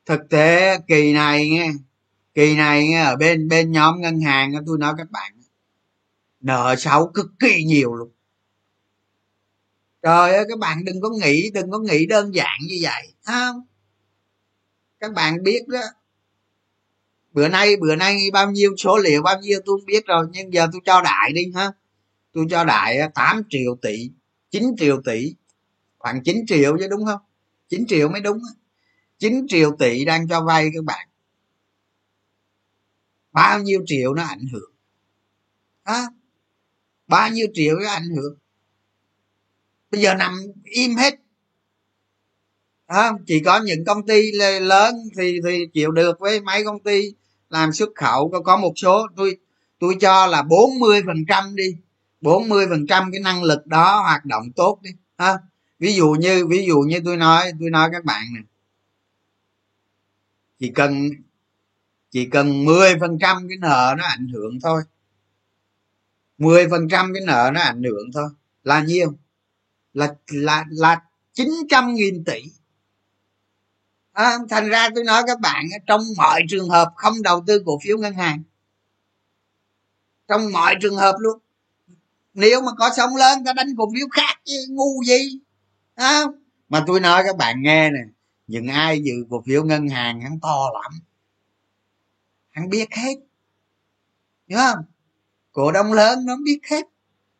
thực 0.06 0.28
tế 0.30 0.78
kỳ 0.86 1.12
này 1.12 1.50
nghe 1.50 1.72
kỳ 2.34 2.56
này 2.56 2.88
nghe, 2.88 3.00
ở 3.00 3.16
bên 3.16 3.48
bên 3.48 3.72
nhóm 3.72 4.00
ngân 4.00 4.20
hàng 4.20 4.52
tôi 4.66 4.78
nói 4.78 4.94
các 4.98 5.10
bạn 5.10 5.32
nợ 6.40 6.74
xấu 6.78 7.10
cực 7.14 7.26
kỳ 7.38 7.64
nhiều 7.64 7.94
luôn 7.94 8.10
trời 10.02 10.32
ơi 10.34 10.44
các 10.48 10.58
bạn 10.58 10.84
đừng 10.84 11.00
có 11.00 11.10
nghĩ 11.22 11.50
đừng 11.54 11.70
có 11.70 11.78
nghĩ 11.78 12.06
đơn 12.06 12.34
giản 12.34 12.58
như 12.68 12.76
vậy 12.82 13.14
không? 13.22 13.66
Các 15.00 15.12
bạn 15.12 15.42
biết 15.42 15.68
đó. 15.68 15.80
Bữa 17.32 17.48
nay 17.48 17.76
bữa 17.76 17.96
nay 17.96 18.30
bao 18.32 18.50
nhiêu 18.50 18.76
số 18.76 18.98
liệu 18.98 19.22
bao 19.22 19.40
nhiêu 19.40 19.60
tôi 19.64 19.78
không 19.78 19.86
biết 19.86 20.06
rồi 20.06 20.26
nhưng 20.32 20.52
giờ 20.52 20.66
tôi 20.72 20.80
cho 20.84 21.00
đại 21.00 21.32
đi 21.32 21.52
ha. 21.54 21.72
Tôi 22.32 22.46
cho 22.50 22.64
đại 22.64 22.98
8 23.14 23.42
triệu 23.50 23.76
tỷ 23.82 24.10
9 24.50 24.62
triệu 24.78 25.02
tỷ 25.04 25.34
khoảng 25.98 26.22
9 26.24 26.46
triệu 26.46 26.76
chứ 26.78 26.88
đúng 26.90 27.06
không? 27.06 27.20
9 27.68 27.86
triệu 27.86 28.08
mới 28.08 28.20
đúng 28.20 28.38
9 29.18 29.46
triệu 29.48 29.76
tỷ 29.78 30.04
đang 30.04 30.28
cho 30.28 30.44
vay 30.44 30.70
các 30.74 30.84
bạn. 30.84 31.08
Bao 33.32 33.62
nhiêu 33.62 33.82
triệu 33.86 34.14
nó 34.14 34.22
ảnh 34.22 34.46
hưởng? 34.52 34.72
À, 35.82 36.06
bao 37.06 37.30
nhiêu 37.30 37.46
triệu 37.54 37.78
nó 37.78 37.88
ảnh 37.88 38.08
hưởng? 38.16 38.38
Bây 39.90 40.00
giờ 40.00 40.14
nằm 40.14 40.34
im 40.64 40.96
hết. 40.96 41.14
Đó, 42.88 43.18
chỉ 43.26 43.40
có 43.40 43.60
những 43.60 43.84
công 43.84 44.06
ty 44.06 44.32
lớn 44.60 44.94
thì 45.16 45.40
thì 45.44 45.66
chịu 45.72 45.90
được 45.90 46.20
với 46.20 46.40
mấy 46.40 46.64
công 46.64 46.80
ty 46.80 47.12
làm 47.50 47.72
xuất 47.72 47.88
khẩu. 47.94 48.30
Có 48.30 48.40
có 48.40 48.56
một 48.56 48.72
số 48.76 49.06
tôi 49.16 49.36
tôi 49.78 49.96
cho 50.00 50.26
là 50.26 50.42
40 50.42 51.02
phần 51.06 51.24
trăm 51.28 51.56
đi. 51.56 51.76
40 52.20 52.66
phần 52.70 52.86
trăm 52.86 53.12
cái 53.12 53.20
năng 53.20 53.42
lực 53.42 53.66
đó 53.66 54.00
hoạt 54.00 54.24
động 54.24 54.52
tốt 54.56 54.78
đi. 54.82 54.90
Ha 55.18 55.38
ví 55.78 55.94
dụ 55.94 56.10
như 56.10 56.46
ví 56.46 56.66
dụ 56.66 56.80
như 56.80 57.00
tôi 57.04 57.16
nói 57.16 57.52
tôi 57.60 57.70
nói 57.70 57.88
các 57.92 58.04
bạn 58.04 58.24
này 58.34 58.42
chỉ 60.58 60.72
cần 60.74 61.10
chỉ 62.10 62.26
cần 62.26 62.64
10 62.64 62.98
phần 63.00 63.18
trăm 63.20 63.48
cái 63.48 63.58
nợ 63.58 63.94
nó 63.98 64.04
ảnh 64.04 64.28
hưởng 64.28 64.58
thôi. 64.62 64.82
10 66.38 66.68
phần 66.68 66.88
trăm 66.88 67.12
cái 67.14 67.22
nợ 67.26 67.50
nó 67.54 67.60
ảnh 67.60 67.82
hưởng 67.82 68.12
thôi. 68.14 68.28
Là 68.64 68.82
nhiêu? 68.82 69.12
Là 69.98 70.14
là 70.28 70.64
là 70.70 71.02
900 71.32 71.94
nghìn 71.94 72.24
tỷ. 72.24 72.42
À, 74.12 74.38
thành 74.50 74.68
ra 74.68 74.88
tôi 74.94 75.04
nói 75.04 75.22
các 75.26 75.40
bạn 75.40 75.64
trong 75.86 76.00
mọi 76.16 76.42
trường 76.48 76.68
hợp 76.68 76.92
không 76.96 77.22
đầu 77.22 77.44
tư 77.46 77.62
cổ 77.66 77.78
phiếu 77.84 77.98
ngân 77.98 78.14
hàng 78.14 78.42
trong 80.28 80.52
mọi 80.52 80.74
trường 80.82 80.96
hợp 80.96 81.14
luôn. 81.18 81.38
Nếu 82.34 82.60
mà 82.62 82.72
có 82.78 82.90
sóng 82.96 83.16
lớn 83.16 83.44
ta 83.44 83.52
đánh 83.52 83.68
cổ 83.78 83.90
phiếu 83.94 84.08
khác 84.12 84.40
chứ 84.44 84.66
ngu 84.68 85.02
gì 85.04 85.38
à, 85.94 86.24
mà 86.68 86.84
tôi 86.86 87.00
nói 87.00 87.22
các 87.26 87.36
bạn 87.36 87.62
nghe 87.62 87.90
nè 87.90 88.00
những 88.46 88.68
ai 88.68 89.02
dự 89.02 89.12
cổ 89.30 89.42
phiếu 89.46 89.64
ngân 89.64 89.88
hàng 89.88 90.20
hắn 90.20 90.40
to 90.42 90.70
lắm 90.74 90.92
hắn 92.50 92.68
biết 92.68 92.94
hết 92.94 93.14
hiểu 94.48 94.58
không? 94.58 94.84
Cổ 95.52 95.72
đông 95.72 95.92
lớn 95.92 96.26
nó 96.26 96.36
biết 96.44 96.60
hết 96.70 96.86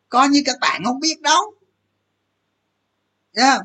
có 0.09 0.25
như 0.25 0.41
các 0.45 0.55
bạn 0.61 0.81
không 0.85 0.99
biết 0.99 1.21
đâu 1.21 1.53
yeah. 3.33 3.61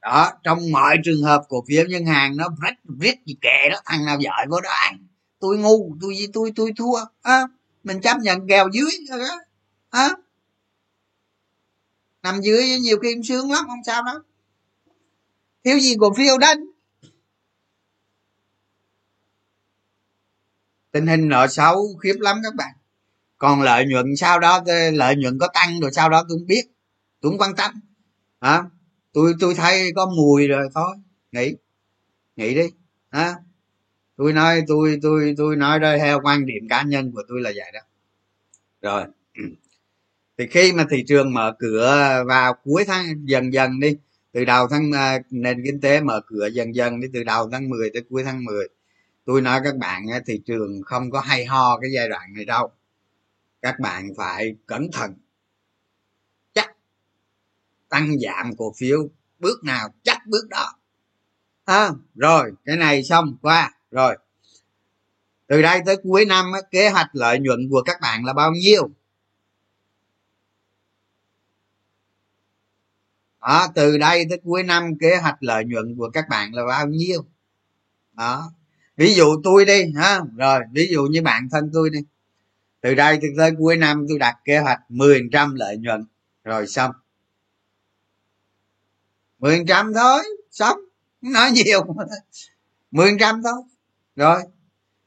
đó 0.00 0.32
trong 0.42 0.72
mọi 0.72 0.96
trường 1.04 1.22
hợp 1.22 1.42
cổ 1.48 1.64
phiếu 1.68 1.84
ngân 1.88 2.06
hàng 2.06 2.36
nó 2.36 2.48
rách 2.62 2.78
viết 2.84 3.14
gì 3.26 3.36
kệ 3.40 3.68
đó 3.70 3.80
thằng 3.84 4.06
nào 4.06 4.20
giỏi 4.20 4.46
vô 4.50 4.60
đó 4.60 4.70
ăn. 4.70 5.06
Tôi 5.38 5.58
ngu 5.58 5.96
tôi 6.00 6.14
tôi 6.32 6.52
tôi 6.56 6.72
thua 6.76 7.04
à, 7.22 7.42
mình 7.84 8.00
chấp 8.00 8.16
nhận 8.18 8.48
kèo 8.48 8.68
dưới 8.72 8.90
đó 9.08 9.40
à, 9.90 10.08
nằm 12.22 12.40
dưới 12.40 12.78
nhiều 12.78 12.98
khi 13.02 13.14
sướng 13.24 13.52
lắm 13.52 13.64
không 13.66 13.84
sao 13.86 14.02
đâu. 14.02 14.18
Thiếu 15.64 15.78
gì 15.78 15.96
cổ 16.00 16.14
phiếu 16.14 16.38
đánh? 16.38 16.64
Tình 20.90 21.06
hình 21.06 21.28
nợ 21.28 21.46
xấu 21.48 21.96
khiếp 22.02 22.14
lắm 22.18 22.40
các 22.42 22.54
bạn. 22.54 22.74
Còn 23.38 23.62
lợi 23.62 23.84
nhuận 23.86 24.16
sau 24.16 24.38
đó 24.38 24.64
lợi 24.92 25.16
nhuận 25.16 25.38
có 25.38 25.48
tăng 25.54 25.80
rồi 25.80 25.92
sau 25.92 26.08
đó 26.08 26.24
tôi 26.28 26.38
không 26.38 26.46
biết. 26.46 26.62
Tôi 27.20 27.32
không 27.32 27.38
quan 27.38 27.56
tâm 27.56 27.80
hả? 28.44 28.62
Tôi 29.12 29.34
tôi 29.40 29.54
thấy 29.54 29.92
có 29.96 30.06
mùi 30.16 30.46
rồi, 30.48 30.68
thôi, 30.74 30.96
nghỉ. 31.32 31.56
Nghỉ 32.36 32.54
đi, 32.54 32.68
hả? 33.10 33.34
Tôi 34.16 34.32
nói, 34.32 34.62
tôi 34.68 34.98
tôi 35.02 35.34
tôi 35.36 35.56
nói 35.56 35.80
đây 35.80 35.98
theo 35.98 36.20
quan 36.22 36.46
điểm 36.46 36.68
cá 36.68 36.82
nhân 36.82 37.12
của 37.12 37.22
tôi 37.28 37.40
là 37.40 37.52
vậy 37.56 37.72
đó. 37.74 37.80
Rồi. 38.82 39.04
Thì 40.38 40.46
khi 40.46 40.72
mà 40.72 40.84
thị 40.90 41.04
trường 41.08 41.34
mở 41.34 41.54
cửa 41.58 42.24
vào 42.26 42.54
cuối 42.64 42.84
tháng, 42.86 43.28
dần 43.28 43.52
dần 43.52 43.80
đi, 43.80 43.96
từ 44.32 44.44
đầu 44.44 44.68
tháng 44.68 44.92
à, 44.92 45.18
nền 45.30 45.62
kinh 45.64 45.80
tế 45.80 46.00
mở 46.00 46.20
cửa 46.26 46.46
dần 46.46 46.74
dần 46.74 47.00
đi, 47.00 47.08
từ 47.12 47.24
đầu 47.24 47.50
tháng 47.52 47.68
10 47.68 47.90
tới 47.94 48.02
cuối 48.10 48.24
tháng 48.24 48.44
10 48.44 48.68
tôi 49.24 49.40
nói 49.40 49.60
các 49.64 49.76
bạn 49.76 50.02
thị 50.26 50.40
trường 50.46 50.82
không 50.84 51.10
có 51.10 51.20
hay 51.20 51.44
ho 51.44 51.78
cái 51.80 51.90
giai 51.94 52.08
đoạn 52.08 52.34
này 52.34 52.44
đâu. 52.44 52.70
Các 53.62 53.80
bạn 53.80 54.08
phải 54.16 54.56
cẩn 54.66 54.90
thận 54.92 55.14
tăng 57.94 58.18
giảm 58.18 58.56
cổ 58.56 58.74
phiếu 58.76 59.08
bước 59.38 59.64
nào 59.64 59.88
chắc 60.02 60.26
bước 60.26 60.48
đó. 60.48 60.74
À, 61.64 61.90
rồi 62.14 62.52
cái 62.64 62.76
này 62.76 63.04
xong 63.04 63.36
qua. 63.42 63.72
Rồi. 63.90 64.18
Từ 65.46 65.62
đây 65.62 65.80
tới 65.86 65.96
cuối 66.02 66.24
năm 66.24 66.52
kế 66.70 66.88
hoạch 66.88 67.10
lợi 67.12 67.38
nhuận 67.38 67.68
của 67.70 67.82
các 67.82 68.00
bạn 68.00 68.24
là 68.24 68.32
bao 68.32 68.52
nhiêu? 68.52 68.90
Đó 73.40 73.66
từ 73.74 73.98
đây 73.98 74.26
tới 74.28 74.40
cuối 74.44 74.62
năm 74.62 74.98
kế 75.00 75.16
hoạch 75.16 75.42
lợi 75.42 75.64
nhuận 75.64 75.96
của 75.98 76.10
các 76.10 76.28
bạn 76.28 76.54
là 76.54 76.66
bao 76.66 76.86
nhiêu? 76.86 77.24
Đó. 78.12 78.52
Ví 78.96 79.14
dụ 79.14 79.40
tôi 79.44 79.64
đi 79.64 79.84
ha. 79.96 80.20
Rồi 80.36 80.60
ví 80.72 80.88
dụ 80.90 81.02
như 81.02 81.22
bạn 81.22 81.48
thân 81.50 81.70
tôi 81.72 81.90
đi. 81.90 81.98
Từ 82.80 82.94
đây 82.94 83.18
tới 83.36 83.50
cuối 83.58 83.76
năm 83.76 84.06
tôi 84.08 84.18
đặt 84.18 84.36
kế 84.44 84.58
hoạch 84.58 84.80
10% 84.88 85.54
lợi 85.54 85.76
nhuận. 85.76 86.04
Rồi 86.44 86.66
xong. 86.66 86.90
10% 89.44 89.92
thôi 89.94 90.22
xong 90.50 90.78
nói 91.20 91.50
nhiều. 91.50 91.80
10% 92.90 93.42
thôi. 93.42 93.62
Rồi, 94.16 94.42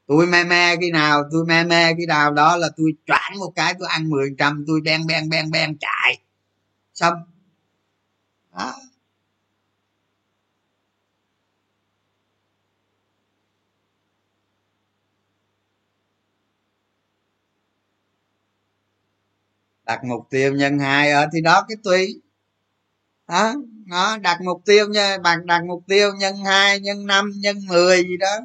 tôi 0.06 0.26
me 0.26 0.44
me 0.44 0.76
khi 0.80 0.90
nào, 0.90 1.22
tôi 1.32 1.46
me 1.46 1.64
me 1.64 1.94
khi 1.98 2.06
nào 2.06 2.32
đó 2.32 2.56
là 2.56 2.68
tôi 2.76 2.92
choảng 3.06 3.32
một 3.38 3.52
cái, 3.56 3.74
tôi 3.78 3.88
ăn 3.88 4.10
10% 4.10 4.64
tôi 4.66 4.80
beng 4.84 5.06
beng 5.06 5.28
beng 5.28 5.50
beng, 5.50 5.76
chạy. 5.80 6.18
Xong. 6.94 7.14
Đó. 8.58 8.74
Đặt 19.84 20.04
mục 20.04 20.26
tiêu 20.30 20.54
nhân 20.54 20.78
hai 20.78 21.10
ở 21.10 21.26
thì 21.32 21.40
đó 21.40 21.64
cái 21.68 21.76
tùy 21.84 22.20
đó 23.28 23.54
nó 23.86 24.18
đặt 24.18 24.40
mục 24.40 24.62
tiêu 24.64 24.88
nha 24.88 25.18
bạn 25.18 25.46
đặt 25.46 25.64
mục 25.64 25.84
tiêu 25.86 26.14
nhân 26.18 26.36
hai 26.44 26.80
nhân 26.80 27.06
năm 27.06 27.32
nhân 27.36 27.56
10 27.68 28.02
gì 28.02 28.16
đó. 28.16 28.36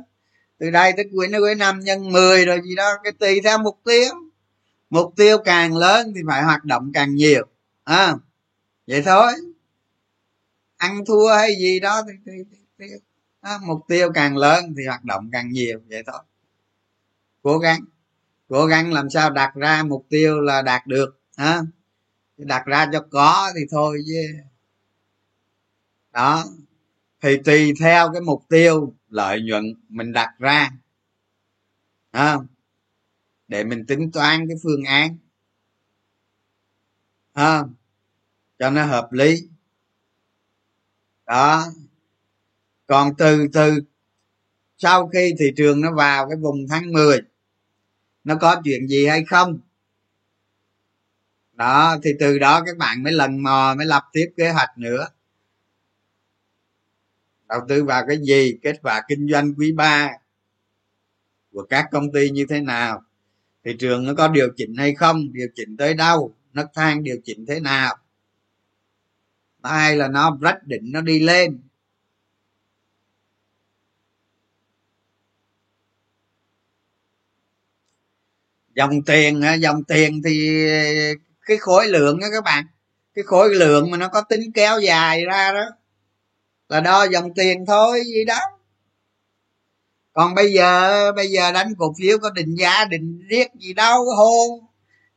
Từ 0.57 0.69
đây 0.69 0.93
tới 0.97 1.05
cuối 1.11 1.27
nó 1.27 1.39
cuối 1.39 1.55
năm 1.55 1.79
nhân 1.79 2.11
10 2.11 2.45
rồi 2.45 2.61
gì 2.63 2.75
đó 2.75 2.91
cái 3.03 3.13
tùy 3.19 3.41
theo 3.43 3.57
mục 3.57 3.79
tiêu. 3.85 4.11
Mục 4.89 5.13
tiêu 5.15 5.37
càng 5.45 5.77
lớn 5.77 6.11
thì 6.15 6.21
phải 6.27 6.43
hoạt 6.43 6.65
động 6.65 6.91
càng 6.93 7.15
nhiều 7.15 7.47
à, 7.83 8.13
vậy 8.87 9.01
thôi. 9.05 9.33
Ăn 10.77 11.05
thua 11.07 11.33
hay 11.37 11.55
gì 11.55 11.79
đó 11.79 12.01
thì, 12.07 12.13
thì, 12.25 12.31
thì, 12.51 12.57
thì 12.79 12.85
đó, 13.41 13.49
à, 13.49 13.59
mục 13.65 13.79
tiêu 13.87 14.11
càng 14.13 14.37
lớn 14.37 14.73
thì 14.77 14.85
hoạt 14.85 15.03
động 15.03 15.29
càng 15.31 15.49
nhiều 15.51 15.79
vậy 15.89 16.03
thôi. 16.05 16.19
Cố 17.43 17.57
gắng 17.57 17.79
cố 18.49 18.65
gắng 18.65 18.93
làm 18.93 19.09
sao 19.09 19.29
đặt 19.29 19.55
ra 19.55 19.83
mục 19.83 20.05
tiêu 20.09 20.41
là 20.41 20.61
đạt 20.61 20.87
được 20.87 21.19
à, 21.35 21.61
đặt 22.37 22.65
ra 22.65 22.89
cho 22.93 23.05
có 23.11 23.51
thì 23.55 23.61
thôi 23.71 24.01
chứ 24.07 24.52
đó. 26.13 26.43
Thì 27.21 27.37
tùy 27.45 27.73
theo 27.79 28.11
cái 28.13 28.21
mục 28.21 28.45
tiêu 28.49 28.93
lợi 29.09 29.41
nhuận 29.41 29.63
mình 29.89 30.13
đặt 30.13 30.29
ra. 30.39 30.69
À, 32.11 32.37
để 33.47 33.63
mình 33.63 33.85
tính 33.85 34.11
toán 34.11 34.47
cái 34.47 34.57
phương 34.63 34.83
án. 34.83 35.17
À, 37.33 37.63
cho 38.59 38.69
nó 38.69 38.85
hợp 38.85 39.11
lý. 39.11 39.47
Đó. 41.25 41.65
Còn 42.87 43.15
từ 43.17 43.47
từ 43.53 43.81
sau 44.77 45.07
khi 45.07 45.33
thị 45.39 45.45
trường 45.57 45.81
nó 45.81 45.91
vào 45.91 46.29
cái 46.29 46.37
vùng 46.37 46.67
tháng 46.69 46.91
10 46.91 47.19
nó 48.23 48.35
có 48.35 48.61
chuyện 48.63 48.87
gì 48.87 49.07
hay 49.07 49.23
không? 49.25 49.59
Đó. 51.53 51.97
Thì 52.03 52.11
từ 52.19 52.39
đó 52.39 52.63
các 52.65 52.77
bạn 52.77 53.03
mới 53.03 53.13
lần 53.13 53.43
mò 53.43 53.73
mới 53.77 53.85
lập 53.85 54.03
tiếp 54.13 54.33
kế 54.37 54.51
hoạch 54.51 54.77
nữa 54.77 55.07
đầu 57.53 57.61
tư 57.69 57.83
vào 57.83 58.03
cái 58.07 58.17
gì, 58.17 58.57
kết 58.61 58.79
quả 58.83 59.01
kinh 59.07 59.27
doanh 59.31 59.53
quý 59.57 59.71
ba 59.71 60.11
của 61.51 61.63
các 61.69 61.85
công 61.91 62.11
ty 62.11 62.29
như 62.29 62.45
thế 62.49 62.59
nào, 62.59 63.03
thị 63.65 63.75
trường 63.79 64.05
nó 64.05 64.13
có 64.13 64.27
điều 64.27 64.47
chỉnh 64.57 64.75
hay 64.77 64.95
không, 64.95 65.33
điều 65.33 65.47
chỉnh 65.55 65.77
tới 65.77 65.93
đâu 65.93 66.35
nấc 66.53 66.67
thang 66.73 67.03
điều 67.03 67.15
chỉnh 67.23 67.45
thế 67.45 67.59
nào. 67.59 67.97
Hay 69.63 69.95
là 69.95 70.07
nó 70.07 70.37
rách 70.41 70.63
định 70.63 70.81
nó 70.85 71.01
đi 71.01 71.19
lên. 71.19 71.59
Dòng 78.75 79.03
tiền 79.05 79.41
dòng 79.59 79.83
tiền 79.83 80.21
thì 80.25 80.65
cái 81.45 81.57
khối 81.57 81.87
lượng 81.87 82.19
đó 82.19 82.27
các 82.31 82.43
bạn, 82.43 82.65
cái 83.13 83.23
khối 83.23 83.55
lượng 83.55 83.91
mà 83.91 83.97
nó 83.97 84.07
có 84.07 84.21
tính 84.21 84.51
kéo 84.53 84.79
dài 84.79 85.25
ra 85.25 85.51
đó 85.51 85.63
là 86.69 86.79
đo 86.79 87.03
dòng 87.03 87.33
tiền 87.33 87.65
thôi 87.67 88.03
gì 88.05 88.25
đó. 88.25 88.39
Còn 90.13 90.35
bây 90.35 90.53
giờ 90.53 91.11
bây 91.11 91.27
giờ 91.27 91.51
đánh 91.51 91.73
cổ 91.77 91.93
phiếu 91.99 92.17
có 92.17 92.29
định 92.29 92.55
giá 92.55 92.85
định 92.85 93.21
riết 93.29 93.47
gì 93.59 93.73
đâu 93.73 94.05
hô. 94.17 94.59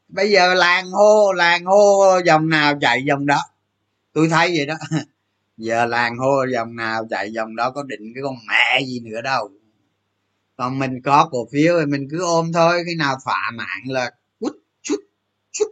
Bây 0.08 0.30
giờ 0.30 0.54
làng 0.54 0.90
hô 0.90 1.32
làng 1.32 1.64
hô 1.64 2.18
dòng 2.26 2.48
nào 2.48 2.74
chạy 2.80 3.02
dòng 3.04 3.26
đó. 3.26 3.38
Tôi 4.12 4.28
thấy 4.28 4.52
vậy 4.56 4.66
đó. 4.66 4.74
Giờ 5.56 5.86
làng 5.86 6.18
hô 6.18 6.44
dòng 6.52 6.76
nào 6.76 7.06
chạy 7.10 7.32
dòng 7.32 7.56
đó 7.56 7.70
có 7.70 7.82
định 7.82 8.12
cái 8.14 8.22
con 8.22 8.34
mẹ 8.48 8.84
gì 8.86 9.00
nữa 9.00 9.20
đâu. 9.22 9.50
Còn 10.56 10.78
mình 10.78 11.02
có 11.04 11.28
cổ 11.32 11.48
phiếu 11.52 11.80
thì 11.80 11.86
mình 11.86 12.08
cứ 12.10 12.24
ôm 12.24 12.52
thôi 12.52 12.82
khi 12.86 12.94
nào 12.94 13.16
thỏa 13.24 13.50
mãn 13.54 13.82
là 13.84 14.10
quýt 14.40 14.52
chút 14.82 15.00
chút 15.50 15.68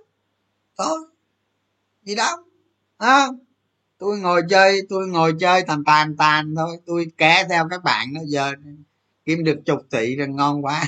thôi. 0.79 0.99
Gì 2.03 2.15
đâu 2.15 2.37
à, 2.99 3.27
tôi 4.05 4.19
ngồi 4.19 4.43
chơi, 4.51 4.81
tôi 4.89 5.09
ngồi 5.09 5.35
chơi 5.41 5.63
tàn 5.63 5.85
tàn 5.85 6.17
tàn 6.17 6.55
thôi. 6.57 6.77
Tôi 6.87 7.07
ké 7.17 7.47
theo 7.49 7.69
các 7.71 7.83
bạn 7.85 8.15
đó, 8.15 8.21
giờ 8.27 8.53
kiếm 9.25 9.45
được 9.45 9.61
chục 9.67 9.81
tỷ 9.91 10.17
là 10.17 10.27
ngon 10.27 10.65
quá. 10.65 10.85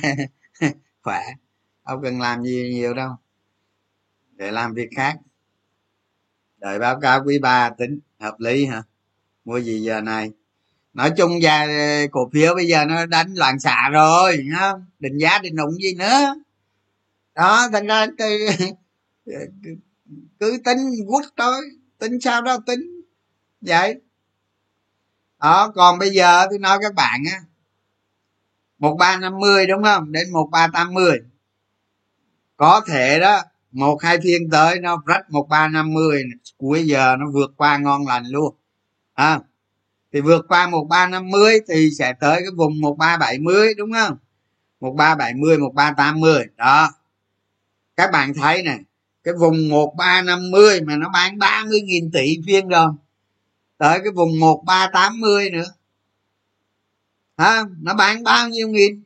Khỏe. 1.03 1.21
Không 1.83 2.03
cần 2.03 2.21
làm 2.21 2.43
gì 2.43 2.69
nhiều 2.73 2.93
đâu. 2.93 3.15
Để 4.35 4.51
làm 4.51 4.73
việc 4.73 4.89
khác. 4.95 5.17
Đợi 6.57 6.79
báo 6.79 6.99
cáo 6.99 7.23
quý 7.25 7.39
ba 7.39 7.69
tính, 7.69 7.99
hợp 8.19 8.39
lý 8.39 8.65
hả? 8.65 8.83
Mua 9.45 9.57
gì 9.57 9.81
giờ 9.81 10.01
này? 10.01 10.31
Nói 10.93 11.11
chung 11.17 11.39
ra 11.39 11.67
ờ, 11.67 12.07
cổ 12.11 12.29
phiếu 12.33 12.55
bây 12.55 12.67
giờ 12.67 12.85
nó 12.85 13.05
đánh 13.05 13.33
loạn 13.33 13.59
xạ 13.59 13.89
rồi 13.91 14.45
không? 14.59 14.85
Định 14.99 15.17
giá 15.17 15.39
định 15.43 15.55
đụng 15.55 15.73
gì 15.73 15.95
nữa? 15.95 16.35
Đó, 17.35 17.69
thành 17.73 17.87
ra 17.87 18.07
cứ 20.39 20.57
tính 20.65 20.77
quất 21.07 21.25
thôi 21.37 21.61
tính 21.99 22.21
sao 22.21 22.41
đó, 22.41 22.57
tính 22.65 22.96
vậy. 23.61 24.01
Đó 25.39 25.71
còn 25.75 25.99
bây 25.99 26.09
giờ 26.09 26.47
tôi 26.49 26.59
nói 26.59 26.77
các 26.81 26.93
bạn 26.93 27.23
á. 27.31 27.39
Một 28.79 28.95
ba 28.99 29.17
năm 29.17 29.39
mươi 29.39 29.67
đúng 29.67 29.83
không? 29.83 30.11
Đến 30.11 30.31
một 30.31 30.49
ba 30.51 30.67
tám 30.73 30.93
mươi. 30.93 31.19
Có 32.57 32.81
thể 32.87 33.19
đó 33.19 33.41
một 33.71 33.97
hai 34.03 34.17
phiên 34.23 34.49
tới 34.51 34.79
nó 34.79 35.03
rách 35.05 35.29
một 35.29 35.47
ba 35.49 35.67
năm 35.67 35.93
mươi 35.93 36.23
cuối 36.57 36.85
giờ 36.85 37.15
nó 37.19 37.25
vượt 37.33 37.51
qua 37.57 37.77
ngon 37.77 38.07
lành 38.07 38.25
luôn. 38.25 38.55
À, 39.13 39.39
thì 40.13 40.21
vượt 40.21 40.45
qua 40.47 40.67
một 40.67 40.85
ba 40.89 41.07
năm 41.07 41.29
mươi 41.29 41.59
thì 41.67 41.89
sẽ 41.99 42.13
tới 42.19 42.35
cái 42.39 42.51
vùng 42.57 42.81
một 42.81 42.95
ba 42.97 43.17
bảy 43.17 43.39
mươi 43.39 43.73
đúng 43.73 43.91
không? 43.93 44.17
một 44.79 44.93
ba 44.97 45.15
bảy 45.15 45.33
mươi 45.33 45.57
một 45.57 45.71
ba 45.73 45.91
tám 45.97 46.19
mươi. 46.19 46.45
Đó. 46.55 46.89
Các 47.95 48.11
bạn 48.11 48.33
thấy 48.33 48.63
này 48.63 48.79
cái 49.23 49.33
vùng 49.39 49.69
một 49.69 49.93
ba 49.97 50.21
năm 50.21 50.51
mươi 50.51 50.81
mà 50.81 50.95
nó 50.95 51.09
bán 51.09 51.37
ba 51.37 51.63
mươi 51.69 51.81
nghìn 51.81 52.11
tỷ 52.11 52.37
phiên 52.47 52.67
rồi 52.67 52.87
tới 53.77 53.99
cái 53.99 54.11
vùng 54.15 54.39
một 54.39 54.63
ba 54.65 54.89
tám 54.93 55.19
mươi 55.19 55.49
nữa. 55.49 55.73
Ha 57.37 57.63
nó 57.81 57.93
bán 57.93 58.23
bao 58.23 58.49
nhiêu 58.49 58.67
nghìn? 58.67 59.03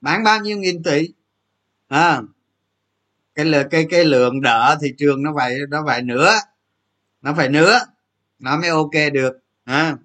Bán 0.00 0.24
bao 0.24 0.40
nhiêu 0.40 0.58
nghìn 0.58 0.82
tỷ? 0.82 1.08
À, 1.88 2.22
cái 3.34 3.44
lượng 3.44 3.68
cái 3.70 3.86
cái 3.90 4.04
lượng 4.04 4.40
đỡ 4.40 4.78
thị 4.82 4.94
trường 4.98 5.22
nó 5.22 5.32
phải 5.36 5.56
nó 5.68 5.82
phải 5.86 6.02
nữa 6.02 6.32
nó 7.22 7.34
phải 7.34 7.48
nữa 7.48 7.78
nó 8.38 8.56
mới 8.56 8.68
ok 8.68 9.12
được. 9.12 9.38
À. 9.64 9.96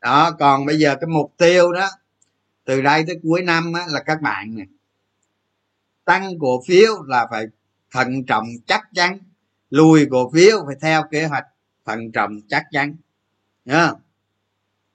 đó 0.00 0.30
còn 0.38 0.66
bây 0.66 0.78
giờ 0.78 0.96
cái 1.00 1.08
mục 1.08 1.34
tiêu 1.36 1.72
đó 1.72 1.88
từ 2.64 2.82
đây 2.82 3.04
tới 3.06 3.16
cuối 3.22 3.42
năm 3.42 3.72
á, 3.72 3.86
là 3.88 4.02
các 4.06 4.22
bạn 4.22 4.56
này 4.56 4.66
tăng 6.04 6.38
cổ 6.40 6.62
phiếu 6.66 7.02
là 7.06 7.26
phải 7.30 7.46
thận 7.90 8.24
trọng 8.24 8.46
chắc 8.66 8.82
chắn 8.94 9.18
lùi 9.70 10.06
cổ 10.10 10.30
phiếu 10.30 10.64
phải 10.66 10.76
theo 10.80 11.02
kế 11.10 11.26
hoạch 11.26 11.44
thận 11.86 12.12
trọng 12.12 12.40
chắc 12.48 12.64
chắn. 12.70 12.96
Nhá 13.64 13.92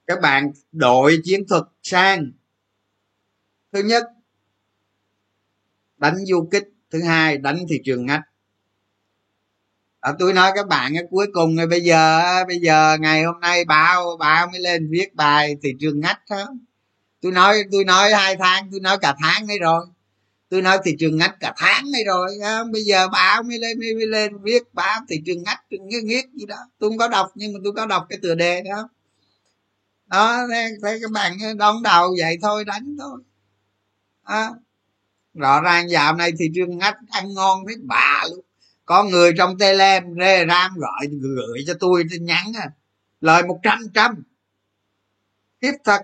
các 0.07 0.21
bạn 0.21 0.51
đội 0.71 1.17
chiến 1.23 1.47
thuật 1.47 1.63
sang. 1.83 2.31
Thứ 3.71 3.83
nhất 3.83 4.03
đánh 5.97 6.25
du 6.25 6.47
kích. 6.51 6.67
Thứ 6.89 7.03
hai 7.03 7.37
đánh 7.37 7.57
thị 7.69 7.81
trường 7.85 8.05
ngách 8.05 8.21
à, 10.01 10.11
tôi 10.19 10.33
nói 10.33 10.51
các 10.55 10.67
bạn 10.67 10.93
cuối 11.09 11.27
cùng 11.33 11.55
bây 11.69 11.81
giờ 11.81 12.21
bây 12.47 12.57
giờ 12.57 12.97
ngày 12.99 13.23
hôm 13.23 13.39
nay 13.39 13.65
báo 13.65 14.17
báo 14.19 14.47
mới 14.47 14.59
lên 14.59 14.89
viết 14.91 15.15
bài 15.15 15.55
thị 15.63 15.69
trường 15.79 15.99
ngách 15.99 16.19
đó. 16.29 16.47
Tôi 17.21 17.31
nói 17.31 17.57
tôi 17.71 17.83
nói 17.83 18.13
hai 18.13 18.35
tháng 18.37 18.67
tôi 18.71 18.79
nói 18.79 18.97
cả 19.01 19.15
tháng 19.19 19.47
đấy 19.47 19.59
rồi 19.59 19.85
tôi 20.51 20.61
nói 20.61 20.79
thị 20.83 20.95
trường 20.99 21.17
ngách 21.17 21.35
cả 21.39 21.53
tháng 21.57 21.91
này 21.91 22.03
rồi 22.03 22.37
à, 22.43 22.63
bây 22.71 22.81
giờ 22.81 23.07
báo 23.07 23.43
mới 23.43 23.59
lên 23.59 23.79
mới, 23.79 23.95
mới 23.95 24.07
lên 24.07 24.37
viết 24.43 24.73
báo 24.73 24.99
thị 25.09 25.21
trường 25.25 25.43
ngách 25.43 25.59
nghiết 25.69 26.03
nghiết 26.03 26.25
gì 26.33 26.45
đó. 26.45 26.55
Tôi 26.79 26.89
không 26.89 26.97
có 26.97 27.07
đọc 27.07 27.31
nhưng 27.35 27.53
mà 27.53 27.59
tôi 27.63 27.73
có 27.75 27.85
đọc 27.85 28.05
cái 28.09 28.19
tựa 28.21 28.35
đề 28.35 28.61
đó. 28.61 28.89
Đó 30.05 30.47
thấy 30.81 30.99
các 31.01 31.11
bạn 31.11 31.37
đón 31.57 31.83
đầu 31.83 32.15
vậy 32.19 32.37
thôi 32.41 32.65
đánh 32.65 32.95
thôi. 32.99 33.21
À, 34.23 34.49
rõ 35.33 35.61
ràng 35.61 35.89
dạo 35.89 36.15
này 36.15 36.31
thị 36.39 36.45
trường 36.55 36.77
ngách 36.77 36.97
ăn 37.09 37.33
ngon 37.33 37.63
thấy 37.67 37.75
bà 37.81 38.23
luôn. 38.29 38.45
Có 38.85 39.03
người 39.03 39.33
trong 39.37 39.57
telem 39.57 40.03
rê 40.19 40.45
ram 40.47 40.71
gọi 40.77 41.07
gửi 41.21 41.63
cho 41.67 41.73
tôi 41.79 42.03
tin 42.11 42.25
nhắn 42.25 42.51
à 42.55 42.71
lời 43.21 43.43
một 43.43 43.59
trăm 43.63 43.79
trăm. 43.93 44.23
Tiếp 45.59 45.73
thật 45.83 46.01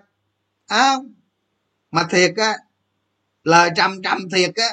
à, 0.68 0.96
mà 1.92 2.08
thiệt 2.10 2.34
á 2.38 2.58
lời 3.48 3.70
trăm 3.76 4.02
trăm 4.04 4.18
thiệt 4.36 4.52
á. 4.56 4.70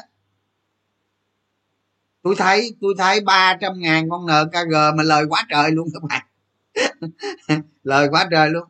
Tôi 2.23 2.35
thấy 2.39 2.71
tôi 2.81 2.95
thấy 2.99 3.21
ba 3.21 3.57
trăm 3.61 3.73
ngàn 3.81 4.11
con 4.11 4.27
nkg 4.27 4.97
mà 4.97 5.03
lời 5.03 5.25
quá 5.29 5.47
trời 5.51 5.71
luôn 5.71 5.89
các 5.95 6.03
bạn. 6.03 6.27
Lời 7.83 8.09
quá 8.11 8.29
trời 8.31 8.51
luôn. 8.51 8.65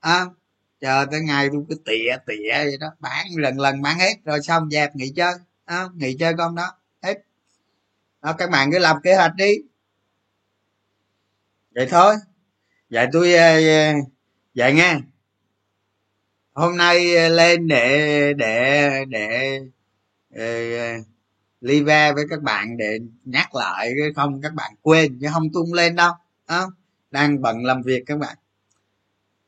À, 0.00 0.24
chờ 0.80 1.06
tới 1.10 1.20
ngày 1.20 1.48
tôi 1.52 1.64
cứ 1.68 1.74
tỉa 1.84 2.16
tỉa 2.26 2.52
vậy 2.52 2.76
đó. 2.80 2.86
Bán 3.00 3.26
lần 3.36 3.60
lần 3.60 3.82
bán 3.82 3.98
hết 3.98 4.14
rồi 4.24 4.42
xong 4.42 4.70
dẹp 4.70 4.96
nghỉ 4.96 5.12
chơi. 5.16 5.34
À, 5.64 5.84
nghỉ 5.94 6.16
chơi 6.18 6.34
con 6.38 6.54
đó. 6.54 6.72
Hết. 7.02 7.14
Đó, 8.22 8.32
các 8.38 8.50
bạn 8.50 8.72
cứ 8.72 8.78
lập 8.78 8.96
kế 9.02 9.14
hoạch 9.14 9.34
đi. 9.36 9.52
Vậy 11.74 11.86
thôi. 11.90 12.14
Vậy 12.90 13.06
tôi 13.12 13.34
ờ, 13.34 13.54
ờ, 13.54 13.92
vậy 14.54 14.72
nghe 14.72 14.98
hôm 16.56 16.76
nay 16.76 17.16
ờ, 17.16 17.28
lên 17.28 17.68
để 17.68 18.32
để 18.36 19.04
để, 19.08 19.58
ờ, 20.34 20.38
để 20.38 20.98
live 21.60 22.12
với 22.12 22.24
các 22.30 22.42
bạn 22.42 22.76
để 22.76 22.98
nhắc 23.24 23.54
lại 23.54 23.94
không 24.16 24.40
các 24.42 24.54
bạn 24.54 24.74
quên 24.82 25.18
chứ 25.20 25.26
không 25.32 25.52
tung 25.52 25.72
lên 25.72 25.96
đâu 25.96 26.12
à, 26.46 26.62
đang 27.10 27.42
bận 27.42 27.64
làm 27.64 27.82
việc 27.82 28.02
các 28.06 28.18
bạn. 28.18 28.36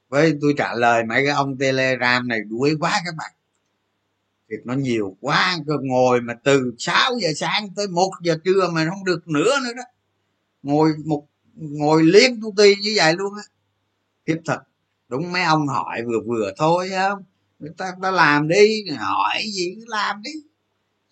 Với 0.09 0.34
tôi 0.40 0.54
trả 0.59 0.74
lời 0.74 1.04
mấy 1.04 1.24
cái 1.26 1.34
ông 1.34 1.59
telegram 1.59 2.28
này 2.28 2.40
đuối 2.48 2.76
quá 2.80 3.00
các 3.04 3.14
bạn. 3.18 3.32
Việc 4.48 4.61
nó 4.64 4.74
nhiều 4.74 5.16
quá 5.20 5.59
cơ 5.66 5.74
ngồi 5.82 6.20
mà 6.20 6.34
từ 6.44 6.74
6 6.78 7.18
giờ 7.20 7.28
sáng 7.36 7.68
tới 7.76 7.88
một 7.88 8.11
giờ 8.22 8.38
trưa 8.44 8.68
mà 8.72 8.86
không 8.90 9.04
được 9.04 9.28
nữa 9.28 9.52
nữa 9.64 9.72
đó. 9.76 9.82
Ngồi 10.62 10.92
một 11.04 11.26
ngồi 11.54 12.02
liên 12.02 12.40
tu 12.42 12.54
ti 12.56 12.74
như 12.76 12.92
vậy 12.96 13.14
luôn 13.16 13.34
á. 13.36 13.42
Kiếp 14.26 14.38
thật 14.44 14.68
đúng 15.09 15.32
mấy 15.32 15.42
ông 15.42 15.68
hỏi 15.68 16.02
vừa 16.06 16.20
vừa 16.26 16.52
thôi 16.56 16.90
không 16.98 17.22
người 17.59 17.70
ta 17.78 17.92
ta 18.02 18.11
làm 18.11 18.48
đi. 18.48 18.84
Hỏi 18.98 19.42
gì 19.44 19.74
cứ 19.76 19.84
làm 19.88 20.22
đi. 20.22 20.30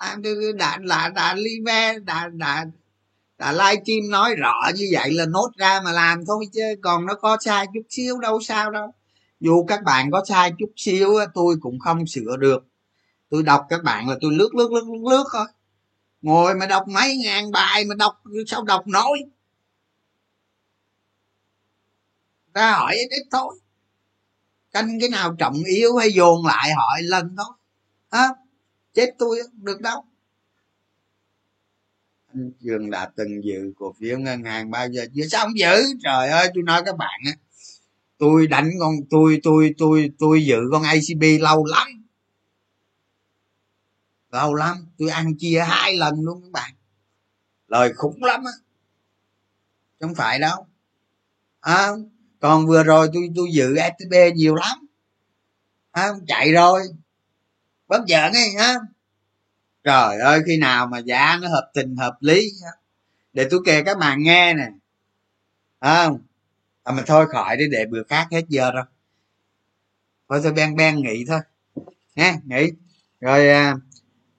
Làm 0.00 0.22
đi 0.22 0.30
đã 0.58 0.78
đã 0.78 1.08
đã 1.08 1.34
live 1.34 1.98
đã 1.98 2.28
đã 2.28 2.66
đã 3.38 3.52
livestream 3.52 4.10
nói 4.10 4.34
rõ 4.34 4.70
như 4.74 4.88
vậy 4.92 5.12
là 5.12 5.26
nốt 5.26 5.50
ra 5.56 5.80
mà 5.84 5.92
làm 5.92 6.26
thôi 6.26 6.46
chứ. 6.52 6.62
Còn 6.82 7.06
nó 7.06 7.14
có 7.14 7.36
sai 7.40 7.66
chút 7.74 7.82
xíu 7.88 8.18
đâu 8.20 8.40
sao 8.40 8.70
đâu. 8.70 8.94
Dù 9.40 9.64
các 9.68 9.82
bạn 9.84 10.10
có 10.10 10.24
sai 10.28 10.52
chút 10.58 10.70
xíu 10.76 11.14
tôi 11.34 11.56
cũng 11.60 11.78
không 11.78 12.06
sửa 12.06 12.36
được. 12.38 12.66
Tôi 13.30 13.42
đọc 13.42 13.66
các 13.68 13.82
bạn 13.82 14.08
là 14.08 14.16
tôi 14.20 14.32
lướt 14.32 14.54
lướt 14.54 14.70
lướt 14.72 14.84
lướt, 14.84 15.10
lướt 15.10 15.24
thôi. 15.32 15.46
Ngồi 16.22 16.54
mà 16.54 16.66
đọc 16.66 16.88
mấy 16.88 17.16
ngàn 17.16 17.50
bài 17.50 17.84
mà 17.84 17.94
đọc 17.94 18.22
sao 18.46 18.64
đọc 18.64 18.86
nổi? 18.86 19.18
Ra 22.54 22.72
hỏi 22.72 22.94
ít 22.94 23.08
ít 23.10 23.26
thôi 23.30 23.58
canh 24.76 25.00
cái 25.00 25.08
nào 25.08 25.34
trọng 25.38 25.62
yếu 25.64 25.96
hay 25.96 26.12
dồn 26.12 26.46
lại 26.46 26.72
hỏi 26.72 27.02
lần 27.02 27.36
thôi. 27.36 27.56
À, 28.08 28.28
chết 28.94 29.14
tôi 29.18 29.38
được 29.52 29.80
đâu. 29.80 30.04
Anh 32.34 32.52
trường 32.64 32.90
đã 32.90 33.10
từng 33.16 33.44
dự 33.44 33.72
cổ 33.78 33.94
phiếu 34.00 34.18
ngân 34.18 34.44
hàng 34.44 34.70
bao 34.70 34.88
giờ 34.88 35.06
chưa? 35.14 35.26
Sao 35.30 35.44
không 35.44 35.58
giữ? 35.58 35.82
Trời 36.02 36.28
ơi 36.28 36.48
tôi 36.54 36.62
nói 36.62 36.82
các 36.84 36.96
bạn 36.96 37.20
á 37.26 37.32
tôi 38.18 38.46
đánh 38.46 38.70
con 38.80 38.94
tôi 39.10 39.40
tôi 39.42 39.74
tôi 39.78 40.10
tôi 40.18 40.46
giữ 40.46 40.58
con 40.72 40.82
acb 40.82 41.22
lâu 41.40 41.64
lắm. 41.64 41.86
Lâu 44.30 44.54
lắm 44.54 44.76
tôi 44.98 45.08
ăn 45.08 45.34
chia 45.38 45.64
hai 45.68 45.96
lần 45.96 46.14
luôn 46.20 46.42
các 46.42 46.52
bạn. 46.52 46.74
Lời 47.68 47.92
khủng 47.96 48.24
lắm 48.24 48.44
á. 48.44 48.52
Không 50.00 50.14
phải 50.14 50.38
đâu. 50.38 50.66
À, 51.60 51.90
còn 52.46 52.66
vừa 52.66 52.82
rồi 52.82 53.08
tôi 53.14 53.28
tôi 53.36 53.48
dự 53.52 53.76
stb 53.76 54.14
nhiều 54.34 54.54
lắm. 54.54 54.78
À, 55.92 56.08
chạy 56.26 56.52
rồi. 56.52 56.82
Bất 57.88 58.06
giận 58.06 58.32
ấy 58.32 58.50
ha 58.58 58.74
trời 59.84 60.18
ơi 60.18 60.40
khi 60.46 60.58
nào 60.58 60.86
mà 60.86 60.98
giá 60.98 61.38
nó 61.42 61.48
hợp 61.48 61.70
tình 61.74 61.96
hợp 61.96 62.16
lý 62.20 62.50
để 63.32 63.46
tôi 63.50 63.60
kể 63.66 63.82
các 63.82 63.98
bạn 63.98 64.22
nghe 64.22 64.54
nè. 64.54 64.68
Không 65.80 66.18
à 66.84 66.92
mà 66.92 67.02
thôi 67.06 67.26
khỏi 67.32 67.56
đi 67.56 67.64
để 67.70 67.86
bữa 67.90 68.02
khác 68.02 68.28
hết 68.30 68.42
giờ 68.48 68.70
rồi. 68.70 68.84
Thôi 70.28 70.40
tôi 70.42 70.52
ben 70.52 70.76
ben 70.76 70.96
nghỉ 70.96 71.24
thôi. 71.28 71.40
Nghe 72.14 72.34
nghỉ. 72.44 72.70
Rồi 73.20 73.48
à, 73.48 73.74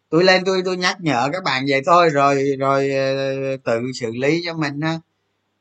tôi 0.09 0.23
lên 0.23 0.43
tôi 0.45 0.61
tôi 0.65 0.77
nhắc 0.77 0.97
nhở 1.01 1.29
các 1.33 1.43
bạn 1.43 1.65
vậy 1.69 1.81
thôi. 1.85 2.09
Rồi 2.09 2.55
rồi 2.59 2.89
ờ, 2.91 3.57
tự 3.57 3.81
xử 3.99 4.11
lý 4.11 4.41
cho 4.45 4.53
mình 4.53 4.81
ha 4.81 4.99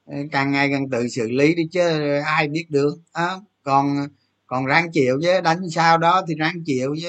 Ờ, 0.07 0.17
càng 0.33 0.53
ngày 0.53 0.69
càng 0.73 0.91
tự 0.91 1.09
xử 1.09 1.29
lý 1.31 1.55
đi 1.55 1.63
chứ 1.73 1.81
ai 2.27 2.49
biết 2.49 2.67
được. 2.71 2.99
À, 3.13 3.29
còn 3.63 4.07
còn 4.47 4.67
ráng 4.67 4.93
chịu 4.93 5.19
chứ 5.23 5.41
đánh 5.41 5.71
sao 5.71 5.99
đó 5.99 6.23
thì 6.29 6.35
ráng 6.35 6.65
chịu 6.67 6.95
chứ. 7.03 7.09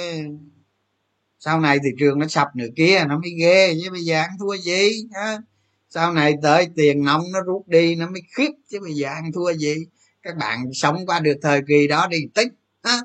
Sau 1.39 1.59
này 1.59 1.79
thị 1.83 1.89
trường 1.99 2.19
nó 2.19 2.27
sập 2.27 2.47
nữa 2.55 2.65
kia 2.75 3.05
nó 3.07 3.19
mới 3.19 3.31
ghê 3.39 3.75
chứ 3.83 3.89
bây 3.91 4.01
giờ 4.01 4.19
ăn 4.21 4.29
thua 4.39 4.57
gì? 4.57 4.89
À, 5.11 5.37
sau 5.89 6.13
này 6.13 6.33
tới 6.41 6.67
tiền 6.75 7.03
nóng 7.03 7.23
nó 7.33 7.41
rút 7.41 7.67
đi 7.67 7.95
nó 7.95 8.09
mới 8.09 8.21
khiếp 8.37 8.51
chứ 8.69 8.79
bây 8.79 8.93
giờ 8.93 9.07
ăn 9.09 9.31
thua 9.33 9.53
gì? 9.53 9.75
Các 10.23 10.35
bạn 10.37 10.65
sống 10.73 11.05
qua 11.05 11.19
được 11.19 11.37
thời 11.41 11.61
kỳ 11.67 11.87
đó 11.87 12.07
đi 12.07 12.17
tích 12.35 12.47
à. 12.81 13.01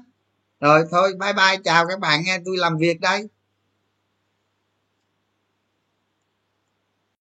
rồi 0.61 0.85
thôi 0.91 1.13
bye 1.21 1.33
bye 1.33 1.57
chào 1.65 1.87
các 1.89 2.01
bạn 2.01 2.23
nghe 2.27 2.39
tôi 2.45 2.57
làm 2.59 2.77
việc 2.79 3.01
đây. 3.01 3.29